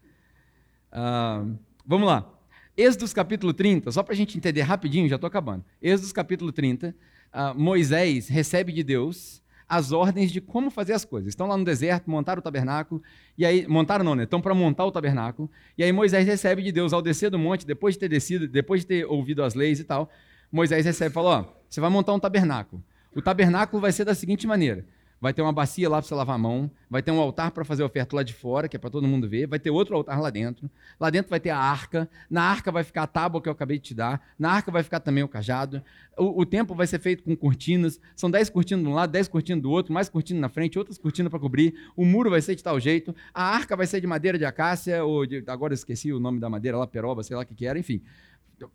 Ah, 0.93 1.43
Vamos 1.87 2.07
lá. 2.07 2.31
Êxodos 2.77 3.15
capítulo 3.15 3.55
30, 3.55 3.91
só 3.93 4.03
para 4.03 4.13
a 4.13 4.17
gente 4.17 4.37
entender 4.37 4.61
rapidinho, 4.61 5.09
já 5.09 5.15
estou 5.15 5.27
acabando. 5.27 5.65
Êxodos 5.81 6.13
capítulo 6.13 6.53
30, 6.53 6.89
uh, 6.89 6.95
ah, 7.33 7.55
Moisés 7.55 8.29
recebe 8.29 8.75
de 8.75 8.83
Deus 8.83 9.43
as 9.67 9.91
ordens 9.91 10.31
de 10.31 10.43
como 10.43 10.71
fazer 10.71 10.93
as 10.93 11.07
coisas. 11.07 11.31
Estão 11.31 11.47
lá 11.47 11.57
no 11.57 11.65
deserto, 11.65 12.11
montaram 12.11 12.41
o 12.41 12.43
tabernáculo, 12.43 13.03
e 13.39 13.47
aí, 13.47 13.67
montaram 13.67 14.05
não, 14.05 14.15
né? 14.15 14.25
Estão 14.25 14.43
para 14.43 14.53
montar 14.53 14.85
o 14.85 14.93
tabernáculo, 14.93 15.51
e 15.79 15.83
aí 15.83 15.91
Moisés 15.93 16.27
recebe 16.27 16.63
de 16.63 16.73
Deus 16.73 16.93
ao 16.93 17.01
descer 17.01 17.31
do 17.31 17.39
monte, 17.39 17.67
depois 17.67 17.95
de 17.95 18.01
ter 18.01 18.11
descido, 18.11 18.47
depois 18.47 18.83
de 18.83 18.87
ter 18.89 19.07
ouvido 19.07 19.43
as 19.43 19.55
leis 19.55 19.81
e 19.81 19.85
tal, 19.85 20.11
Moisés 20.53 20.85
recebe 20.85 21.11
e 21.11 21.15
fala, 21.15 21.41
ó, 21.41 21.58
você 21.69 21.81
vai 21.81 21.91
montar 21.91 22.13
um 22.13 22.21
tabernáculo. 22.21 22.83
O 23.15 23.23
tabernáculo 23.23 23.81
vai 23.81 23.93
ser 23.93 24.05
da 24.05 24.15
seguinte 24.15 24.47
maneira, 24.47 24.85
vai 25.21 25.33
ter 25.33 25.43
uma 25.43 25.53
bacia 25.53 25.89
lá 25.89 25.99
para 25.99 26.07
você 26.07 26.15
lavar 26.15 26.37
a 26.37 26.39
mão, 26.39 26.71
vai 26.89 27.03
ter 27.03 27.11
um 27.11 27.19
altar 27.19 27.51
para 27.51 27.65
fazer 27.65 27.83
a 27.83 27.87
oferta 27.87 28.15
lá 28.15 28.23
de 28.23 28.33
fora, 28.33 28.69
que 28.69 28.77
é 28.77 28.79
para 28.79 28.91
todo 28.91 29.07
mundo 29.07 29.29
ver, 29.29 29.47
vai 29.47 29.59
ter 29.59 29.71
outro 29.71 29.97
altar 29.97 30.21
lá 30.21 30.31
dentro. 30.31 30.71
Lá 30.99 31.11
dentro 31.11 31.29
vai 31.31 31.41
ter 31.41 31.51
a 31.51 31.59
arca, 31.59 32.09
na 32.31 32.43
arca 32.43 32.71
vai 32.71 32.85
ficar 32.85 33.03
a 33.03 33.07
tábua 33.07 33.43
que 33.43 33.49
eu 33.49 33.53
acabei 33.53 33.79
de 33.79 33.85
te 33.85 33.95
dar, 33.95 34.21
na 34.39 34.53
arca 34.53 34.71
vai 34.71 34.83
ficar 34.83 35.01
também 35.01 35.25
o 35.25 35.29
cajado. 35.29 35.83
O, 36.17 36.43
o 36.43 36.47
templo 36.47 36.77
vai 36.77 36.87
ser 36.87 37.01
feito 37.01 37.25
com 37.25 37.35
cortinas, 37.35 38.01
são 38.15 38.31
dez 38.31 38.49
cortinas 38.49 38.85
de 38.85 38.91
um 38.91 38.95
lado, 38.95 39.11
dez 39.11 39.27
cortinas 39.27 39.63
do 39.63 39.71
outro, 39.71 39.93
mais 39.93 40.09
cortinas 40.09 40.41
na 40.41 40.49
frente, 40.49 40.79
outras 40.79 40.99
cortinas 40.99 41.31
para 41.31 41.41
cobrir. 41.41 41.75
O 41.97 42.05
muro 42.05 42.31
vai 42.31 42.41
ser 42.41 42.55
de 42.55 42.63
tal 42.63 42.79
jeito, 42.79 43.15
a 43.35 43.43
arca 43.43 43.77
vai 43.77 43.87
ser 43.87 44.01
de 44.01 44.07
madeira 44.07 44.39
de 44.39 44.45
acácia, 44.45 45.05
ou 45.05 45.27
de, 45.27 45.43
agora 45.49 45.73
eu 45.73 45.77
esqueci 45.77 46.13
o 46.13 46.21
nome 46.21 46.39
da 46.39 46.49
madeira 46.49 46.79
lá, 46.79 46.87
peroba, 46.87 47.23
sei 47.23 47.37
lá 47.37 47.43
o 47.43 47.47
que, 47.47 47.55
que 47.55 47.67
era, 47.67 47.79
enfim 47.79 48.03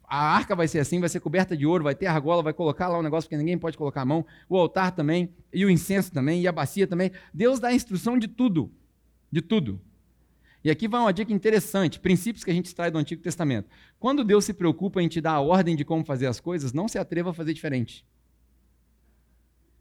a 0.03 0.35
arca 0.35 0.55
vai 0.55 0.67
ser 0.67 0.79
assim, 0.79 0.99
vai 0.99 1.09
ser 1.09 1.19
coberta 1.19 1.55
de 1.55 1.65
ouro, 1.65 1.83
vai 1.83 1.95
ter 1.95 2.05
argola, 2.05 2.41
vai 2.41 2.53
colocar 2.53 2.87
lá 2.87 2.99
um 2.99 3.01
negócio 3.01 3.29
que 3.29 3.37
ninguém 3.37 3.57
pode 3.57 3.77
colocar 3.77 4.01
a 4.01 4.05
mão, 4.05 4.25
o 4.47 4.57
altar 4.57 4.91
também, 4.91 5.33
e 5.53 5.65
o 5.65 5.69
incenso 5.69 6.11
também, 6.11 6.41
e 6.41 6.47
a 6.47 6.51
bacia 6.51 6.87
também. 6.87 7.11
Deus 7.33 7.59
dá 7.59 7.69
a 7.69 7.73
instrução 7.73 8.17
de 8.17 8.27
tudo, 8.27 8.71
de 9.31 9.41
tudo. 9.41 9.81
E 10.63 10.71
aqui 10.71 10.87
vai 10.87 11.01
uma 11.01 11.11
dica 11.11 11.33
interessante, 11.33 11.99
princípios 11.99 12.43
que 12.43 12.51
a 12.51 12.53
gente 12.53 12.67
extrai 12.67 12.89
do 12.89 12.97
Antigo 12.97 13.21
Testamento. 13.21 13.69
Quando 13.99 14.23
Deus 14.23 14.45
se 14.45 14.53
preocupa 14.53 15.01
em 15.01 15.09
te 15.09 15.19
dar 15.19 15.33
a 15.33 15.41
ordem 15.41 15.75
de 15.75 15.83
como 15.83 16.05
fazer 16.05 16.27
as 16.27 16.39
coisas, 16.39 16.71
não 16.71 16.87
se 16.87 16.97
atreva 16.97 17.31
a 17.31 17.33
fazer 17.33 17.53
diferente. 17.53 18.05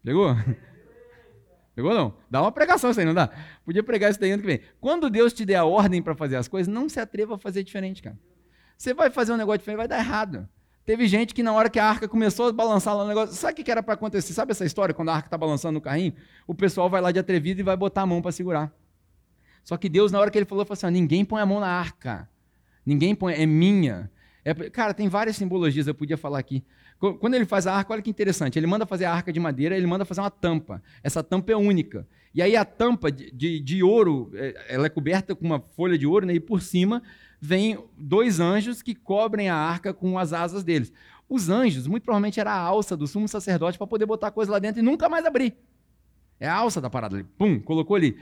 Pegou? 0.02 0.34
Pegou 1.74 1.94
não? 1.94 2.14
Dá 2.28 2.42
uma 2.42 2.50
pregação 2.50 2.90
isso 2.90 2.98
aí, 2.98 3.06
não 3.06 3.14
dá? 3.14 3.30
Podia 3.64 3.82
pregar 3.82 4.10
isso 4.10 4.18
daí 4.18 4.32
ano 4.32 4.42
que 4.42 4.46
vem. 4.48 4.60
Quando 4.80 5.08
Deus 5.08 5.32
te 5.32 5.44
der 5.44 5.54
a 5.54 5.64
ordem 5.64 6.02
para 6.02 6.16
fazer 6.16 6.36
as 6.36 6.48
coisas, 6.48 6.72
não 6.72 6.88
se 6.88 6.98
atreva 6.98 7.36
a 7.36 7.38
fazer 7.38 7.62
diferente, 7.62 8.02
cara. 8.02 8.18
Você 8.76 8.94
vai 8.94 9.10
fazer 9.10 9.32
um 9.32 9.36
negócio 9.36 9.58
diferente, 9.58 9.78
vai 9.78 9.88
dar 9.88 9.98
errado. 9.98 10.48
Teve 10.84 11.06
gente 11.06 11.32
que 11.32 11.42
na 11.42 11.52
hora 11.52 11.70
que 11.70 11.78
a 11.78 11.84
arca 11.84 12.08
começou 12.08 12.48
a 12.48 12.52
balançar 12.52 12.96
lá 12.96 13.04
o 13.04 13.08
negócio, 13.08 13.34
sabe 13.34 13.60
o 13.60 13.64
que 13.64 13.70
era 13.70 13.82
para 13.82 13.94
acontecer? 13.94 14.32
Sabe 14.32 14.50
essa 14.50 14.64
história 14.64 14.92
quando 14.92 15.10
a 15.10 15.14
arca 15.14 15.28
está 15.28 15.38
balançando 15.38 15.74
no 15.74 15.80
carrinho? 15.80 16.12
O 16.46 16.54
pessoal 16.54 16.90
vai 16.90 17.00
lá 17.00 17.12
de 17.12 17.20
atrevido 17.20 17.60
e 17.60 17.62
vai 17.62 17.76
botar 17.76 18.02
a 18.02 18.06
mão 18.06 18.20
para 18.20 18.32
segurar. 18.32 18.72
Só 19.62 19.76
que 19.76 19.88
Deus, 19.88 20.10
na 20.10 20.18
hora 20.18 20.30
que 20.30 20.38
ele 20.38 20.44
falou, 20.44 20.64
falou 20.64 20.74
assim: 20.74 20.90
ninguém 20.90 21.24
põe 21.24 21.40
a 21.40 21.46
mão 21.46 21.60
na 21.60 21.68
arca. 21.68 22.28
Ninguém 22.84 23.14
põe, 23.14 23.34
é 23.34 23.46
minha. 23.46 24.10
É, 24.44 24.52
cara, 24.52 24.92
tem 24.92 25.08
várias 25.08 25.36
simbologias, 25.36 25.86
eu 25.86 25.94
podia 25.94 26.16
falar 26.16 26.40
aqui. 26.40 26.64
Quando 27.20 27.34
ele 27.34 27.44
faz 27.44 27.66
a 27.66 27.74
arca, 27.74 27.92
olha 27.92 28.02
que 28.02 28.10
interessante. 28.10 28.58
Ele 28.58 28.66
manda 28.66 28.86
fazer 28.86 29.04
a 29.04 29.12
arca 29.12 29.32
de 29.32 29.40
madeira, 29.40 29.76
ele 29.76 29.86
manda 29.86 30.04
fazer 30.04 30.20
uma 30.20 30.30
tampa. 30.30 30.82
Essa 31.02 31.22
tampa 31.22 31.52
é 31.52 31.56
única. 31.56 32.06
E 32.34 32.40
aí 32.40 32.56
a 32.56 32.64
tampa 32.64 33.10
de, 33.10 33.30
de, 33.32 33.60
de 33.60 33.82
ouro, 33.82 34.30
é, 34.34 34.66
ela 34.68 34.86
é 34.86 34.88
coberta 34.88 35.34
com 35.34 35.44
uma 35.44 35.60
folha 35.60 35.98
de 35.98 36.06
ouro, 36.06 36.26
né? 36.26 36.34
e 36.34 36.40
por 36.40 36.62
cima 36.62 37.02
vem 37.44 37.76
dois 37.98 38.38
anjos 38.38 38.82
que 38.82 38.94
cobrem 38.94 39.48
a 39.48 39.56
arca 39.56 39.92
com 39.92 40.16
as 40.16 40.32
asas 40.32 40.62
deles. 40.62 40.92
Os 41.28 41.48
anjos, 41.48 41.88
muito 41.88 42.04
provavelmente, 42.04 42.38
era 42.38 42.52
a 42.52 42.58
alça 42.58 42.96
do 42.96 43.04
sumo 43.08 43.26
sacerdote 43.26 43.76
para 43.76 43.86
poder 43.86 44.06
botar 44.06 44.28
a 44.28 44.30
coisa 44.30 44.52
lá 44.52 44.60
dentro 44.60 44.80
e 44.80 44.84
nunca 44.84 45.08
mais 45.08 45.26
abrir. 45.26 45.56
É 46.38 46.48
a 46.48 46.54
alça 46.54 46.80
da 46.80 46.88
parada 46.88 47.16
ali. 47.16 47.24
Pum, 47.36 47.58
colocou 47.58 47.96
ali. 47.96 48.16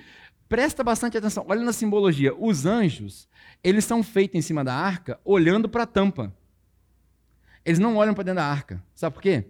Presta 0.48 0.82
bastante 0.82 1.18
atenção. 1.18 1.44
Olha 1.46 1.62
na 1.62 1.72
simbologia. 1.72 2.34
Os 2.34 2.64
anjos, 2.64 3.28
eles 3.62 3.84
são 3.84 4.02
feitos 4.02 4.38
em 4.38 4.42
cima 4.42 4.64
da 4.64 4.74
arca 4.74 5.20
olhando 5.22 5.68
para 5.68 5.82
a 5.82 5.86
tampa. 5.86 6.34
Eles 7.62 7.78
não 7.78 7.96
olham 7.96 8.14
para 8.14 8.24
dentro 8.24 8.36
da 8.36 8.46
arca. 8.46 8.82
Sabe 8.94 9.12
por 9.12 9.22
quê? 9.22 9.44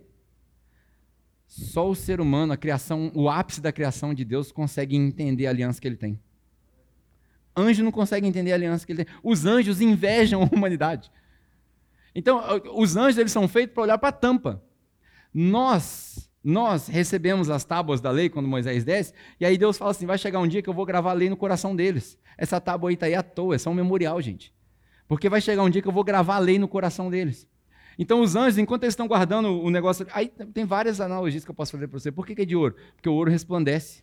Só 1.47 1.89
o 1.89 1.95
ser 1.95 2.21
humano, 2.21 2.53
a 2.53 2.57
criação, 2.57 3.13
o 3.15 3.31
ápice 3.31 3.61
da 3.61 3.71
criação 3.71 4.13
de 4.13 4.25
Deus 4.25 4.51
consegue 4.51 4.97
entender 4.97 5.47
a 5.47 5.51
aliança 5.51 5.81
que 5.81 5.87
ele 5.87 5.97
tem. 5.97 6.19
Anjo 7.61 7.85
não 7.85 7.93
consegue 7.93 8.27
entender 8.27 8.53
a 8.53 8.55
aliança 8.57 8.85
que 8.85 8.93
ele 8.93 9.05
tem. 9.05 9.15
Os 9.23 9.47
anjos 9.47 9.81
invejam 9.81 10.43
a 10.43 10.47
humanidade. 10.47 11.11
Então, 12.15 12.43
os 12.75 12.97
anjos 12.97 13.19
eles 13.19 13.33
são 13.33 13.47
feitos 13.47 13.75
para 13.75 13.83
olhar 13.85 13.99
para 13.99 14.09
a 14.09 14.13
tampa. 14.13 14.63
Nós 15.33 16.29
Nós 16.43 16.89
recebemos 16.89 17.51
as 17.51 17.65
tábuas 17.65 18.01
da 18.01 18.11
lei 18.11 18.31
quando 18.31 18.49
Moisés 18.49 18.83
desce, 18.83 19.13
e 19.39 19.45
aí 19.45 19.59
Deus 19.59 19.77
fala 19.77 19.91
assim: 19.91 20.07
vai 20.07 20.17
chegar 20.17 20.41
um 20.41 20.49
dia 20.49 20.63
que 20.63 20.69
eu 20.71 20.75
vou 20.75 20.87
gravar 20.87 21.11
a 21.11 21.15
lei 21.15 21.29
no 21.29 21.37
coração 21.37 21.77
deles. 21.77 22.19
Essa 22.39 22.59
tábua 22.59 22.89
aí 22.89 22.95
está 22.95 23.07
aí 23.07 23.15
à 23.15 23.23
toa, 23.23 23.55
é 23.55 23.59
só 23.59 23.71
um 23.71 23.75
memorial, 23.75 24.21
gente. 24.23 24.53
Porque 25.07 25.29
vai 25.29 25.41
chegar 25.41 25.63
um 25.63 25.69
dia 25.69 25.83
que 25.83 25.89
eu 25.89 25.93
vou 25.93 26.03
gravar 26.03 26.37
a 26.37 26.39
lei 26.39 26.59
no 26.59 26.67
coração 26.67 27.11
deles. 27.11 27.47
Então, 27.99 28.23
os 28.23 28.35
anjos, 28.35 28.57
enquanto 28.57 28.85
eles 28.85 28.95
estão 28.95 29.07
guardando 29.07 29.61
o 29.61 29.69
negócio. 29.69 30.07
Aí 30.15 30.29
tem 30.29 30.65
várias 30.65 31.01
analogias 31.01 31.45
que 31.45 31.51
eu 31.51 31.55
posso 31.55 31.73
fazer 31.73 31.87
para 31.87 31.99
você. 31.99 32.11
Por 32.11 32.27
que, 32.27 32.35
que 32.35 32.43
é 32.43 32.45
de 32.47 32.57
ouro? 32.57 32.75
Porque 32.95 33.09
o 33.09 33.13
ouro 33.13 33.31
resplandece. 33.31 34.03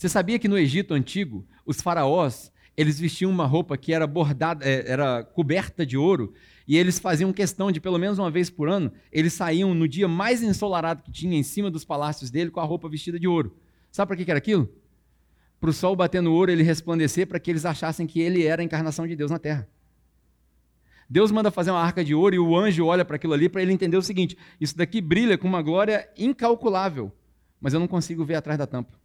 Você 0.00 0.08
sabia 0.08 0.38
que 0.38 0.48
no 0.48 0.56
Egito 0.56 0.94
antigo, 0.94 1.46
os 1.66 1.82
faraós, 1.82 2.50
eles 2.74 2.98
vestiam 2.98 3.30
uma 3.30 3.44
roupa 3.44 3.76
que 3.76 3.92
era 3.92 4.06
bordada, 4.06 4.64
é, 4.64 4.90
era 4.90 5.22
coberta 5.22 5.84
de 5.84 5.94
ouro, 5.94 6.32
e 6.66 6.78
eles 6.78 6.98
faziam 6.98 7.30
questão 7.34 7.70
de, 7.70 7.82
pelo 7.82 7.98
menos 7.98 8.18
uma 8.18 8.30
vez 8.30 8.48
por 8.48 8.70
ano, 8.70 8.90
eles 9.12 9.34
saíam 9.34 9.74
no 9.74 9.86
dia 9.86 10.08
mais 10.08 10.42
ensolarado 10.42 11.02
que 11.02 11.12
tinha 11.12 11.36
em 11.36 11.42
cima 11.42 11.70
dos 11.70 11.84
palácios 11.84 12.30
dele 12.30 12.50
com 12.50 12.60
a 12.60 12.64
roupa 12.64 12.88
vestida 12.88 13.20
de 13.20 13.28
ouro. 13.28 13.54
Sabe 13.92 14.08
para 14.08 14.24
que 14.24 14.30
era 14.30 14.38
aquilo? 14.38 14.72
Para 15.60 15.68
o 15.68 15.72
sol 15.74 15.94
bater 15.94 16.22
no 16.22 16.32
ouro, 16.32 16.50
ele 16.50 16.62
resplandecer, 16.62 17.26
para 17.26 17.38
que 17.38 17.50
eles 17.50 17.66
achassem 17.66 18.06
que 18.06 18.22
ele 18.22 18.46
era 18.46 18.62
a 18.62 18.64
encarnação 18.64 19.06
de 19.06 19.14
Deus 19.14 19.30
na 19.30 19.38
terra. 19.38 19.68
Deus 21.10 21.30
manda 21.30 21.50
fazer 21.50 21.72
uma 21.72 21.82
arca 21.82 22.02
de 22.02 22.14
ouro 22.14 22.34
e 22.34 22.38
o 22.38 22.56
anjo 22.56 22.86
olha 22.86 23.04
para 23.04 23.16
aquilo 23.16 23.34
ali 23.34 23.50
para 23.50 23.60
ele 23.60 23.74
entender 23.74 23.98
o 23.98 24.02
seguinte: 24.02 24.34
isso 24.58 24.74
daqui 24.78 25.02
brilha 25.02 25.36
com 25.36 25.46
uma 25.46 25.60
glória 25.60 26.08
incalculável, 26.16 27.12
mas 27.60 27.74
eu 27.74 27.80
não 27.80 27.86
consigo 27.86 28.24
ver 28.24 28.36
atrás 28.36 28.58
da 28.58 28.66
tampa. 28.66 28.99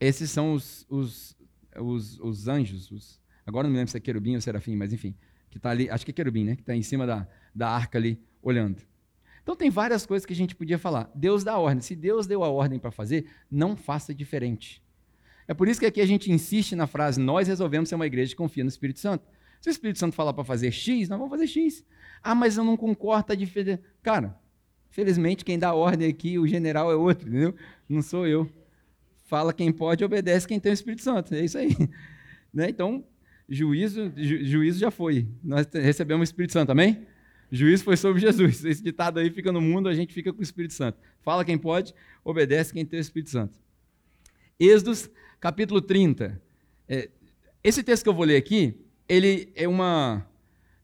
Esses 0.00 0.30
são 0.30 0.52
os, 0.52 0.86
os, 0.88 1.36
os, 1.76 2.20
os 2.20 2.48
anjos, 2.48 2.90
os, 2.90 3.20
agora 3.46 3.66
não 3.66 3.72
me 3.72 3.78
lembro 3.78 3.90
se 3.90 3.96
é 3.96 4.00
querubim 4.00 4.34
ou 4.34 4.40
serafim, 4.40 4.76
mas 4.76 4.92
enfim, 4.92 5.14
que 5.50 5.56
está 5.56 5.70
ali, 5.70 5.90
acho 5.90 6.04
que 6.04 6.10
é 6.10 6.14
querubim, 6.14 6.44
né? 6.44 6.54
Que 6.54 6.62
está 6.62 6.74
em 6.74 6.82
cima 6.82 7.06
da, 7.06 7.26
da 7.54 7.68
arca 7.68 7.98
ali, 7.98 8.20
olhando. 8.42 8.82
Então 9.42 9.56
tem 9.56 9.70
várias 9.70 10.04
coisas 10.04 10.26
que 10.26 10.32
a 10.32 10.36
gente 10.36 10.54
podia 10.54 10.78
falar. 10.78 11.10
Deus 11.14 11.42
dá 11.42 11.56
ordem. 11.56 11.80
Se 11.80 11.96
Deus 11.96 12.26
deu 12.26 12.44
a 12.44 12.48
ordem 12.50 12.78
para 12.78 12.90
fazer, 12.90 13.26
não 13.50 13.76
faça 13.76 14.14
diferente. 14.14 14.82
É 15.46 15.54
por 15.54 15.66
isso 15.66 15.80
que 15.80 15.86
aqui 15.86 16.02
a 16.02 16.06
gente 16.06 16.30
insiste 16.30 16.76
na 16.76 16.86
frase: 16.86 17.18
nós 17.18 17.48
resolvemos 17.48 17.88
ser 17.88 17.94
uma 17.94 18.06
igreja 18.06 18.30
que 18.32 18.36
confia 18.36 18.62
no 18.62 18.68
Espírito 18.68 19.00
Santo. 19.00 19.26
Se 19.60 19.68
o 19.68 19.72
Espírito 19.72 19.98
Santo 19.98 20.14
falar 20.14 20.34
para 20.34 20.44
fazer 20.44 20.70
X, 20.70 21.08
nós 21.08 21.18
vamos 21.18 21.30
fazer 21.30 21.46
X. 21.46 21.82
Ah, 22.22 22.34
mas 22.34 22.56
eu 22.58 22.64
não 22.64 22.76
concordo, 22.76 23.22
está 23.22 23.34
diferente. 23.34 23.82
Cara, 24.02 24.38
felizmente 24.90 25.44
quem 25.44 25.58
dá 25.58 25.68
a 25.68 25.74
ordem 25.74 26.08
aqui, 26.08 26.38
o 26.38 26.46
general 26.46 26.92
é 26.92 26.94
outro, 26.94 27.28
entendeu? 27.28 27.54
Não 27.88 28.02
sou 28.02 28.26
eu. 28.26 28.48
Fala 29.28 29.52
quem 29.52 29.70
pode, 29.70 30.04
obedece 30.04 30.48
quem 30.48 30.58
tem 30.58 30.72
o 30.72 30.74
Espírito 30.74 31.02
Santo. 31.02 31.32
É 31.34 31.44
isso 31.44 31.56
aí. 31.56 31.70
Né? 32.50 32.70
Então, 32.70 33.04
Juízo, 33.48 34.12
ju, 34.14 34.44
juízo 34.44 34.78
já 34.78 34.90
foi. 34.90 35.26
Nós 35.42 35.66
recebemos 35.72 36.20
o 36.20 36.24
Espírito 36.30 36.52
Santo, 36.52 36.70
amém? 36.70 37.06
Juízo 37.50 37.82
foi 37.82 37.96
sobre 37.96 38.20
Jesus. 38.20 38.62
Esse 38.62 38.82
ditado 38.82 39.18
aí 39.18 39.30
fica 39.30 39.50
no 39.50 39.60
mundo, 39.60 39.88
a 39.88 39.94
gente 39.94 40.12
fica 40.12 40.30
com 40.34 40.40
o 40.40 40.42
Espírito 40.42 40.74
Santo. 40.74 40.98
Fala 41.22 41.42
quem 41.46 41.56
pode, 41.56 41.94
obedece 42.22 42.74
quem 42.74 42.84
tem 42.84 42.98
o 42.98 43.00
Espírito 43.00 43.30
Santo. 43.30 43.58
Êxodos, 44.60 45.08
capítulo 45.40 45.80
30. 45.80 46.38
É, 46.86 47.08
esse 47.64 47.82
texto 47.82 48.02
que 48.02 48.08
eu 48.10 48.14
vou 48.14 48.26
ler 48.26 48.36
aqui, 48.36 48.78
ele 49.08 49.50
é 49.54 49.66
uma. 49.66 50.26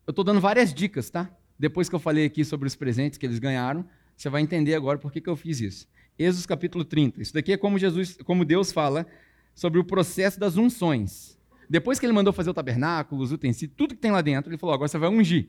Eu 0.07 0.13
estou 0.13 0.25
dando 0.25 0.41
várias 0.41 0.73
dicas, 0.73 1.11
tá? 1.11 1.31
Depois 1.59 1.91
que 1.91 1.95
eu 1.95 2.01
falei 2.01 2.25
aqui 2.25 2.47
sobre 2.47 2.67
os 2.67 2.75
presentes 2.75 3.19
que 3.19 3.27
eles 3.27 3.39
ganharam, 3.39 3.85
você 4.17 4.31
vai 4.31 4.41
entender 4.41 4.75
agora 4.75 4.99
por 4.99 5.13
que, 5.13 5.21
que 5.21 5.29
eu 5.29 5.37
fiz 5.37 5.61
isso. 5.61 5.87
Êxodos 6.19 6.47
capítulo 6.47 6.85
30. 6.85 7.23
Isso 7.23 7.35
daqui 7.35 7.53
é 7.53 7.57
como 7.57 7.79
Jesus, 7.79 8.17
como 8.25 8.45
Deus 8.45 8.71
fala 8.71 9.07
sobre 9.55 9.79
o 9.79 9.85
processo 9.85 10.39
das 10.39 10.57
unções. 10.57 11.39
Depois 11.69 11.99
que 11.99 12.07
ele 12.07 12.13
mandou 12.13 12.33
fazer 12.33 12.51
o 12.51 12.55
tabernáculo, 12.55 13.23
os 13.23 13.33
utensílios, 13.33 13.77
tudo 13.77 13.95
que 13.95 14.01
tem 14.01 14.11
lá 14.11 14.21
dentro, 14.21 14.51
ele 14.51 14.59
falou: 14.59 14.75
agora 14.75 14.89
você 14.89 14.99
vai 14.99 15.09
ungir. 15.09 15.49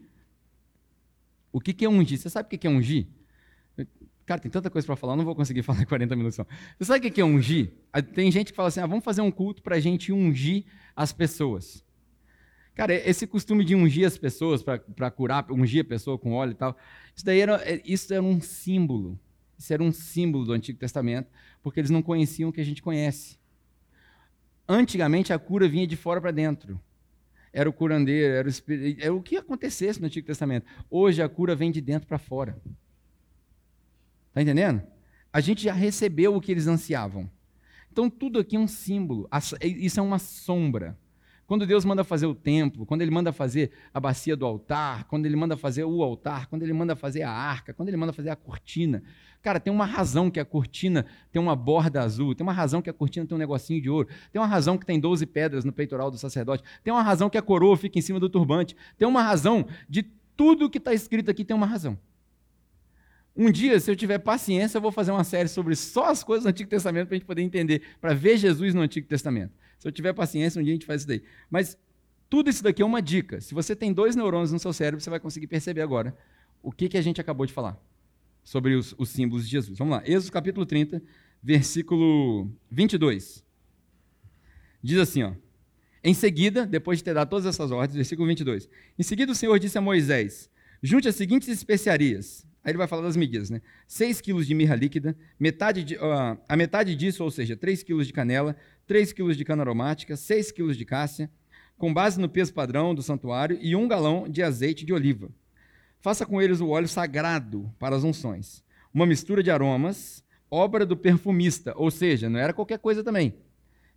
O 1.51 1.59
que, 1.59 1.74
que 1.74 1.86
é 1.86 1.89
ungir? 1.89 2.18
Você 2.18 2.30
sabe 2.30 2.47
o 2.47 2.57
que 2.57 2.66
é 2.66 2.70
ungir? 2.70 3.07
Cara, 4.26 4.41
tem 4.41 4.49
tanta 4.49 4.72
coisa 4.72 4.86
para 4.86 4.95
falar, 4.95 5.16
não 5.16 5.24
vou 5.24 5.36
conseguir 5.36 5.61
falar 5.63 5.82
em 5.82 5.86
40 5.86 6.16
minutos. 6.16 6.38
Não. 6.38 6.47
Você 6.80 6.86
sabe 6.86 7.07
o 7.07 7.11
que 7.11 7.22
é 7.22 7.26
ungir? 7.26 7.74
Tem 8.13 8.32
gente 8.32 8.51
que 8.51 8.55
fala 8.55 8.70
assim: 8.70 8.80
ah, 8.80 8.88
vamos 8.88 9.03
fazer 9.03 9.22
um 9.22 9.32
culto 9.32 9.61
para 9.61 9.76
a 9.76 9.80
gente 9.80 10.11
ungir 10.11 10.66
as 10.95 11.13
pessoas. 11.13 11.86
Cara, 12.74 12.93
esse 12.93 13.26
costume 13.26 13.63
de 13.63 13.74
ungir 13.74 14.05
as 14.05 14.18
pessoas 14.18 14.61
para 14.61 15.09
curar, 15.09 15.49
ungir 15.49 15.82
a 15.82 15.88
pessoa 15.88 16.18
com 16.18 16.34
óleo 16.34 16.51
e 16.51 16.55
tal, 16.55 16.76
isso 17.16 17.26
daí 17.26 17.39
era, 17.39 17.55
é, 17.63 17.82
isso 17.86 18.13
era 18.13 18.22
um 18.22 18.41
símbolo. 18.41 19.18
Isso 19.58 19.74
era 19.74 19.84
um 19.84 19.91
símbolo 19.91 20.45
do 20.45 20.53
Antigo 20.53 20.78
Testamento, 20.78 21.30
porque 21.62 21.80
eles 21.80 21.89
não 21.89 22.01
conheciam 22.01 22.49
o 22.49 22.53
que 22.53 22.62
a 22.62 22.66
gente 22.66 22.82
conhece. 22.82 23.38
Antigamente 24.68 25.32
a 25.32 25.39
cura 25.39 25.68
vinha 25.68 25.88
de 25.88 25.95
fora 25.95 26.20
para 26.20 26.32
dentro. 26.32 26.80
Era 27.53 27.70
o 27.70 27.74
curandeiro, 27.74 28.34
era 28.34 28.49
o, 28.49 28.53
era 28.99 29.14
o 29.14 29.22
que 29.22 29.38
acontecesse 29.38 29.99
no 29.99 30.08
Antigo 30.08 30.28
Testamento. 30.28 30.66
Hoje 30.89 31.22
a 31.22 31.30
cura 31.30 31.56
vem 31.56 31.72
de 31.72 31.80
dentro 31.80 32.08
para 32.08 32.18
fora. 32.18 32.62
Está 34.30 34.41
entendendo? 34.41 34.84
A 35.32 35.39
gente 35.39 35.64
já 35.64 35.74
recebeu 35.74 36.36
o 36.36 36.41
que 36.41 36.51
eles 36.51 36.68
ansiavam. 36.68 37.30
Então 37.91 38.10
tudo 38.10 38.39
aqui 38.39 38.58
é 38.58 38.60
um 38.60 38.68
símbolo. 38.68 39.30
Isso 39.62 39.99
é 39.99 40.03
uma 40.03 40.20
sombra. 40.20 40.97
Quando 41.48 41.66
Deus 41.68 41.86
manda 41.86 42.04
fazer 42.04 42.26
o 42.26 42.34
templo, 42.34 42.86
quando 42.86 43.02
Ele 43.02 43.12
manda 43.12 43.32
fazer 43.32 43.72
a 43.93 44.00
bacia 44.00 44.36
do 44.36 44.46
altar, 44.46 45.04
quando 45.04 45.26
Ele 45.26 45.36
manda 45.36 45.56
fazer 45.56 45.84
o 45.84 46.02
altar, 46.02 46.48
quando 46.48 46.64
Ele 46.64 46.74
manda 46.74 46.96
fazer 46.96 47.22
a 47.22 47.32
arca, 47.32 47.74
quando 47.74 47.89
Ele 47.89 47.98
manda 47.98 48.12
fazer 48.12 48.32
a 48.32 48.36
cortina, 48.36 49.04
cara, 49.43 49.60
tem 49.60 49.72
uma 49.72 49.86
razão 49.86 50.32
que 50.32 50.39
a 50.39 50.46
cortina 50.46 51.06
tem 51.32 51.39
uma 51.39 51.56
borda 51.56 52.02
azul, 52.02 52.34
tem 52.34 52.43
uma 52.43 52.54
razão 52.54 52.82
que 52.82 52.89
a 52.89 52.93
cortina 52.93 53.28
tem 53.28 53.36
um 53.36 53.39
negocinho 53.39 53.80
de 53.80 53.89
ouro, 53.89 54.08
tem 54.32 54.41
uma 54.41 54.48
razão 54.48 54.76
que 54.76 54.86
tem 54.86 55.00
12 55.00 55.26
pedras 55.28 55.64
no 55.64 55.72
peitoral 55.72 56.10
do 56.10 56.18
sacerdote, 56.18 56.64
tem 56.84 56.91
uma 56.91 57.04
razão 57.04 57.30
que 57.30 57.38
a 57.38 57.43
coroa 57.43 57.78
fica 57.78 58.00
em 58.00 58.02
cima 58.02 58.20
do 58.20 58.28
turbante, 58.28 58.76
tem 58.98 59.08
uma 59.08 59.22
razão 59.22 59.68
de 59.88 60.04
tudo 60.36 60.70
que 60.70 60.80
está 60.80 60.93
escrito 60.93 61.30
aqui 61.30 61.46
tem 61.46 61.56
uma 61.56 61.68
razão. 61.68 61.98
Um 63.38 63.52
dia, 63.52 63.80
se 63.80 63.91
eu 63.91 63.96
tiver 63.96 64.18
paciência, 64.18 64.78
eu 64.78 64.82
vou 64.82 64.91
fazer 64.91 65.12
uma 65.12 65.24
série 65.24 65.50
sobre 65.50 65.76
só 65.76 66.06
as 66.06 66.24
coisas 66.24 66.46
do 66.46 66.50
Antigo 66.50 66.70
Testamento 66.70 67.08
para 67.08 67.16
a 67.16 67.18
gente 67.20 67.28
poder 67.28 67.41
entender, 67.41 67.82
para 68.00 68.14
ver 68.14 68.38
Jesus 68.38 68.74
no 68.74 68.82
Antigo 68.82 69.08
Testamento. 69.08 69.54
Se 69.80 69.88
eu 69.88 69.92
tiver 69.92 70.14
paciência, 70.14 70.60
um 70.60 70.64
dia 70.64 70.74
a 70.74 70.76
gente 70.76 70.86
faz 70.86 71.02
isso 71.02 71.08
daí. 71.08 71.24
Mas 71.50 71.78
tudo 72.30 72.50
isso 72.50 72.64
daqui 72.64 72.82
é 72.82 72.86
uma 72.86 73.02
dica. 73.02 73.40
Se 73.42 73.54
você 73.54 73.76
tem 73.76 73.94
dois 73.94 74.16
neurônios 74.16 74.52
no 74.52 74.60
seu 74.60 74.74
cérebro, 74.74 75.02
você 75.02 75.10
vai 75.10 75.20
conseguir 75.20 75.48
perceber 75.48 75.82
agora 75.82 76.16
o 76.62 76.72
que, 76.72 76.90
que 76.90 76.98
a 76.98 77.02
gente 77.02 77.22
acabou 77.22 77.46
de 77.46 77.54
falar 77.54 77.80
sobre 78.44 78.76
os, 78.76 78.94
os 78.98 79.10
símbolos 79.10 79.46
de 79.46 79.52
Jesus. 79.52 79.78
Vamos 79.78 79.98
lá. 79.98 80.04
Êxodo 80.06 80.32
capítulo 80.32 80.66
30, 80.66 81.02
versículo 81.42 82.50
22. 82.70 83.44
Diz 84.82 84.98
assim, 85.00 85.24
ó. 85.24 85.34
Em 86.04 86.14
seguida, 86.14 86.68
depois 86.68 87.00
de 87.00 87.04
ter 87.04 87.16
dado 87.16 87.30
todas 87.30 87.48
essas 87.48 87.72
ordens, 87.72 87.96
versículo 87.96 88.28
22. 88.28 88.70
Em 88.98 89.04
seguida, 89.04 89.32
o 89.32 89.36
Senhor 89.36 89.58
disse 89.58 89.78
a 89.78 89.82
Moisés: 89.82 90.50
Junte 90.82 91.08
as 91.08 91.16
seguintes 91.16 91.50
especiarias. 91.50 92.46
Aí 92.64 92.72
ele 92.72 92.78
vai 92.78 92.88
falar 92.88 93.04
das 93.04 93.16
medidas, 93.16 93.50
né? 93.50 93.62
6 93.88 94.22
quilos 94.22 94.48
de 94.48 94.54
mirra 94.56 94.76
líquida, 94.76 95.16
metade 95.40 95.84
de, 95.84 95.96
uh, 95.98 96.38
a 96.48 96.56
metade 96.56 96.96
disso, 96.96 97.24
ou 97.24 97.30
seja, 97.30 97.56
3 97.56 97.84
quilos 97.84 98.08
de 98.08 98.14
canela, 98.14 98.56
3 98.86 99.14
quilos 99.14 99.38
de 99.38 99.44
cana 99.44 99.64
aromática, 99.64 100.16
6 100.16 100.52
quilos 100.52 100.78
de 100.78 100.86
cássia, 100.86 101.30
com 101.78 101.94
base 101.94 102.20
no 102.20 102.30
peso 102.30 102.54
padrão 102.54 102.96
do 102.96 103.02
santuário, 103.02 103.58
e 103.62 103.76
um 103.76 103.88
galão 103.88 104.28
de 104.30 104.42
azeite 104.42 104.86
de 104.86 104.94
oliva. 104.94 105.30
Faça 106.00 106.26
com 106.26 106.42
eles 106.42 106.62
o 106.62 106.70
óleo 106.70 106.88
sagrado 106.88 107.74
para 107.80 107.96
as 107.96 108.04
unções. 108.04 108.64
Uma 108.94 109.06
mistura 109.06 109.42
de 109.42 109.52
aromas, 109.52 110.24
obra 110.50 110.86
do 110.86 110.96
perfumista, 110.96 111.74
ou 111.76 111.90
seja, 111.90 112.30
não 112.30 112.40
era 112.40 112.54
qualquer 112.54 112.80
coisa 112.80 113.04
também. 113.04 113.36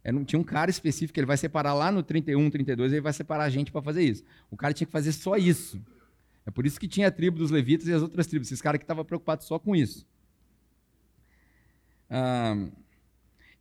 Era, 0.02 0.24
tinha 0.24 0.38
um 0.38 0.44
cara 0.44 0.70
específico, 0.70 1.18
ele 1.18 1.26
vai 1.26 1.36
separar 1.36 1.74
lá 1.74 1.92
no 1.92 2.02
31, 2.02 2.50
32, 2.50 2.92
ele 2.92 3.00
vai 3.00 3.12
separar 3.12 3.44
a 3.44 3.50
gente 3.50 3.70
para 3.70 3.82
fazer 3.82 4.02
isso. 4.02 4.24
O 4.50 4.56
cara 4.56 4.72
tinha 4.72 4.86
que 4.86 4.92
fazer 4.92 5.12
só 5.12 5.36
isso. 5.36 5.80
É 6.46 6.50
por 6.50 6.64
isso 6.64 6.80
que 6.80 6.88
tinha 6.88 7.08
a 7.08 7.10
tribo 7.10 7.36
dos 7.36 7.50
levitas 7.50 7.86
e 7.88 7.92
as 7.92 8.00
outras 8.00 8.26
tribos, 8.26 8.48
esses 8.48 8.62
caras 8.62 8.78
que 8.78 8.84
estavam 8.84 9.04
preocupados 9.04 9.46
só 9.46 9.58
com 9.58 9.76
isso. 9.76 10.06
Ah, 12.08 12.56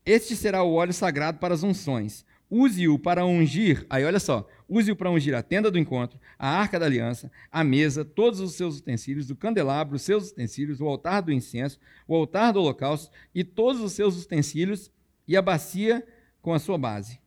este 0.08 0.38
será 0.38 0.64
o 0.64 0.74
óleo 0.74 0.94
sagrado 0.94 1.38
para 1.38 1.54
as 1.54 1.64
unções. 1.64 2.26
Use-o 2.50 2.98
para 2.98 3.26
ungir, 3.26 3.86
aí 3.90 4.06
olha 4.06 4.22
só, 4.22 4.48
use-o 4.70 4.96
para 4.96 5.12
ungir 5.12 5.36
a 5.36 5.44
tenda 5.44 5.70
do 5.70 5.78
encontro, 5.78 6.18
a 6.40 6.48
arca 6.48 6.80
da 6.80 6.86
aliança, 6.86 7.30
a 7.52 7.62
mesa, 7.62 8.06
todos 8.06 8.40
os 8.40 8.54
seus 8.54 8.80
utensílios, 8.80 9.30
o 9.30 9.36
candelabro, 9.36 9.98
os 9.98 10.02
seus 10.02 10.32
utensílios, 10.32 10.80
o 10.80 10.88
altar 10.88 11.22
do 11.22 11.34
incenso, 11.34 11.78
o 12.08 12.16
altar 12.16 12.54
do 12.54 12.62
holocausto 12.62 13.12
e 13.36 13.44
todos 13.44 13.82
os 13.82 13.92
seus 13.92 14.24
utensílios 14.24 14.90
e 15.28 15.36
a 15.36 15.42
bacia 15.42 16.08
com 16.42 16.54
a 16.54 16.60
sua 16.60 16.78
base. 16.78 17.20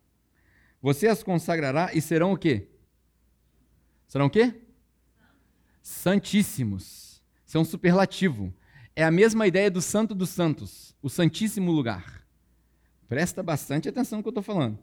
Você 0.80 1.06
as 1.06 1.22
consagrará 1.22 1.90
e 1.92 2.00
serão 2.00 2.32
o 2.32 2.38
quê? 2.38 2.66
Serão 4.08 4.24
o 4.24 4.30
quê? 4.30 4.54
Santíssimos. 5.82 7.22
Isso 7.46 7.58
é 7.58 7.60
um 7.60 7.64
superlativo. 7.64 8.54
É 8.96 9.04
a 9.04 9.10
mesma 9.10 9.46
ideia 9.46 9.70
do 9.70 9.82
Santo 9.82 10.14
dos 10.14 10.30
Santos, 10.30 10.96
o 11.02 11.10
Santíssimo 11.10 11.70
Lugar. 11.70 12.19
Presta 13.11 13.42
bastante 13.42 13.88
atenção 13.88 14.18
no 14.18 14.22
que 14.22 14.28
eu 14.28 14.30
estou 14.30 14.42
falando. 14.42 14.78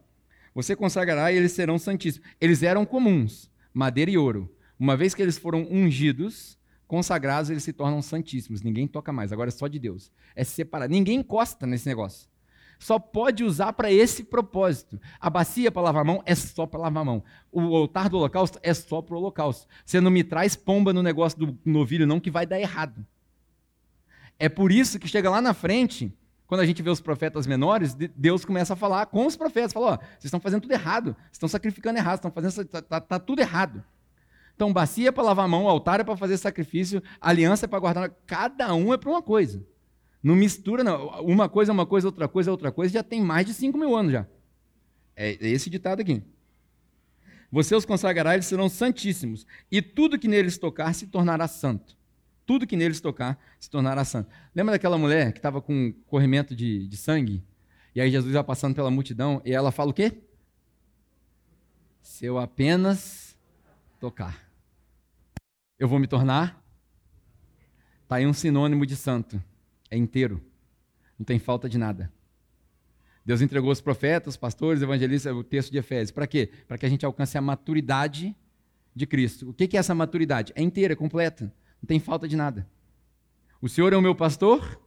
Você 0.54 0.76
consagrará 0.76 1.32
e 1.32 1.36
eles 1.38 1.52
serão 1.52 1.78
santíssimos. 1.78 2.28
Eles 2.38 2.62
eram 2.62 2.84
comuns, 2.84 3.50
madeira 3.72 4.10
e 4.10 4.18
ouro. 4.18 4.54
Uma 4.78 4.98
vez 4.98 5.14
que 5.14 5.22
eles 5.22 5.38
foram 5.38 5.66
ungidos, 5.70 6.58
consagrados, 6.86 7.48
eles 7.48 7.62
se 7.62 7.72
tornam 7.72 8.02
santíssimos. 8.02 8.60
Ninguém 8.60 8.86
toca 8.86 9.10
mais, 9.14 9.32
agora 9.32 9.48
é 9.48 9.50
só 9.50 9.66
de 9.66 9.78
Deus. 9.78 10.12
É 10.36 10.44
separado. 10.44 10.92
Ninguém 10.92 11.20
encosta 11.20 11.66
nesse 11.66 11.88
negócio. 11.88 12.28
Só 12.78 12.98
pode 12.98 13.42
usar 13.42 13.72
para 13.72 13.90
esse 13.90 14.22
propósito. 14.22 15.00
A 15.18 15.30
bacia 15.30 15.72
para 15.72 15.80
lavar 15.80 16.02
a 16.02 16.04
mão 16.04 16.22
é 16.26 16.34
só 16.34 16.66
para 16.66 16.80
lavar 16.80 17.00
a 17.00 17.06
mão. 17.06 17.24
O 17.50 17.74
altar 17.74 18.10
do 18.10 18.18
holocausto 18.18 18.58
é 18.62 18.74
só 18.74 19.00
para 19.00 19.14
o 19.14 19.18
holocausto. 19.18 19.66
Você 19.86 20.02
não 20.02 20.10
me 20.10 20.22
traz 20.22 20.54
pomba 20.54 20.92
no 20.92 21.02
negócio 21.02 21.38
do 21.38 21.58
novilho, 21.64 22.06
não, 22.06 22.20
que 22.20 22.30
vai 22.30 22.44
dar 22.46 22.60
errado. 22.60 23.06
É 24.38 24.50
por 24.50 24.70
isso 24.70 24.98
que 24.98 25.08
chega 25.08 25.30
lá 25.30 25.40
na 25.40 25.54
frente, 25.54 26.14
quando 26.48 26.62
a 26.62 26.66
gente 26.66 26.82
vê 26.82 26.88
os 26.88 27.00
profetas 27.00 27.46
menores, 27.46 27.94
Deus 27.94 28.42
começa 28.42 28.72
a 28.72 28.76
falar 28.76 29.04
com 29.04 29.26
os 29.26 29.36
profetas, 29.36 29.70
fala, 29.70 29.86
ó, 29.86 29.96
vocês 29.98 30.24
estão 30.24 30.40
fazendo 30.40 30.62
tudo 30.62 30.72
errado, 30.72 31.14
vocês 31.14 31.32
estão 31.32 31.48
sacrificando 31.48 31.98
errado, 31.98 32.16
estão 32.16 32.30
fazendo, 32.30 32.64
tá, 32.64 32.80
tá, 32.80 33.00
tá 33.02 33.18
tudo 33.18 33.40
errado. 33.40 33.84
Então, 34.56 34.72
bacia 34.72 35.10
é 35.10 35.12
para 35.12 35.22
lavar 35.22 35.44
a 35.44 35.48
mão, 35.48 35.68
altar 35.68 36.00
é 36.00 36.04
para 36.04 36.16
fazer 36.16 36.38
sacrifício, 36.38 37.02
aliança 37.20 37.66
é 37.66 37.68
para 37.68 37.78
guardar, 37.78 38.10
cada 38.26 38.74
um 38.74 38.94
é 38.94 38.96
para 38.96 39.10
uma 39.10 39.20
coisa. 39.20 39.62
Não 40.22 40.34
mistura, 40.34 40.82
não. 40.82 41.20
Uma 41.20 41.50
coisa 41.50 41.70
é 41.70 41.74
uma 41.74 41.84
coisa, 41.84 42.08
outra 42.08 42.26
coisa 42.26 42.48
é 42.48 42.52
outra 42.52 42.72
coisa, 42.72 42.94
já 42.94 43.02
tem 43.02 43.20
mais 43.20 43.46
de 43.46 43.52
5 43.52 43.76
mil 43.76 43.94
anos 43.94 44.12
já. 44.12 44.26
É 45.14 45.36
esse 45.46 45.68
ditado 45.68 46.00
aqui. 46.00 46.22
Você 47.52 47.74
os 47.74 47.84
consagrará, 47.84 48.32
eles 48.32 48.46
serão 48.46 48.70
santíssimos, 48.70 49.46
e 49.70 49.82
tudo 49.82 50.18
que 50.18 50.26
neles 50.26 50.56
tocar 50.56 50.94
se 50.94 51.08
tornará 51.08 51.46
santo 51.46 51.97
tudo 52.48 52.66
que 52.66 52.76
neles 52.78 52.98
tocar 52.98 53.38
se 53.60 53.68
tornará 53.68 54.06
santo. 54.06 54.30
Lembra 54.54 54.72
daquela 54.72 54.96
mulher 54.96 55.32
que 55.32 55.38
estava 55.38 55.60
com 55.60 55.92
corrimento 56.06 56.56
de, 56.56 56.88
de 56.88 56.96
sangue? 56.96 57.44
E 57.94 58.00
aí 58.00 58.10
Jesus 58.10 58.32
vai 58.32 58.42
passando 58.42 58.74
pela 58.74 58.90
multidão 58.90 59.42
e 59.44 59.52
ela 59.52 59.70
fala 59.70 59.90
o 59.90 59.92
quê? 59.92 60.22
Se 62.00 62.24
eu 62.24 62.38
apenas 62.38 63.36
tocar, 64.00 64.50
eu 65.78 65.86
vou 65.86 65.98
me 65.98 66.06
tornar. 66.06 66.64
Está 68.04 68.16
aí 68.16 68.26
um 68.26 68.32
sinônimo 68.32 68.86
de 68.86 68.96
santo. 68.96 69.42
É 69.90 69.98
inteiro. 69.98 70.42
Não 71.18 71.26
tem 71.26 71.38
falta 71.38 71.68
de 71.68 71.76
nada. 71.76 72.10
Deus 73.26 73.42
entregou 73.42 73.70
os 73.70 73.82
profetas, 73.82 74.34
os 74.34 74.38
pastores, 74.38 74.80
evangelistas, 74.80 75.36
o 75.36 75.44
texto 75.44 75.70
de 75.70 75.76
Efésios. 75.76 76.12
Para 76.12 76.26
quê? 76.26 76.50
Para 76.66 76.78
que 76.78 76.86
a 76.86 76.88
gente 76.88 77.04
alcance 77.04 77.36
a 77.36 77.42
maturidade 77.42 78.34
de 78.94 79.06
Cristo. 79.06 79.50
O 79.50 79.52
que 79.52 79.76
é 79.76 79.80
essa 79.80 79.94
maturidade? 79.94 80.50
É 80.56 80.62
inteira, 80.62 80.96
completa. 80.96 81.52
Não 81.82 81.86
tem 81.86 82.00
falta 82.00 82.26
de 82.26 82.36
nada. 82.36 82.68
O 83.60 83.68
Senhor 83.68 83.92
é 83.92 83.96
o 83.96 84.02
meu 84.02 84.14
pastor? 84.14 84.80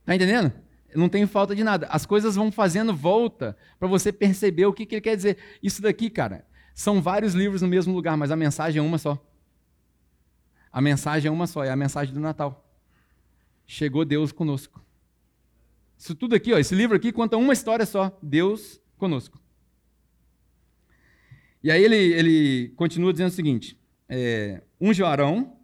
Está 0.00 0.14
entendendo? 0.14 0.52
Não 0.94 1.08
tem 1.08 1.26
falta 1.26 1.54
de 1.54 1.62
nada. 1.62 1.86
As 1.88 2.06
coisas 2.06 2.34
vão 2.34 2.50
fazendo 2.50 2.94
volta 2.94 3.56
para 3.78 3.86
você 3.86 4.10
perceber 4.10 4.66
o 4.66 4.72
que, 4.72 4.86
que 4.86 4.94
ele 4.94 5.02
quer 5.02 5.16
dizer. 5.16 5.36
Isso 5.62 5.82
daqui, 5.82 6.08
cara, 6.08 6.46
são 6.74 7.02
vários 7.02 7.34
livros 7.34 7.60
no 7.60 7.68
mesmo 7.68 7.94
lugar, 7.94 8.16
mas 8.16 8.30
a 8.30 8.36
mensagem 8.36 8.78
é 8.80 8.82
uma 8.82 8.98
só. 8.98 9.22
A 10.72 10.80
mensagem 10.80 11.28
é 11.28 11.32
uma 11.32 11.46
só, 11.46 11.64
é 11.64 11.70
a 11.70 11.76
mensagem 11.76 12.14
do 12.14 12.20
Natal. 12.20 12.64
Chegou 13.66 14.04
Deus 14.04 14.32
conosco. 14.32 14.82
Isso 15.96 16.14
tudo 16.14 16.34
aqui, 16.34 16.52
ó, 16.52 16.58
esse 16.58 16.74
livro 16.74 16.96
aqui 16.96 17.12
conta 17.12 17.36
uma 17.36 17.52
história 17.52 17.84
só: 17.84 18.16
Deus 18.22 18.80
conosco. 18.96 19.38
E 21.62 21.70
aí 21.70 21.82
ele, 21.82 21.96
ele 21.96 22.68
continua 22.76 23.12
dizendo 23.12 23.28
o 23.28 23.34
seguinte: 23.34 23.77
é, 24.08 24.62
unge 24.80 25.02
o 25.02 25.06
Arão, 25.06 25.56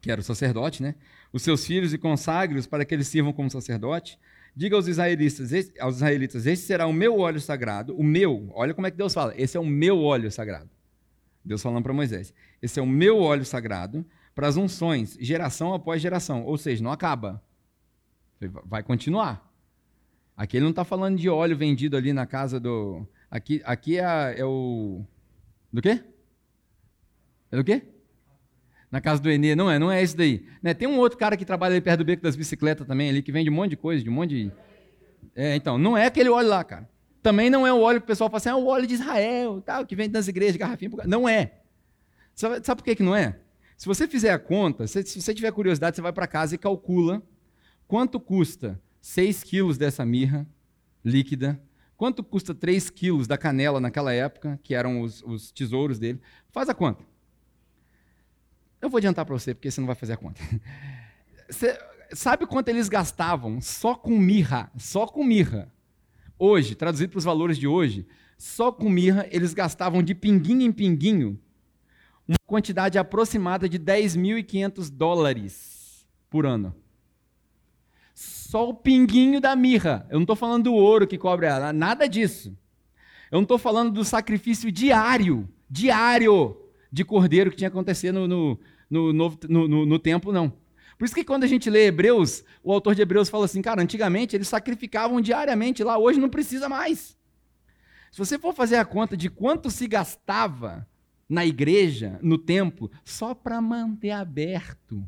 que 0.00 0.10
era 0.10 0.20
o 0.20 0.24
sacerdote, 0.24 0.82
né? 0.82 0.94
os 1.32 1.42
seus 1.42 1.66
filhos 1.66 1.92
e 1.92 1.98
consagre-os 1.98 2.66
para 2.66 2.84
que 2.84 2.94
eles 2.94 3.06
sirvam 3.08 3.32
como 3.32 3.50
sacerdote. 3.50 4.18
Diga 4.54 4.76
aos 4.76 4.88
israelitas, 4.88 5.52
aos 5.78 5.96
israelitas: 5.96 6.46
Este 6.46 6.66
será 6.66 6.86
o 6.86 6.92
meu 6.92 7.18
óleo 7.18 7.40
sagrado, 7.40 7.94
o 7.96 8.02
meu. 8.02 8.50
Olha 8.54 8.74
como 8.74 8.86
é 8.86 8.90
que 8.90 8.96
Deus 8.96 9.14
fala: 9.14 9.32
Esse 9.36 9.56
é 9.56 9.60
o 9.60 9.66
meu 9.66 10.00
óleo 10.00 10.30
sagrado. 10.30 10.70
Deus 11.44 11.62
falando 11.62 11.82
para 11.82 11.92
Moisés: 11.92 12.34
Esse 12.60 12.80
é 12.80 12.82
o 12.82 12.86
meu 12.86 13.18
óleo 13.18 13.44
sagrado 13.44 14.04
para 14.34 14.48
as 14.48 14.56
unções, 14.56 15.16
geração 15.20 15.74
após 15.74 16.00
geração. 16.02 16.44
Ou 16.44 16.56
seja, 16.56 16.82
não 16.82 16.90
acaba. 16.90 17.42
Vai 18.64 18.82
continuar. 18.82 19.48
Aqui 20.36 20.56
ele 20.56 20.64
não 20.64 20.70
está 20.70 20.84
falando 20.84 21.18
de 21.18 21.28
óleo 21.28 21.56
vendido 21.56 21.96
ali 21.96 22.12
na 22.12 22.26
casa 22.26 22.58
do. 22.58 23.06
Aqui, 23.30 23.60
aqui 23.64 23.98
é, 23.98 24.34
é 24.38 24.44
o. 24.44 25.04
Do 25.72 25.82
quê? 25.82 26.02
É 27.50 27.56
do 27.56 27.64
quê? 27.64 27.82
Na 28.90 29.00
casa 29.00 29.20
do 29.20 29.30
Enê. 29.30 29.54
Não 29.54 29.70
é, 29.70 29.78
não 29.78 29.90
é 29.90 30.02
esse 30.02 30.16
daí. 30.16 30.46
Né? 30.62 30.74
Tem 30.74 30.88
um 30.88 30.98
outro 30.98 31.18
cara 31.18 31.36
que 31.36 31.44
trabalha 31.44 31.74
ali 31.74 31.80
perto 31.80 31.98
do 31.98 32.04
beco 32.04 32.22
das 32.22 32.36
bicicletas 32.36 32.86
também, 32.86 33.10
ali, 33.10 33.22
que 33.22 33.32
vende 33.32 33.50
um 33.50 33.54
monte 33.54 33.70
de 33.70 33.76
coisa, 33.76 34.02
de 34.02 34.10
um 34.10 34.12
monte 34.12 34.30
de. 34.30 34.52
É, 35.34 35.54
então, 35.56 35.78
não 35.78 35.96
é 35.96 36.06
aquele 36.06 36.28
óleo 36.28 36.48
lá, 36.48 36.64
cara. 36.64 36.88
Também 37.22 37.50
não 37.50 37.66
é 37.66 37.72
o 37.72 37.80
óleo 37.80 38.00
que 38.00 38.04
o 38.04 38.06
pessoal 38.08 38.30
fala 38.30 38.38
assim, 38.38 38.48
é 38.48 38.54
o 38.54 38.66
óleo 38.66 38.86
de 38.86 38.94
Israel, 38.94 39.60
tal, 39.60 39.84
que 39.84 39.94
vende 39.94 40.12
nas 40.12 40.28
igrejas, 40.28 40.56
garrafinha. 40.56 40.90
Não 41.06 41.28
é. 41.28 41.52
Sabe, 42.34 42.64
sabe 42.64 42.80
por 42.80 42.84
que, 42.84 42.94
que 42.94 43.02
não 43.02 43.14
é? 43.14 43.38
Se 43.76 43.86
você 43.86 44.06
fizer 44.08 44.32
a 44.32 44.38
conta, 44.38 44.86
se, 44.86 45.02
se 45.04 45.20
você 45.20 45.34
tiver 45.34 45.52
curiosidade, 45.52 45.96
você 45.96 46.02
vai 46.02 46.12
para 46.12 46.26
casa 46.26 46.54
e 46.54 46.58
calcula 46.58 47.22
quanto 47.86 48.18
custa 48.18 48.80
6 49.00 49.42
quilos 49.44 49.78
dessa 49.78 50.04
mirra 50.04 50.46
líquida, 51.04 51.60
quanto 51.96 52.22
custa 52.22 52.54
3 52.54 52.90
quilos 52.90 53.26
da 53.26 53.36
canela 53.36 53.80
naquela 53.80 54.12
época, 54.12 54.58
que 54.62 54.74
eram 54.74 55.00
os, 55.00 55.22
os 55.22 55.50
tesouros 55.50 55.98
dele. 55.98 56.20
Faz 56.50 56.68
a 56.68 56.74
conta. 56.74 57.04
Eu 58.80 58.88
vou 58.88 58.98
adiantar 58.98 59.24
para 59.24 59.38
você, 59.38 59.54
porque 59.54 59.70
você 59.70 59.80
não 59.80 59.86
vai 59.86 59.96
fazer 59.96 60.14
a 60.14 60.16
conta. 60.16 60.40
Você 61.50 61.78
sabe 62.12 62.46
quanto 62.46 62.68
eles 62.68 62.90
gastavam 62.90 63.58
só 63.58 63.94
com 63.94 64.10
mirra? 64.18 64.70
Só 64.76 65.06
com 65.06 65.24
mirra. 65.24 65.72
Hoje, 66.38 66.74
traduzido 66.74 67.12
para 67.12 67.18
os 67.18 67.24
valores 67.24 67.56
de 67.56 67.66
hoje, 67.66 68.06
só 68.36 68.70
com 68.70 68.90
mirra 68.90 69.26
eles 69.30 69.54
gastavam 69.54 70.02
de 70.02 70.14
pinguinho 70.14 70.60
em 70.60 70.70
pinguinho 70.70 71.40
uma 72.28 72.36
quantidade 72.46 72.98
aproximada 72.98 73.66
de 73.66 73.78
10.500 73.78 74.90
dólares 74.90 76.06
por 76.28 76.44
ano. 76.44 76.74
Só 78.14 78.68
o 78.68 78.74
pinguinho 78.74 79.40
da 79.40 79.56
mirra. 79.56 80.06
Eu 80.10 80.16
não 80.16 80.24
estou 80.24 80.36
falando 80.36 80.64
do 80.64 80.74
ouro 80.74 81.06
que 81.06 81.16
cobre 81.16 81.46
ela, 81.46 81.72
nada 81.72 82.06
disso. 82.06 82.56
Eu 83.30 83.36
não 83.36 83.42
estou 83.42 83.58
falando 83.58 83.92
do 83.92 84.04
sacrifício 84.04 84.70
diário, 84.70 85.48
diário, 85.70 86.56
de 86.90 87.04
cordeiro 87.04 87.50
que 87.50 87.56
tinha 87.56 87.68
acontecido 87.68 88.26
no, 88.26 88.58
no, 88.90 89.12
no, 89.12 89.38
no, 89.48 89.86
no, 89.86 89.98
templo, 89.98 90.32
não. 90.32 90.52
Por 90.98 91.04
isso 91.04 91.14
que 91.14 91.24
quando 91.24 91.44
a 91.44 91.46
gente 91.46 91.70
lê 91.70 91.86
Hebreus, 91.86 92.42
o 92.62 92.72
autor 92.72 92.94
de 92.94 93.02
Hebreus 93.02 93.28
fala 93.28 93.44
assim, 93.44 93.62
cara, 93.62 93.82
antigamente 93.82 94.34
eles 94.34 94.48
sacrificavam 94.48 95.20
diariamente 95.20 95.84
lá, 95.84 95.98
hoje 95.98 96.18
não 96.18 96.28
precisa 96.28 96.68
mais. 96.68 97.16
Se 98.10 98.18
você 98.18 98.38
for 98.38 98.54
fazer 98.54 98.76
a 98.76 98.84
conta 98.84 99.16
de 99.16 99.28
quanto 99.28 99.70
se 99.70 99.86
gastava 99.86 100.88
na 101.28 101.44
igreja, 101.44 102.18
no 102.22 102.38
templo, 102.38 102.90
só 103.04 103.34
para 103.34 103.60
manter 103.60 104.10
aberto, 104.10 105.06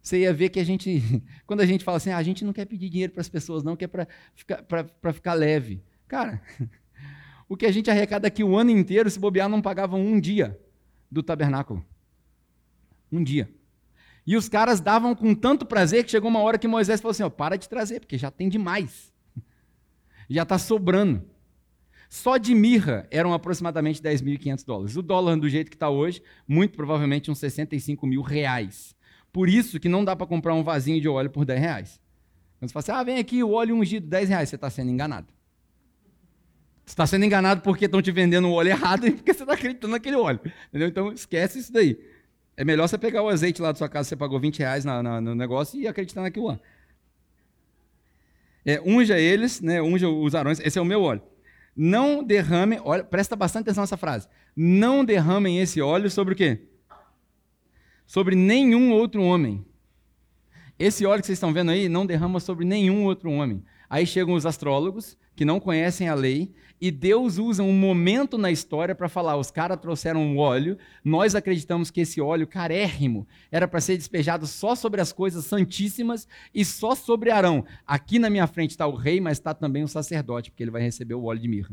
você 0.00 0.20
ia 0.20 0.32
ver 0.32 0.50
que 0.50 0.60
a 0.60 0.64
gente, 0.64 1.02
quando 1.46 1.60
a 1.62 1.66
gente 1.66 1.82
fala 1.82 1.96
assim, 1.96 2.10
ah, 2.10 2.18
a 2.18 2.22
gente 2.22 2.44
não 2.44 2.52
quer 2.52 2.66
pedir 2.66 2.90
dinheiro 2.90 3.12
para 3.12 3.22
as 3.22 3.28
pessoas, 3.28 3.64
não, 3.64 3.74
quer 3.74 3.88
para 3.88 4.06
ficar, 4.34 4.64
ficar 5.12 5.34
leve. 5.34 5.82
Cara, 6.06 6.40
o 7.48 7.56
que 7.56 7.66
a 7.66 7.72
gente 7.72 7.90
arrecada 7.90 8.28
aqui 8.28 8.44
o 8.44 8.56
ano 8.56 8.70
inteiro, 8.70 9.10
se 9.10 9.18
bobear, 9.18 9.48
não 9.48 9.62
pagavam 9.62 10.00
um 10.00 10.20
dia 10.20 10.56
do 11.10 11.22
tabernáculo. 11.22 11.84
Um 13.10 13.22
dia. 13.22 13.50
E 14.26 14.36
os 14.36 14.48
caras 14.48 14.80
davam 14.80 15.14
com 15.14 15.34
tanto 15.34 15.64
prazer 15.64 16.04
que 16.04 16.10
chegou 16.10 16.28
uma 16.28 16.40
hora 16.40 16.58
que 16.58 16.68
Moisés 16.68 17.00
falou 17.00 17.12
assim: 17.12 17.22
ó, 17.22 17.30
para 17.30 17.56
de 17.56 17.68
trazer, 17.68 18.00
porque 18.00 18.18
já 18.18 18.30
tem 18.30 18.48
demais. 18.48 19.12
Já 20.28 20.42
está 20.42 20.58
sobrando. 20.58 21.24
Só 22.10 22.36
de 22.36 22.54
mirra 22.54 23.06
eram 23.10 23.32
aproximadamente 23.32 24.02
10.500 24.02 24.64
dólares. 24.66 24.96
O 24.96 25.02
dólar, 25.02 25.36
do 25.38 25.48
jeito 25.48 25.70
que 25.70 25.76
está 25.76 25.88
hoje, 25.88 26.22
muito 26.46 26.76
provavelmente 26.76 27.30
uns 27.30 27.38
65 27.38 28.06
mil 28.06 28.20
reais. 28.20 28.94
Por 29.32 29.48
isso 29.48 29.78
que 29.80 29.88
não 29.88 30.04
dá 30.04 30.16
para 30.16 30.26
comprar 30.26 30.54
um 30.54 30.62
vasinho 30.62 31.00
de 31.00 31.08
óleo 31.08 31.30
por 31.30 31.44
10 31.44 31.60
reais. 31.60 32.00
Quando 32.58 32.70
você 32.70 32.72
fala 32.72 32.82
assim, 32.82 32.92
ah, 32.92 33.02
vem 33.04 33.18
aqui 33.18 33.42
o 33.42 33.52
óleo 33.52 33.76
ungido, 33.76 34.06
10 34.06 34.28
reais, 34.30 34.48
você 34.48 34.56
está 34.56 34.68
sendo 34.68 34.90
enganado. 34.90 35.28
Você 36.88 36.92
está 36.92 37.06
sendo 37.06 37.26
enganado 37.26 37.60
porque 37.60 37.84
estão 37.84 38.00
te 38.00 38.10
vendendo 38.10 38.48
o 38.48 38.52
óleo 38.52 38.70
errado 38.70 39.06
e 39.06 39.10
porque 39.10 39.34
você 39.34 39.42
está 39.42 39.52
acreditando 39.52 39.92
naquele 39.92 40.16
óleo. 40.16 40.40
Entendeu? 40.70 40.88
Então 40.88 41.12
esquece 41.12 41.58
isso 41.58 41.70
daí. 41.70 42.00
É 42.56 42.64
melhor 42.64 42.88
você 42.88 42.96
pegar 42.96 43.22
o 43.22 43.28
azeite 43.28 43.60
lá 43.60 43.72
da 43.72 43.76
sua 43.76 43.90
casa, 43.90 44.08
você 44.08 44.16
pagou 44.16 44.40
20 44.40 44.58
reais 44.60 44.86
na, 44.86 45.02
na, 45.02 45.20
no 45.20 45.34
negócio 45.34 45.78
e 45.78 45.86
acreditar 45.86 46.22
naquilo 46.22 46.46
lá. 46.46 46.58
É, 48.64 48.80
unja 48.80 49.18
eles, 49.18 49.60
né, 49.60 49.82
unja 49.82 50.08
os 50.08 50.34
arões, 50.34 50.60
esse 50.60 50.78
é 50.78 50.82
o 50.82 50.84
meu 50.84 51.02
óleo. 51.02 51.20
Não 51.76 52.24
derramem, 52.24 52.80
olha, 52.82 53.04
presta 53.04 53.36
bastante 53.36 53.64
atenção 53.64 53.82
nessa 53.82 53.98
frase. 53.98 54.26
Não 54.56 55.04
derramem 55.04 55.60
esse 55.60 55.82
óleo 55.82 56.10
sobre 56.10 56.32
o 56.32 56.36
quê? 56.36 56.68
Sobre 58.06 58.34
nenhum 58.34 58.92
outro 58.92 59.22
homem. 59.22 59.62
Esse 60.78 61.04
óleo 61.04 61.20
que 61.20 61.26
vocês 61.26 61.36
estão 61.36 61.52
vendo 61.52 61.70
aí 61.70 61.86
não 61.86 62.06
derrama 62.06 62.40
sobre 62.40 62.64
nenhum 62.64 63.04
outro 63.04 63.30
homem. 63.30 63.62
Aí 63.90 64.06
chegam 64.06 64.32
os 64.32 64.46
astrólogos, 64.46 65.18
que 65.38 65.44
não 65.44 65.60
conhecem 65.60 66.08
a 66.08 66.14
lei, 66.16 66.52
e 66.80 66.90
Deus 66.90 67.38
usa 67.38 67.62
um 67.62 67.72
momento 67.72 68.36
na 68.36 68.50
história 68.50 68.92
para 68.92 69.08
falar: 69.08 69.36
os 69.36 69.52
caras 69.52 69.78
trouxeram 69.80 70.20
um 70.20 70.36
óleo, 70.36 70.76
nós 71.04 71.36
acreditamos 71.36 71.92
que 71.92 72.00
esse 72.00 72.20
óleo 72.20 72.44
carérrimo 72.44 73.24
era 73.48 73.68
para 73.68 73.80
ser 73.80 73.96
despejado 73.96 74.48
só 74.48 74.74
sobre 74.74 75.00
as 75.00 75.12
coisas 75.12 75.44
santíssimas 75.44 76.26
e 76.52 76.64
só 76.64 76.96
sobre 76.96 77.30
Arão. 77.30 77.64
Aqui 77.86 78.18
na 78.18 78.28
minha 78.28 78.48
frente 78.48 78.70
está 78.70 78.84
o 78.84 78.96
rei, 78.96 79.20
mas 79.20 79.38
está 79.38 79.54
também 79.54 79.84
o 79.84 79.88
sacerdote, 79.88 80.50
porque 80.50 80.64
ele 80.64 80.72
vai 80.72 80.82
receber 80.82 81.14
o 81.14 81.22
óleo 81.22 81.38
de 81.38 81.46
mirra. 81.46 81.70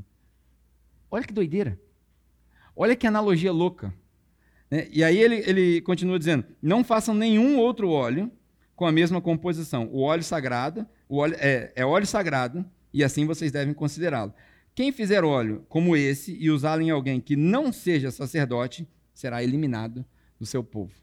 Olha 1.09 1.23
que 1.23 1.33
doideira. 1.33 1.79
Olha 2.75 2.95
que 2.95 3.07
analogia 3.07 3.51
louca. 3.51 3.91
Né? 4.69 4.87
E 4.91 5.03
aí 5.03 5.17
ele, 5.17 5.37
ele 5.47 5.81
continua 5.81 6.19
dizendo: 6.19 6.45
não 6.61 6.83
façam 6.83 7.15
nenhum 7.15 7.57
outro 7.57 7.89
óleo 7.89 8.31
com 8.75 8.85
a 8.85 8.91
mesma 8.91 9.19
composição. 9.19 9.89
O 9.91 10.03
óleo 10.03 10.21
sagrado, 10.23 10.85
o 11.09 11.17
óleo, 11.17 11.35
é, 11.39 11.71
é 11.75 11.83
óleo 11.83 12.05
sagrado, 12.05 12.63
e 12.95 13.03
assim 13.03 13.25
vocês 13.25 13.51
devem 13.51 13.73
considerá-lo. 13.73 14.33
Quem 14.73 14.89
fizer 14.89 15.25
óleo 15.25 15.65
como 15.67 15.97
esse 15.97 16.33
e 16.39 16.49
usá-lo 16.49 16.81
em 16.81 16.89
alguém 16.89 17.19
que 17.19 17.35
não 17.35 17.73
seja 17.73 18.09
sacerdote, 18.09 18.87
será 19.13 19.43
eliminado 19.43 20.05
do 20.39 20.45
seu 20.45 20.63
povo. 20.63 20.93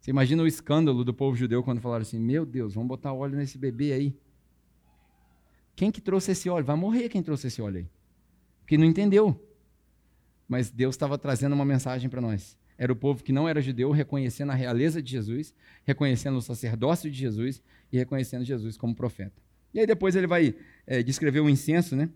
Você 0.00 0.10
imagina 0.10 0.42
o 0.42 0.46
escândalo 0.46 1.04
do 1.04 1.12
povo 1.12 1.36
judeu 1.36 1.62
quando 1.62 1.82
falaram 1.82 2.00
assim: 2.00 2.18
Meu 2.18 2.46
Deus, 2.46 2.72
vamos 2.72 2.88
botar 2.88 3.12
óleo 3.12 3.36
nesse 3.36 3.58
bebê 3.58 3.92
aí. 3.92 4.18
Quem 5.74 5.90
que 5.90 6.00
trouxe 6.00 6.32
esse 6.32 6.48
óleo? 6.48 6.64
Vai 6.64 6.76
morrer 6.76 7.10
quem 7.10 7.22
trouxe 7.22 7.48
esse 7.48 7.60
óleo 7.60 7.78
aí. 7.80 7.90
Porque 8.60 8.78
não 8.78 8.86
entendeu. 8.86 9.38
Mas 10.48 10.70
Deus 10.70 10.94
estava 10.94 11.18
trazendo 11.18 11.52
uma 11.52 11.66
mensagem 11.66 12.08
para 12.08 12.22
nós. 12.22 12.56
Era 12.78 12.90
o 12.90 12.96
povo 12.96 13.22
que 13.22 13.32
não 13.32 13.46
era 13.46 13.60
judeu 13.60 13.90
reconhecendo 13.90 14.52
a 14.52 14.54
realeza 14.54 15.02
de 15.02 15.10
Jesus, 15.10 15.54
reconhecendo 15.84 16.38
o 16.38 16.42
sacerdócio 16.42 17.10
de 17.10 17.18
Jesus 17.18 17.62
e 17.92 17.98
reconhecendo 17.98 18.44
Jesus 18.44 18.78
como 18.78 18.94
profeta. 18.94 19.45
E 19.76 19.80
aí 19.80 19.86
depois 19.86 20.16
ele 20.16 20.26
vai 20.26 20.54
é, 20.86 21.02
descrever 21.02 21.40
o 21.40 21.50
incenso, 21.50 21.94
né? 21.94 22.08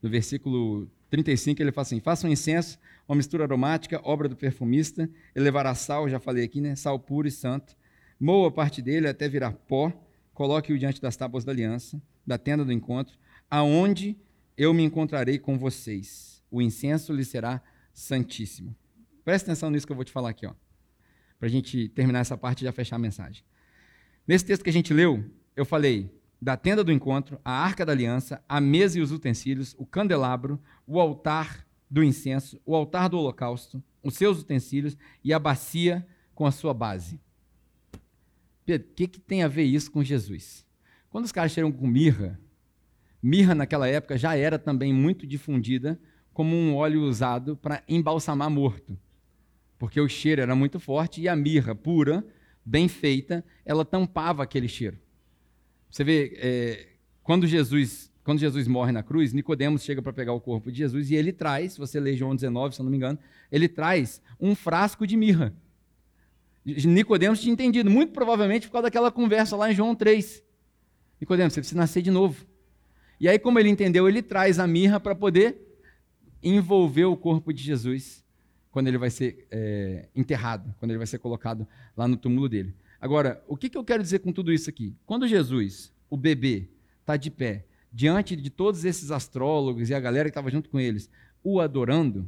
No 0.00 0.08
versículo 0.08 0.88
35 1.10 1.60
ele 1.60 1.72
fala 1.72 1.82
assim: 1.82 1.98
faça 1.98 2.28
um 2.28 2.30
incenso, 2.30 2.78
uma 3.08 3.16
mistura 3.16 3.42
aromática, 3.42 4.00
obra 4.04 4.28
do 4.28 4.36
perfumista, 4.36 5.10
ele 5.34 5.44
levará 5.44 5.74
sal, 5.74 6.08
já 6.08 6.20
falei 6.20 6.44
aqui, 6.44 6.60
né? 6.60 6.76
Sal 6.76 6.96
puro 6.96 7.26
e 7.26 7.30
santo. 7.32 7.76
Moa 8.20 8.52
parte 8.52 8.80
dele 8.80 9.08
até 9.08 9.28
virar 9.28 9.50
pó, 9.50 9.92
coloque-o 10.32 10.78
diante 10.78 11.02
das 11.02 11.16
tábuas 11.16 11.44
da 11.44 11.50
aliança, 11.50 12.00
da 12.24 12.38
tenda 12.38 12.64
do 12.64 12.70
encontro, 12.72 13.18
aonde 13.50 14.16
eu 14.56 14.72
me 14.72 14.84
encontrarei 14.84 15.36
com 15.36 15.58
vocês. 15.58 16.40
O 16.52 16.62
incenso 16.62 17.12
lhe 17.12 17.24
será 17.24 17.60
santíssimo. 17.92 18.76
Presta 19.24 19.50
atenção 19.50 19.70
nisso 19.70 19.86
que 19.86 19.92
eu 19.92 19.96
vou 19.96 20.04
te 20.04 20.12
falar 20.12 20.30
aqui, 20.30 20.46
ó. 20.46 20.54
Para 21.36 21.48
a 21.48 21.50
gente 21.50 21.88
terminar 21.88 22.20
essa 22.20 22.38
parte 22.38 22.60
e 22.60 22.64
já 22.64 22.70
fechar 22.70 22.94
a 22.94 23.00
mensagem. 23.00 23.42
Nesse 24.24 24.44
texto 24.44 24.62
que 24.62 24.70
a 24.70 24.72
gente 24.72 24.94
leu, 24.94 25.28
eu 25.56 25.64
falei 25.64 26.22
da 26.44 26.58
tenda 26.58 26.84
do 26.84 26.92
encontro, 26.92 27.40
a 27.42 27.52
arca 27.52 27.86
da 27.86 27.92
aliança, 27.92 28.44
a 28.46 28.60
mesa 28.60 28.98
e 28.98 29.00
os 29.00 29.10
utensílios, 29.10 29.74
o 29.78 29.86
candelabro, 29.86 30.60
o 30.86 31.00
altar 31.00 31.66
do 31.88 32.04
incenso, 32.04 32.60
o 32.66 32.76
altar 32.76 33.08
do 33.08 33.16
holocausto, 33.16 33.82
os 34.02 34.14
seus 34.14 34.42
utensílios 34.42 34.94
e 35.24 35.32
a 35.32 35.38
bacia 35.38 36.06
com 36.34 36.44
a 36.44 36.50
sua 36.50 36.74
base. 36.74 37.18
Pedro, 38.62 38.88
o 38.90 38.94
que, 38.94 39.06
que 39.06 39.20
tem 39.20 39.42
a 39.42 39.48
ver 39.48 39.62
isso 39.62 39.90
com 39.90 40.04
Jesus? 40.04 40.66
Quando 41.08 41.24
os 41.24 41.32
caras 41.32 41.50
chegam 41.50 41.72
com 41.72 41.86
mirra, 41.86 42.38
mirra 43.22 43.54
naquela 43.54 43.88
época 43.88 44.18
já 44.18 44.36
era 44.36 44.58
também 44.58 44.92
muito 44.92 45.26
difundida 45.26 45.98
como 46.34 46.54
um 46.54 46.76
óleo 46.76 47.04
usado 47.04 47.56
para 47.56 47.82
embalsamar 47.88 48.50
morto, 48.50 48.98
porque 49.78 49.98
o 49.98 50.10
cheiro 50.10 50.42
era 50.42 50.54
muito 50.54 50.78
forte 50.78 51.22
e 51.22 51.28
a 51.28 51.34
mirra 51.34 51.74
pura, 51.74 52.22
bem 52.62 52.86
feita, 52.86 53.42
ela 53.64 53.82
tampava 53.82 54.42
aquele 54.42 54.68
cheiro. 54.68 55.02
Você 55.94 56.02
vê, 56.02 56.36
é, 56.38 56.86
quando 57.22 57.46
Jesus 57.46 58.12
quando 58.24 58.40
Jesus 58.40 58.66
morre 58.66 58.90
na 58.90 59.00
cruz, 59.00 59.32
Nicodemos 59.32 59.84
chega 59.84 60.02
para 60.02 60.12
pegar 60.12 60.32
o 60.32 60.40
corpo 60.40 60.72
de 60.72 60.78
Jesus 60.78 61.10
e 61.10 61.14
ele 61.14 61.30
traz, 61.30 61.76
você 61.76 62.00
lê 62.00 62.16
João 62.16 62.34
19, 62.34 62.74
se 62.74 62.80
eu 62.80 62.84
não 62.84 62.90
me 62.90 62.96
engano, 62.96 63.16
ele 63.52 63.68
traz 63.68 64.20
um 64.40 64.56
frasco 64.56 65.06
de 65.06 65.16
mirra. 65.16 65.54
Nicodemos 66.64 67.40
tinha 67.40 67.52
entendido, 67.52 67.88
muito 67.88 68.12
provavelmente 68.12 68.66
por 68.66 68.72
causa 68.72 68.84
daquela 68.84 69.12
conversa 69.12 69.54
lá 69.54 69.70
em 69.70 69.74
João 69.74 69.94
3. 69.94 70.42
Nicodemos, 71.20 71.52
você 71.52 71.60
precisa 71.60 71.78
nascer 71.78 72.02
de 72.02 72.10
novo. 72.10 72.44
E 73.20 73.28
aí, 73.28 73.38
como 73.38 73.60
ele 73.60 73.68
entendeu, 73.68 74.08
ele 74.08 74.22
traz 74.22 74.58
a 74.58 74.66
mirra 74.66 74.98
para 74.98 75.14
poder 75.14 75.58
envolver 76.42 77.04
o 77.04 77.16
corpo 77.16 77.52
de 77.52 77.62
Jesus 77.62 78.24
quando 78.72 78.88
ele 78.88 78.98
vai 78.98 79.10
ser 79.10 79.46
é, 79.48 80.08
enterrado, 80.16 80.74
quando 80.80 80.90
ele 80.90 80.98
vai 80.98 81.06
ser 81.06 81.18
colocado 81.18 81.68
lá 81.96 82.08
no 82.08 82.16
túmulo 82.16 82.48
dele. 82.48 82.74
Agora, 83.04 83.44
o 83.46 83.54
que, 83.54 83.68
que 83.68 83.76
eu 83.76 83.84
quero 83.84 84.02
dizer 84.02 84.20
com 84.20 84.32
tudo 84.32 84.50
isso 84.50 84.70
aqui? 84.70 84.96
Quando 85.04 85.28
Jesus, 85.28 85.92
o 86.08 86.16
bebê, 86.16 86.70
está 87.00 87.18
de 87.18 87.30
pé, 87.30 87.66
diante 87.92 88.34
de 88.34 88.48
todos 88.48 88.82
esses 88.82 89.10
astrólogos 89.10 89.90
e 89.90 89.94
a 89.94 90.00
galera 90.00 90.30
que 90.30 90.30
estava 90.30 90.50
junto 90.50 90.70
com 90.70 90.80
eles, 90.80 91.10
o 91.42 91.60
adorando, 91.60 92.26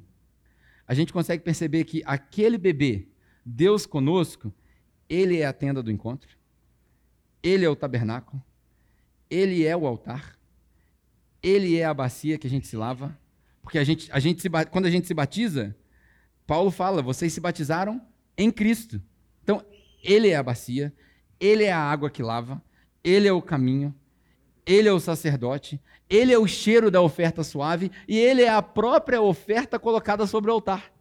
a 0.86 0.92
gente 0.92 1.14
consegue 1.14 1.42
perceber 1.42 1.84
que 1.84 2.02
aquele 2.04 2.58
bebê, 2.58 3.08
Deus 3.42 3.86
conosco, 3.86 4.52
ele 5.08 5.38
é 5.38 5.46
a 5.46 5.52
tenda 5.54 5.82
do 5.82 5.90
encontro, 5.90 6.36
ele 7.42 7.64
é 7.64 7.70
o 7.70 7.74
tabernáculo, 7.74 8.42
ele 9.30 9.64
é 9.64 9.74
o 9.74 9.86
altar, 9.86 10.38
ele 11.42 11.78
é 11.78 11.86
a 11.86 11.94
bacia 11.94 12.36
que 12.36 12.46
a 12.46 12.50
gente 12.50 12.66
se 12.66 12.76
lava, 12.76 13.18
porque 13.62 13.78
a 13.78 13.84
gente, 13.84 14.12
a 14.12 14.18
gente 14.18 14.42
se, 14.42 14.50
quando 14.70 14.84
a 14.84 14.90
gente 14.90 15.06
se 15.06 15.14
batiza, 15.14 15.74
Paulo 16.46 16.70
fala, 16.70 17.00
vocês 17.00 17.32
se 17.32 17.40
batizaram 17.40 17.98
em 18.36 18.50
Cristo. 18.50 19.00
Ele 20.02 20.28
é 20.28 20.36
a 20.36 20.42
bacia, 20.42 20.92
ele 21.38 21.64
é 21.64 21.72
a 21.72 21.78
água 21.78 22.10
que 22.10 22.22
lava, 22.22 22.62
ele 23.02 23.28
é 23.28 23.32
o 23.32 23.42
caminho, 23.42 23.94
ele 24.64 24.88
é 24.88 24.92
o 24.92 25.00
sacerdote, 25.00 25.80
ele 26.08 26.32
é 26.32 26.38
o 26.38 26.46
cheiro 26.46 26.90
da 26.90 27.00
oferta 27.00 27.42
suave 27.42 27.90
e 28.08 28.18
ele 28.18 28.42
é 28.42 28.48
a 28.48 28.62
própria 28.62 29.20
oferta 29.20 29.78
colocada 29.78 30.26
sobre 30.26 30.50
o 30.50 30.54
altar. 30.54 30.92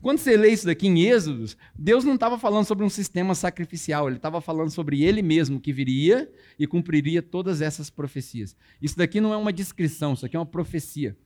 Quando 0.00 0.18
você 0.18 0.36
lê 0.36 0.50
isso 0.50 0.66
daqui 0.66 0.86
em 0.86 1.00
Êxodos, 1.02 1.56
Deus 1.76 2.04
não 2.04 2.14
estava 2.14 2.38
falando 2.38 2.64
sobre 2.64 2.84
um 2.84 2.88
sistema 2.88 3.34
sacrificial, 3.34 4.06
ele 4.06 4.16
estava 4.16 4.40
falando 4.40 4.70
sobre 4.70 5.02
ele 5.02 5.22
mesmo 5.22 5.60
que 5.60 5.72
viria 5.72 6.30
e 6.56 6.68
cumpriria 6.68 7.20
todas 7.20 7.60
essas 7.60 7.90
profecias. 7.90 8.56
Isso 8.80 8.96
daqui 8.96 9.20
não 9.20 9.34
é 9.34 9.36
uma 9.36 9.52
descrição, 9.52 10.12
isso 10.12 10.24
aqui 10.24 10.36
é 10.36 10.38
uma 10.38 10.46
profecia. 10.46 11.16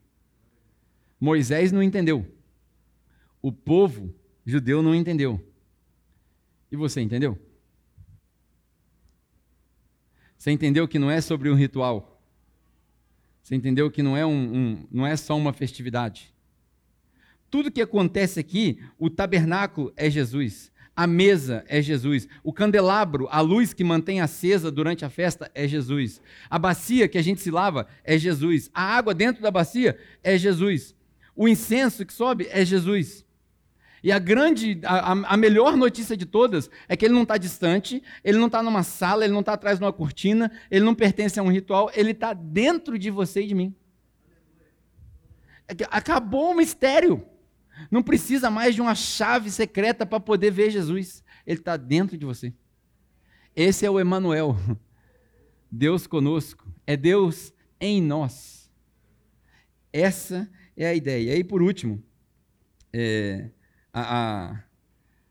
Moisés 1.21 1.71
não 1.71 1.83
entendeu. 1.83 2.27
O 3.43 3.53
povo 3.53 4.15
judeu 4.45 4.83
não 4.83 4.95
entendeu. 4.95 5.39
E 6.73 6.77
você 6.77 7.03
entendeu? 7.03 7.39
Você 10.39 10.51
entendeu 10.51 10.89
que 10.89 10.99
não 10.99 11.11
é 11.11 11.21
sobre 11.21 11.51
um 11.51 11.55
ritual. 11.55 12.21
Você 13.43 13.55
entendeu 13.55 13.91
que 13.91 14.03
não 14.03 14.17
é, 14.17 14.25
um, 14.25 14.57
um, 14.57 14.89
não 14.91 15.07
é 15.07 15.15
só 15.15 15.37
uma 15.37 15.53
festividade. 15.53 16.35
Tudo 17.51 17.71
que 17.71 17.83
acontece 17.83 18.41
aqui, 18.41 18.83
o 18.99 19.11
tabernáculo 19.11 19.93
é 19.95 20.09
Jesus, 20.09 20.73
a 20.97 21.07
mesa 21.07 21.63
é 21.69 21.83
Jesus, 21.83 22.27
o 22.43 22.53
candelabro, 22.53 23.29
a 23.31 23.43
luz 23.43 23.75
que 23.75 23.85
mantém 23.85 24.23
acesa 24.23 24.71
durante 24.71 25.05
a 25.05 25.11
festa 25.11 25.51
é 25.55 25.69
Jesus, 25.69 26.23
a 26.49 26.59
bacia 26.59 27.07
que 27.07 27.19
a 27.19 27.23
gente 27.23 27.43
se 27.43 27.51
lava 27.51 27.87
é 28.03 28.17
Jesus, 28.17 28.71
a 28.73 28.83
água 28.83 29.13
dentro 29.13 29.43
da 29.43 29.51
bacia 29.51 29.99
é 30.25 30.39
Jesus, 30.39 30.95
o 31.37 31.47
incenso 31.47 32.07
que 32.07 32.13
sobe 32.13 32.49
é 32.51 32.65
Jesus. 32.65 33.25
E 34.03 34.11
a 34.11 34.19
grande, 34.19 34.81
a, 34.85 35.13
a 35.13 35.37
melhor 35.37 35.77
notícia 35.77 36.17
de 36.17 36.27
todas 36.27 36.69
é 36.89 36.97
que 36.97 37.05
ele 37.05 37.15
não 37.15 37.23
está 37.23 37.37
distante, 37.39 38.03
ele 38.25 38.39
não 38.39 38.47
está 38.47 38.63
numa 38.63 38.83
sala, 38.83 39.25
ele 39.25 39.33
não 39.33 39.41
está 39.41 39.53
atrás 39.53 39.79
de 39.79 39.85
uma 39.85 39.93
cortina, 39.93 40.51
ele 40.71 40.85
não 40.85 40.95
pertence 40.95 41.39
a 41.39 41.43
um 41.43 41.51
ritual, 41.51 41.91
ele 41.95 42.11
está 42.11 42.33
dentro 42.33 42.99
de 42.99 43.11
você 43.11 43.43
e 43.43 43.47
de 43.47 43.55
mim. 43.55 43.75
É 45.69 45.75
acabou 45.91 46.51
o 46.51 46.55
mistério. 46.55 47.25
Não 47.91 48.03
precisa 48.03 48.51
mais 48.51 48.75
de 48.75 48.81
uma 48.81 48.95
chave 48.95 49.51
secreta 49.51 50.05
para 50.05 50.21
poder 50.21 50.51
ver 50.51 50.71
Jesus. 50.71 51.23
Ele 51.47 51.61
está 51.61 51.77
dentro 51.77 52.19
de 52.19 52.27
você. 52.27 52.53
Esse 53.55 53.87
é 53.87 53.91
o 53.91 54.01
Emanuel. 54.01 54.57
Deus 55.71 56.07
conosco. 56.07 56.67
É 56.87 56.97
Deus 56.97 57.53
em 57.81 58.03
nós. 58.03 58.71
Essa 59.93 60.51
é 60.77 60.87
a 60.87 60.95
ideia. 60.95 61.31
E 61.31 61.35
aí, 61.37 61.45
por 61.45 61.63
último, 61.63 62.03
é, 62.93 63.51
a, 63.93 64.01
a, 64.53 64.65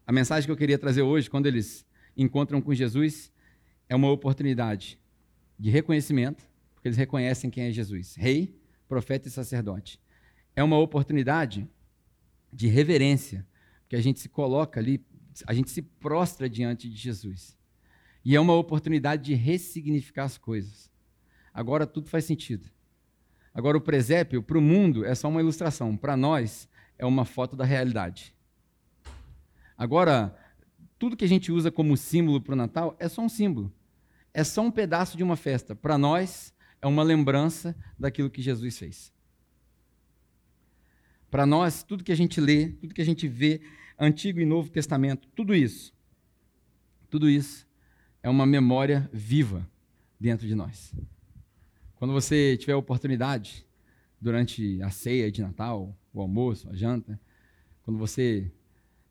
a 0.05 0.12
mensagem 0.12 0.45
que 0.45 0.51
eu 0.51 0.57
queria 0.57 0.78
trazer 0.78 1.01
hoje, 1.01 1.30
quando 1.30 1.47
eles 1.47 1.86
encontram 2.16 2.62
com 2.62 2.74
Jesus, 2.74 3.32
é 3.89 3.95
uma 3.95 4.12
oportunidade 4.12 4.99
de 5.57 5.70
reconhecimento, 5.70 6.43
porque 6.74 6.88
eles 6.88 6.97
reconhecem 6.97 7.49
quem 7.49 7.66
é 7.66 7.72
Jesus: 7.72 8.16
Rei, 8.16 8.55
profeta 8.88 9.28
e 9.28 9.32
sacerdote. 9.32 9.99
É 10.55 10.64
uma 10.64 10.78
oportunidade 10.78 11.68
de 12.51 12.68
reverência, 12.68 13.47
porque 13.82 13.95
a 13.95 14.01
gente 14.01 14.20
se 14.20 14.30
coloca 14.30 14.80
ali, 14.80 15.03
a 15.47 15.53
gente 15.53 15.72
se 15.72 15.82
prostra 15.82 16.49
diante 16.49 16.89
de 16.89 16.95
Jesus. 16.95 17.57
E 18.24 18.36
é 18.36 18.39
uma 18.39 18.53
oportunidade 18.53 19.24
de 19.24 19.34
ressignificar 19.34 20.26
as 20.26 20.38
coisas. 20.38 20.91
Agora 21.53 21.88
tudo 21.88 22.09
faz 22.09 22.26
sentido. 22.26 22.70
Agora 23.53 23.78
o 23.78 23.82
presépio, 23.82 24.43
para 24.43 24.57
o 24.57 24.62
mundo, 24.62 25.03
é 25.03 25.16
só 25.16 25.28
uma 25.28 25.41
ilustração. 25.41 25.97
Para 25.97 26.16
nós, 26.16 26.70
é 26.97 27.05
uma 27.05 27.26
foto 27.26 27.55
da 27.55 27.66
realidade. 27.66 28.34
Agora, 29.82 30.38
tudo 31.00 31.18
que 31.18 31.26
a 31.26 31.28
gente 31.28 31.52
usa 31.52 31.72
como 31.72 31.98
símbolo 31.98 32.40
para 32.40 32.54
o 32.54 32.56
Natal 32.56 32.96
é 33.00 33.10
só 33.10 33.24
um 33.24 33.28
símbolo. 33.28 33.74
É 34.32 34.44
só 34.44 34.62
um 34.62 34.70
pedaço 34.70 35.18
de 35.18 35.24
uma 35.24 35.36
festa. 35.36 35.76
Para 35.76 35.98
nós, 35.98 36.54
é 36.80 36.86
uma 36.86 37.02
lembrança 37.02 37.76
daquilo 37.98 38.30
que 38.30 38.44
Jesus 38.44 38.78
fez. 38.78 39.12
Para 41.32 41.48
nós, 41.48 41.82
tudo 41.82 42.04
que 42.04 42.12
a 42.12 42.16
gente 42.16 42.40
lê, 42.40 42.74
tudo 42.74 42.94
que 42.94 43.02
a 43.02 43.06
gente 43.06 43.28
vê, 43.28 43.60
Antigo 43.98 44.40
e 44.40 44.46
Novo 44.46 44.70
Testamento, 44.70 45.28
tudo 45.30 45.56
isso, 45.56 45.92
tudo 47.10 47.28
isso 47.28 47.68
é 48.22 48.30
uma 48.30 48.46
memória 48.46 49.10
viva 49.12 49.68
dentro 50.20 50.46
de 50.46 50.54
nós. 50.54 50.94
Quando 51.96 52.14
você 52.14 52.56
tiver 52.56 52.74
a 52.74 52.78
oportunidade, 52.78 53.66
durante 54.22 54.80
a 54.84 54.92
ceia 54.92 55.32
de 55.32 55.42
Natal, 55.42 55.98
o 56.14 56.22
almoço, 56.22 56.70
a 56.70 56.76
janta, 56.76 57.20
quando 57.82 57.98
você 57.98 58.52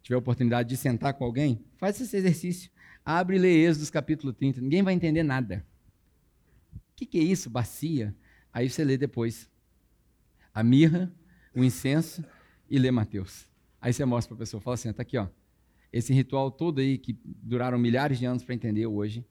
tiver 0.02 0.16
oportunidade 0.16 0.68
de 0.68 0.76
sentar 0.76 1.14
com 1.14 1.24
alguém, 1.24 1.64
faz 1.76 2.00
esse 2.00 2.16
exercício. 2.16 2.70
Abre 3.04 3.36
e 3.36 3.38
lê 3.38 3.64
Êxodos 3.64 3.90
capítulo 3.90 4.32
30. 4.32 4.60
Ninguém 4.60 4.82
vai 4.82 4.94
entender 4.94 5.22
nada. 5.22 5.66
O 6.74 6.78
que, 6.96 7.06
que 7.06 7.18
é 7.18 7.22
isso, 7.22 7.48
bacia? 7.48 8.14
Aí 8.52 8.68
você 8.68 8.84
lê 8.84 8.96
depois. 8.96 9.50
A 10.52 10.62
mirra, 10.62 11.12
o 11.54 11.64
incenso 11.64 12.24
e 12.68 12.78
lê 12.78 12.90
Mateus. 12.90 13.48
Aí 13.80 13.92
você 13.92 14.04
mostra 14.04 14.28
para 14.28 14.42
a 14.42 14.44
pessoa, 14.44 14.60
fala 14.60 14.74
assim, 14.74 14.90
está 14.90 15.02
aqui, 15.02 15.16
ó. 15.16 15.26
esse 15.92 16.12
ritual 16.12 16.50
todo 16.50 16.80
aí 16.80 16.98
que 16.98 17.18
duraram 17.24 17.78
milhares 17.78 18.18
de 18.18 18.26
anos 18.26 18.44
para 18.44 18.54
entender 18.54 18.86
hoje, 18.86 19.24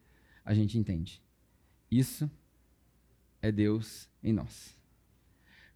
a 0.44 0.54
gente 0.54 0.78
entende. 0.78 1.22
Isso 1.92 2.30
é 3.42 3.52
Deus 3.52 4.10
em 4.24 4.34
nós. 4.34 4.76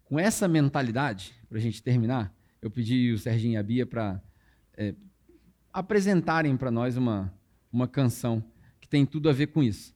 Com 0.04 0.18
essa 0.18 0.48
mentalidade, 0.48 1.34
para 1.48 1.58
a 1.58 1.60
gente 1.60 1.82
terminar, 1.82 2.34
eu 2.60 2.70
pedi 2.70 3.12
o 3.12 3.18
Serginho 3.18 3.54
e 3.54 3.56
a 3.56 3.62
Bia 3.62 3.86
para 3.86 4.20
é, 4.76 4.94
apresentarem 5.72 6.56
para 6.56 6.70
nós 6.70 6.96
uma, 6.96 7.32
uma 7.72 7.88
canção 7.88 8.42
que 8.80 8.88
tem 8.88 9.04
tudo 9.04 9.28
a 9.28 9.32
ver 9.32 9.48
com 9.48 9.62
isso. 9.62 9.94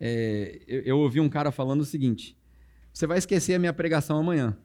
É, 0.00 0.60
eu, 0.66 0.82
eu 0.82 0.98
ouvi 0.98 1.20
um 1.20 1.28
cara 1.28 1.50
falando 1.50 1.80
o 1.80 1.84
seguinte: 1.84 2.36
você 2.92 3.06
vai 3.06 3.18
esquecer 3.18 3.54
a 3.54 3.58
minha 3.58 3.72
pregação 3.72 4.18
amanhã, 4.18 4.56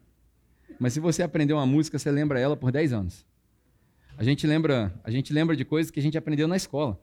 mas 0.79 0.93
se 0.93 0.99
você 0.99 1.23
aprender 1.23 1.53
uma 1.53 1.65
música, 1.65 1.97
você 1.97 2.11
lembra 2.11 2.39
ela 2.39 2.57
por 2.57 2.71
10 2.71 2.93
anos. 2.93 3.25
A 4.17 4.23
gente 4.23 4.45
lembra, 4.45 4.93
a 5.03 5.09
gente 5.09 5.33
lembra 5.33 5.55
de 5.55 5.65
coisas 5.65 5.89
que 5.89 5.99
a 5.99 6.03
gente 6.03 6.17
aprendeu 6.17 6.47
na 6.47 6.55
escola, 6.55 6.99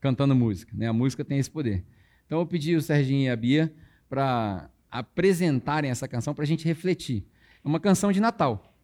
cantando 0.00 0.34
música. 0.34 0.72
Né? 0.76 0.86
A 0.86 0.92
música 0.92 1.24
tem 1.24 1.38
esse 1.38 1.50
poder. 1.50 1.84
Então 2.26 2.38
eu 2.38 2.46
pedi 2.46 2.76
o 2.76 2.82
Serginho 2.82 3.22
e 3.22 3.28
a 3.28 3.34
Bia 3.34 3.72
para 4.08 4.70
apresentarem 4.90 5.90
essa 5.90 6.06
canção 6.06 6.34
para 6.34 6.44
a 6.44 6.46
gente 6.46 6.64
refletir. 6.64 7.24
É 7.64 7.68
uma 7.68 7.80
canção 7.80 8.12
de 8.12 8.20
Natal, 8.20 8.74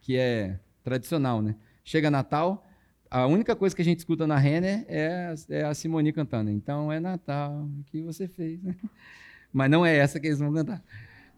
que 0.00 0.16
é 0.16 0.58
tradicional, 0.84 1.42
né? 1.42 1.56
Chega 1.88 2.10
Natal, 2.10 2.66
a 3.08 3.28
única 3.28 3.54
coisa 3.54 3.74
que 3.74 3.80
a 3.80 3.84
gente 3.84 4.00
escuta 4.00 4.26
na 4.26 4.36
Renner 4.36 4.84
é, 4.88 5.32
é 5.50 5.62
a 5.62 5.72
Simone 5.72 6.12
cantando. 6.12 6.50
Então 6.50 6.90
é 6.90 6.98
Natal, 6.98 7.62
o 7.62 7.84
que 7.84 8.02
você 8.02 8.26
fez, 8.26 8.60
né? 8.60 8.74
Mas 9.52 9.70
não 9.70 9.86
é 9.86 9.96
essa 9.96 10.18
que 10.18 10.26
eles 10.26 10.40
vão 10.40 10.52
cantar. 10.52 10.82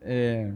É, 0.01 0.51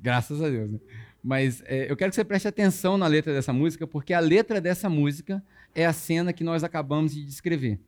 graças 0.00 0.40
a 0.40 0.48
Deus, 0.48 0.70
né? 0.70 0.80
Mas 1.22 1.62
é, 1.66 1.90
eu 1.90 1.94
quero 1.94 2.10
que 2.10 2.14
você 2.14 2.24
preste 2.24 2.48
atenção 2.48 2.96
na 2.96 3.06
letra 3.06 3.34
dessa 3.34 3.52
música, 3.52 3.86
porque 3.86 4.14
a 4.14 4.18
letra 4.18 4.62
dessa 4.62 4.88
música 4.88 5.44
é 5.74 5.84
a 5.84 5.92
cena 5.92 6.32
que 6.32 6.42
nós 6.42 6.64
acabamos 6.64 7.12
de 7.12 7.22
descrever. 7.22 7.78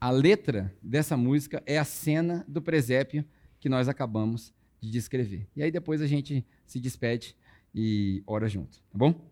A 0.00 0.08
letra 0.08 0.72
dessa 0.80 1.16
música 1.16 1.60
é 1.66 1.78
a 1.78 1.84
cena 1.84 2.44
do 2.46 2.62
presépio 2.62 3.24
que 3.58 3.68
nós 3.68 3.88
acabamos 3.88 4.54
de 4.80 4.88
descrever. 4.88 5.48
E 5.56 5.64
aí 5.64 5.72
depois 5.72 6.00
a 6.00 6.06
gente 6.06 6.46
se 6.64 6.78
despede 6.78 7.36
e 7.74 8.22
ora 8.24 8.48
junto, 8.48 8.78
tá 8.78 8.96
bom? 8.96 9.31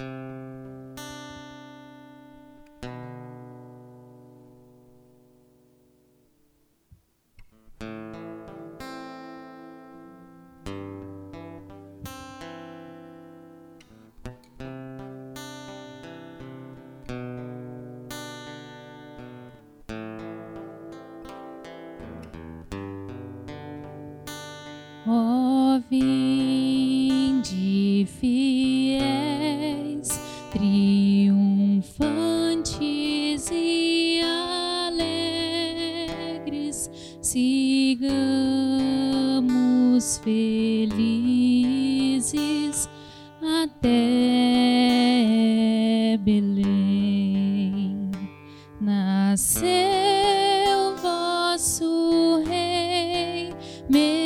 Thank 0.00 0.24
you. 0.24 0.29
Me. 53.90 54.19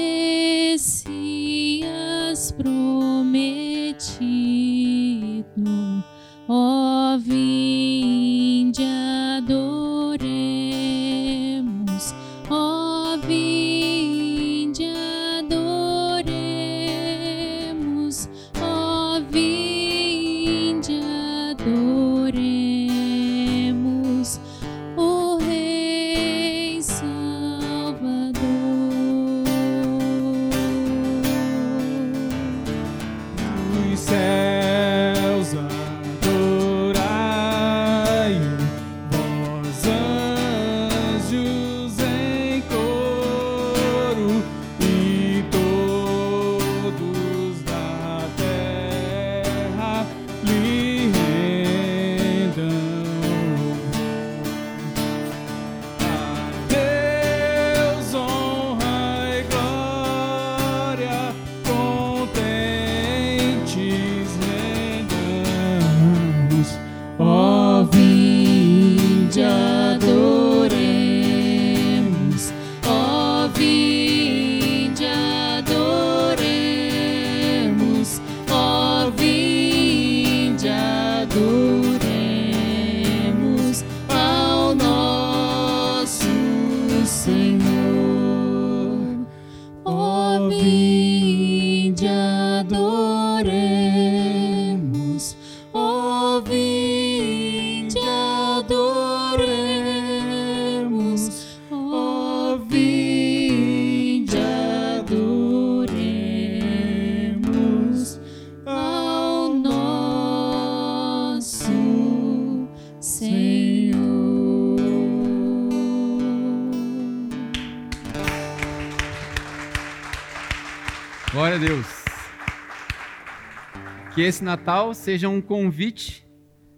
Esse 124.23 124.43
Natal 124.43 124.93
seja 124.93 125.29
um 125.29 125.41
convite 125.41 126.27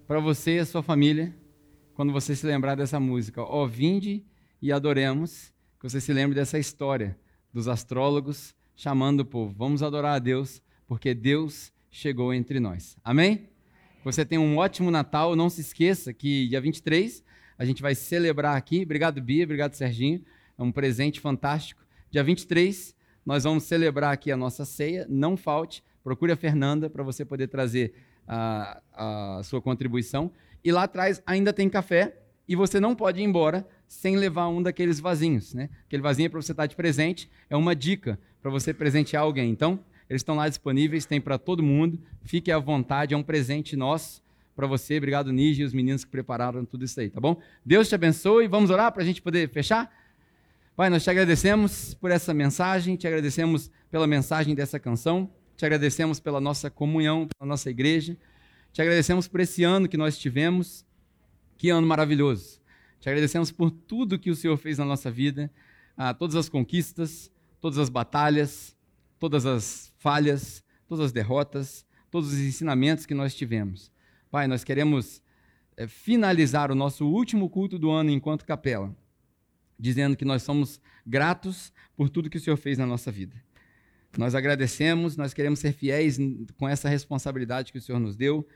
para 0.06 0.20
você 0.20 0.56
e 0.56 0.58
a 0.58 0.66
sua 0.66 0.82
família, 0.82 1.34
quando 1.94 2.12
você 2.12 2.36
se 2.36 2.46
lembrar 2.46 2.74
dessa 2.74 3.00
música. 3.00 3.40
Ó, 3.42 3.64
oh, 3.64 3.66
vinde 3.66 4.22
e 4.60 4.70
adoremos, 4.70 5.52
que 5.80 5.88
você 5.88 5.98
se 5.98 6.12
lembre 6.12 6.34
dessa 6.34 6.58
história 6.58 7.18
dos 7.54 7.68
astrólogos 7.68 8.54
chamando 8.74 9.20
o 9.20 9.24
povo. 9.24 9.54
Vamos 9.56 9.82
adorar 9.82 10.16
a 10.16 10.18
Deus, 10.18 10.60
porque 10.86 11.14
Deus 11.14 11.72
chegou 11.90 12.34
entre 12.34 12.60
nós. 12.60 12.98
Amém? 13.02 13.48
Você 14.04 14.26
tem 14.26 14.38
um 14.38 14.58
ótimo 14.58 14.90
Natal. 14.90 15.34
Não 15.34 15.48
se 15.48 15.62
esqueça 15.62 16.12
que 16.12 16.48
dia 16.48 16.60
23 16.60 17.24
a 17.58 17.64
gente 17.64 17.80
vai 17.80 17.94
celebrar 17.94 18.56
aqui. 18.56 18.82
Obrigado, 18.82 19.22
Bia. 19.22 19.44
Obrigado, 19.44 19.72
Serginho. 19.72 20.22
É 20.58 20.62
um 20.62 20.70
presente 20.70 21.18
fantástico. 21.18 21.82
Dia 22.10 22.22
23 22.22 22.95
nós 23.26 23.42
vamos 23.42 23.64
celebrar 23.64 24.12
aqui 24.12 24.30
a 24.30 24.36
nossa 24.36 24.64
ceia. 24.64 25.04
Não 25.08 25.36
falte. 25.36 25.82
Procure 26.04 26.30
a 26.30 26.36
Fernanda 26.36 26.88
para 26.88 27.02
você 27.02 27.24
poder 27.24 27.48
trazer 27.48 27.92
a, 28.26 28.80
a 28.94 29.42
sua 29.42 29.60
contribuição. 29.60 30.30
E 30.64 30.70
lá 30.70 30.84
atrás 30.84 31.20
ainda 31.26 31.52
tem 31.52 31.68
café 31.68 32.16
e 32.48 32.54
você 32.54 32.78
não 32.78 32.94
pode 32.94 33.20
ir 33.20 33.24
embora 33.24 33.66
sem 33.88 34.16
levar 34.16 34.48
um 34.48 34.62
daqueles 34.62 35.00
vasinhos, 35.00 35.52
né? 35.52 35.68
Aquele 35.86 36.02
vasinho 36.02 36.26
é 36.26 36.28
para 36.28 36.40
você 36.40 36.52
estar 36.52 36.66
de 36.66 36.76
presente, 36.76 37.28
é 37.50 37.56
uma 37.56 37.74
dica 37.74 38.18
para 38.40 38.50
você 38.50 38.72
presentear 38.72 39.24
alguém. 39.24 39.50
Então, 39.50 39.80
eles 40.08 40.20
estão 40.20 40.36
lá 40.36 40.48
disponíveis, 40.48 41.04
tem 41.04 41.20
para 41.20 41.38
todo 41.38 41.62
mundo. 41.62 42.00
Fique 42.22 42.52
à 42.52 42.58
vontade, 42.58 43.12
é 43.12 43.16
um 43.16 43.22
presente 43.22 43.74
nosso 43.74 44.22
para 44.54 44.66
você. 44.68 44.98
Obrigado, 44.98 45.32
Nige, 45.32 45.62
e 45.62 45.64
os 45.64 45.72
meninos 45.72 46.04
que 46.04 46.10
prepararam 46.10 46.64
tudo 46.64 46.84
isso 46.84 46.98
aí, 47.00 47.10
tá 47.10 47.20
bom? 47.20 47.40
Deus 47.64 47.88
te 47.88 47.94
abençoe. 47.96 48.46
Vamos 48.46 48.70
orar 48.70 48.92
para 48.92 49.02
a 49.02 49.06
gente 49.06 49.20
poder 49.20 49.48
fechar? 49.48 49.92
Pai, 50.76 50.90
nós 50.90 51.02
te 51.02 51.08
agradecemos 51.08 51.94
por 51.94 52.10
essa 52.10 52.34
mensagem, 52.34 52.96
te 52.96 53.06
agradecemos 53.06 53.70
pela 53.90 54.06
mensagem 54.06 54.54
dessa 54.54 54.78
canção, 54.78 55.32
te 55.56 55.64
agradecemos 55.64 56.20
pela 56.20 56.38
nossa 56.38 56.68
comunhão, 56.68 57.26
pela 57.26 57.48
nossa 57.48 57.70
igreja, 57.70 58.14
te 58.74 58.82
agradecemos 58.82 59.26
por 59.26 59.40
esse 59.40 59.64
ano 59.64 59.88
que 59.88 59.96
nós 59.96 60.18
tivemos. 60.18 60.84
Que 61.56 61.70
ano 61.70 61.86
maravilhoso! 61.86 62.60
Te 63.00 63.08
agradecemos 63.08 63.50
por 63.50 63.70
tudo 63.70 64.18
que 64.18 64.30
o 64.30 64.36
Senhor 64.36 64.58
fez 64.58 64.76
na 64.76 64.84
nossa 64.84 65.10
vida, 65.10 65.50
ah, 65.96 66.12
todas 66.12 66.36
as 66.36 66.46
conquistas, 66.46 67.32
todas 67.58 67.78
as 67.78 67.88
batalhas, 67.88 68.76
todas 69.18 69.46
as 69.46 69.90
falhas, 69.96 70.62
todas 70.86 71.06
as 71.06 71.10
derrotas, 71.10 71.86
todos 72.10 72.34
os 72.34 72.38
ensinamentos 72.38 73.06
que 73.06 73.14
nós 73.14 73.34
tivemos. 73.34 73.90
Pai, 74.30 74.46
nós 74.46 74.62
queremos 74.62 75.22
é, 75.74 75.86
finalizar 75.86 76.70
o 76.70 76.74
nosso 76.74 77.06
último 77.06 77.48
culto 77.48 77.78
do 77.78 77.90
ano 77.90 78.10
enquanto 78.10 78.44
capela, 78.44 78.94
dizendo 79.78 80.16
que 80.16 80.24
nós 80.24 80.42
somos 80.42 80.80
gratos 81.06 81.72
por 81.96 82.08
tudo 82.08 82.30
que 82.30 82.36
o 82.36 82.40
Senhor 82.40 82.56
fez 82.56 82.78
na 82.78 82.86
nossa 82.86 83.10
vida. 83.10 83.36
Nós 84.16 84.34
agradecemos, 84.34 85.16
nós 85.16 85.34
queremos 85.34 85.58
ser 85.58 85.72
fiéis 85.72 86.18
com 86.56 86.68
essa 86.68 86.88
responsabilidade 86.88 87.70
que 87.70 87.78
o 87.78 87.82
Senhor 87.82 87.98
nos 87.98 88.16
deu. 88.16 88.46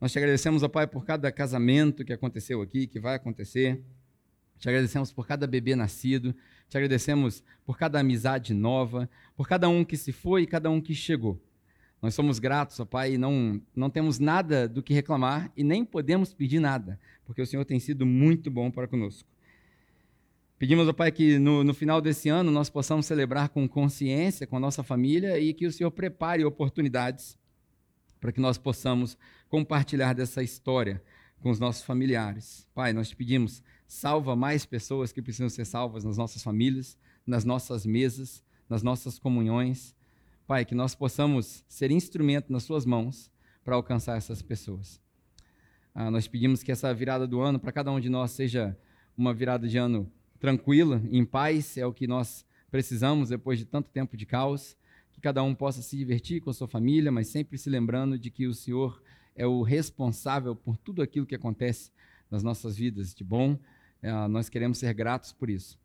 Nós 0.00 0.12
te 0.12 0.18
agradecemos, 0.18 0.62
ó 0.62 0.68
Pai, 0.68 0.86
por 0.86 1.04
cada 1.04 1.32
casamento 1.32 2.04
que 2.04 2.12
aconteceu 2.12 2.60
aqui, 2.60 2.86
que 2.86 3.00
vai 3.00 3.14
acontecer. 3.14 3.82
Te 4.58 4.68
agradecemos 4.68 5.12
por 5.12 5.26
cada 5.26 5.46
bebê 5.46 5.74
nascido. 5.74 6.34
Te 6.68 6.76
agradecemos 6.76 7.42
por 7.64 7.78
cada 7.78 8.00
amizade 8.00 8.52
nova, 8.52 9.08
por 9.34 9.48
cada 9.48 9.68
um 9.68 9.84
que 9.84 9.96
se 9.96 10.12
foi 10.12 10.42
e 10.42 10.46
cada 10.46 10.70
um 10.70 10.80
que 10.80 10.94
chegou. 10.94 11.40
Nós 12.00 12.14
somos 12.14 12.38
gratos, 12.38 12.78
ó 12.78 12.84
Pai, 12.84 13.14
e 13.14 13.18
não, 13.18 13.60
não 13.74 13.90
temos 13.90 14.18
nada 14.18 14.68
do 14.68 14.82
que 14.82 14.94
reclamar 14.94 15.50
e 15.56 15.64
nem 15.64 15.84
podemos 15.84 16.32
pedir 16.32 16.60
nada, 16.60 17.00
porque 17.24 17.42
o 17.42 17.46
Senhor 17.46 17.64
tem 17.64 17.80
sido 17.80 18.06
muito 18.06 18.50
bom 18.50 18.70
para 18.70 18.86
conosco. 18.86 19.28
Pedimos, 20.58 20.88
ó 20.88 20.92
Pai, 20.92 21.12
que 21.12 21.38
no, 21.38 21.62
no 21.62 21.72
final 21.72 22.00
desse 22.00 22.28
ano 22.28 22.50
nós 22.50 22.68
possamos 22.68 23.06
celebrar 23.06 23.48
com 23.48 23.68
consciência, 23.68 24.44
com 24.44 24.56
a 24.56 24.60
nossa 24.60 24.82
família 24.82 25.38
e 25.38 25.54
que 25.54 25.64
o 25.64 25.72
Senhor 25.72 25.90
prepare 25.92 26.44
oportunidades 26.44 27.38
para 28.18 28.32
que 28.32 28.40
nós 28.40 28.58
possamos 28.58 29.16
compartilhar 29.48 30.14
dessa 30.14 30.42
história 30.42 31.00
com 31.40 31.50
os 31.50 31.60
nossos 31.60 31.84
familiares. 31.84 32.66
Pai, 32.74 32.92
nós 32.92 33.08
te 33.08 33.14
pedimos, 33.14 33.62
salva 33.86 34.34
mais 34.34 34.66
pessoas 34.66 35.12
que 35.12 35.22
precisam 35.22 35.48
ser 35.48 35.64
salvas 35.64 36.02
nas 36.02 36.16
nossas 36.16 36.42
famílias, 36.42 36.98
nas 37.24 37.44
nossas 37.44 37.86
mesas, 37.86 38.42
nas 38.68 38.82
nossas 38.82 39.16
comunhões. 39.16 39.94
Pai, 40.44 40.64
que 40.64 40.74
nós 40.74 40.92
possamos 40.92 41.64
ser 41.68 41.92
instrumento 41.92 42.52
nas 42.52 42.64
Suas 42.64 42.84
mãos 42.84 43.30
para 43.62 43.76
alcançar 43.76 44.16
essas 44.16 44.42
pessoas. 44.42 45.00
Ah, 45.94 46.10
nós 46.10 46.26
pedimos 46.26 46.64
que 46.64 46.72
essa 46.72 46.92
virada 46.92 47.28
do 47.28 47.40
ano 47.40 47.60
para 47.60 47.70
cada 47.70 47.92
um 47.92 48.00
de 48.00 48.08
nós 48.08 48.32
seja 48.32 48.76
uma 49.16 49.32
virada 49.32 49.68
de 49.68 49.78
ano 49.78 50.10
tranquila, 50.38 51.02
em 51.10 51.24
paz, 51.24 51.76
é 51.76 51.86
o 51.86 51.92
que 51.92 52.06
nós 52.06 52.44
precisamos 52.70 53.28
depois 53.28 53.58
de 53.58 53.64
tanto 53.64 53.90
tempo 53.90 54.16
de 54.16 54.26
caos. 54.26 54.76
Que 55.12 55.20
cada 55.20 55.42
um 55.42 55.54
possa 55.54 55.82
se 55.82 55.96
divertir 55.96 56.40
com 56.40 56.50
a 56.50 56.54
sua 56.54 56.68
família, 56.68 57.10
mas 57.10 57.26
sempre 57.28 57.58
se 57.58 57.68
lembrando 57.68 58.18
de 58.18 58.30
que 58.30 58.46
o 58.46 58.54
Senhor 58.54 59.02
é 59.34 59.46
o 59.46 59.62
responsável 59.62 60.54
por 60.54 60.76
tudo 60.76 61.02
aquilo 61.02 61.26
que 61.26 61.34
acontece 61.34 61.90
nas 62.30 62.42
nossas 62.42 62.76
vidas 62.76 63.14
de 63.14 63.24
bom. 63.24 63.58
Ah, 64.02 64.28
nós 64.28 64.48
queremos 64.48 64.78
ser 64.78 64.92
gratos 64.94 65.32
por 65.32 65.50
isso. 65.50 65.78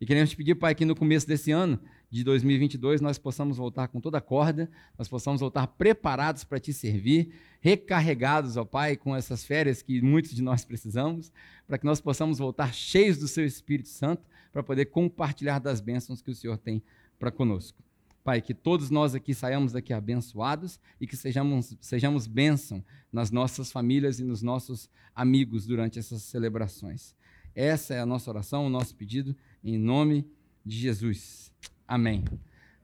E 0.00 0.06
queremos 0.06 0.30
te 0.30 0.36
pedir, 0.36 0.54
Pai, 0.54 0.74
que 0.74 0.86
no 0.86 0.96
começo 0.96 1.26
desse 1.26 1.50
ano, 1.50 1.78
de 2.10 2.24
2022, 2.24 3.00
nós 3.00 3.18
possamos 3.18 3.56
voltar 3.56 3.86
com 3.86 4.00
toda 4.00 4.18
a 4.18 4.20
corda, 4.20 4.68
nós 4.98 5.08
possamos 5.08 5.40
voltar 5.40 5.68
preparados 5.68 6.42
para 6.42 6.58
te 6.58 6.72
servir, 6.72 7.32
recarregados, 7.60 8.56
ó 8.56 8.64
Pai, 8.64 8.96
com 8.96 9.14
essas 9.14 9.44
férias 9.44 9.80
que 9.80 10.02
muitos 10.02 10.32
de 10.32 10.42
nós 10.42 10.64
precisamos, 10.64 11.32
para 11.68 11.78
que 11.78 11.86
nós 11.86 12.00
possamos 12.00 12.38
voltar 12.38 12.74
cheios 12.74 13.16
do 13.16 13.28
Seu 13.28 13.46
Espírito 13.46 13.88
Santo, 13.88 14.28
para 14.52 14.62
poder 14.62 14.86
compartilhar 14.86 15.60
das 15.60 15.80
bênçãos 15.80 16.20
que 16.20 16.32
o 16.32 16.34
Senhor 16.34 16.58
tem 16.58 16.82
para 17.16 17.30
conosco. 17.30 17.80
Pai, 18.24 18.42
que 18.42 18.52
todos 18.52 18.90
nós 18.90 19.14
aqui 19.14 19.32
saiamos 19.32 19.72
daqui 19.72 19.92
abençoados 19.92 20.80
e 21.00 21.06
que 21.06 21.16
sejamos, 21.16 21.76
sejamos 21.80 22.26
bênção 22.26 22.84
nas 23.12 23.30
nossas 23.30 23.70
famílias 23.70 24.18
e 24.18 24.24
nos 24.24 24.42
nossos 24.42 24.90
amigos 25.14 25.64
durante 25.64 25.98
essas 25.98 26.22
celebrações. 26.22 27.14
Essa 27.54 27.94
é 27.94 28.00
a 28.00 28.06
nossa 28.06 28.30
oração, 28.30 28.66
o 28.66 28.70
nosso 28.70 28.94
pedido, 28.94 29.34
em 29.64 29.78
nome 29.78 30.26
de 30.64 30.76
Jesus. 30.76 31.49
Amém. 31.90 32.22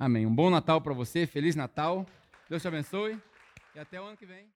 Amém. 0.01 0.27
Um 0.27 0.35
bom 0.35 0.51
Natal 0.51 0.81
para 0.81 0.93
você, 0.93 1.29
Feliz 1.29 1.55
Natal. 1.55 2.05
Deus 2.51 2.61
te 2.61 2.67
abençoe 2.67 3.17
e 3.73 3.79
até 3.79 4.01
o 4.01 4.05
ano 4.05 4.17
que 4.17 4.27
vem. 4.27 4.49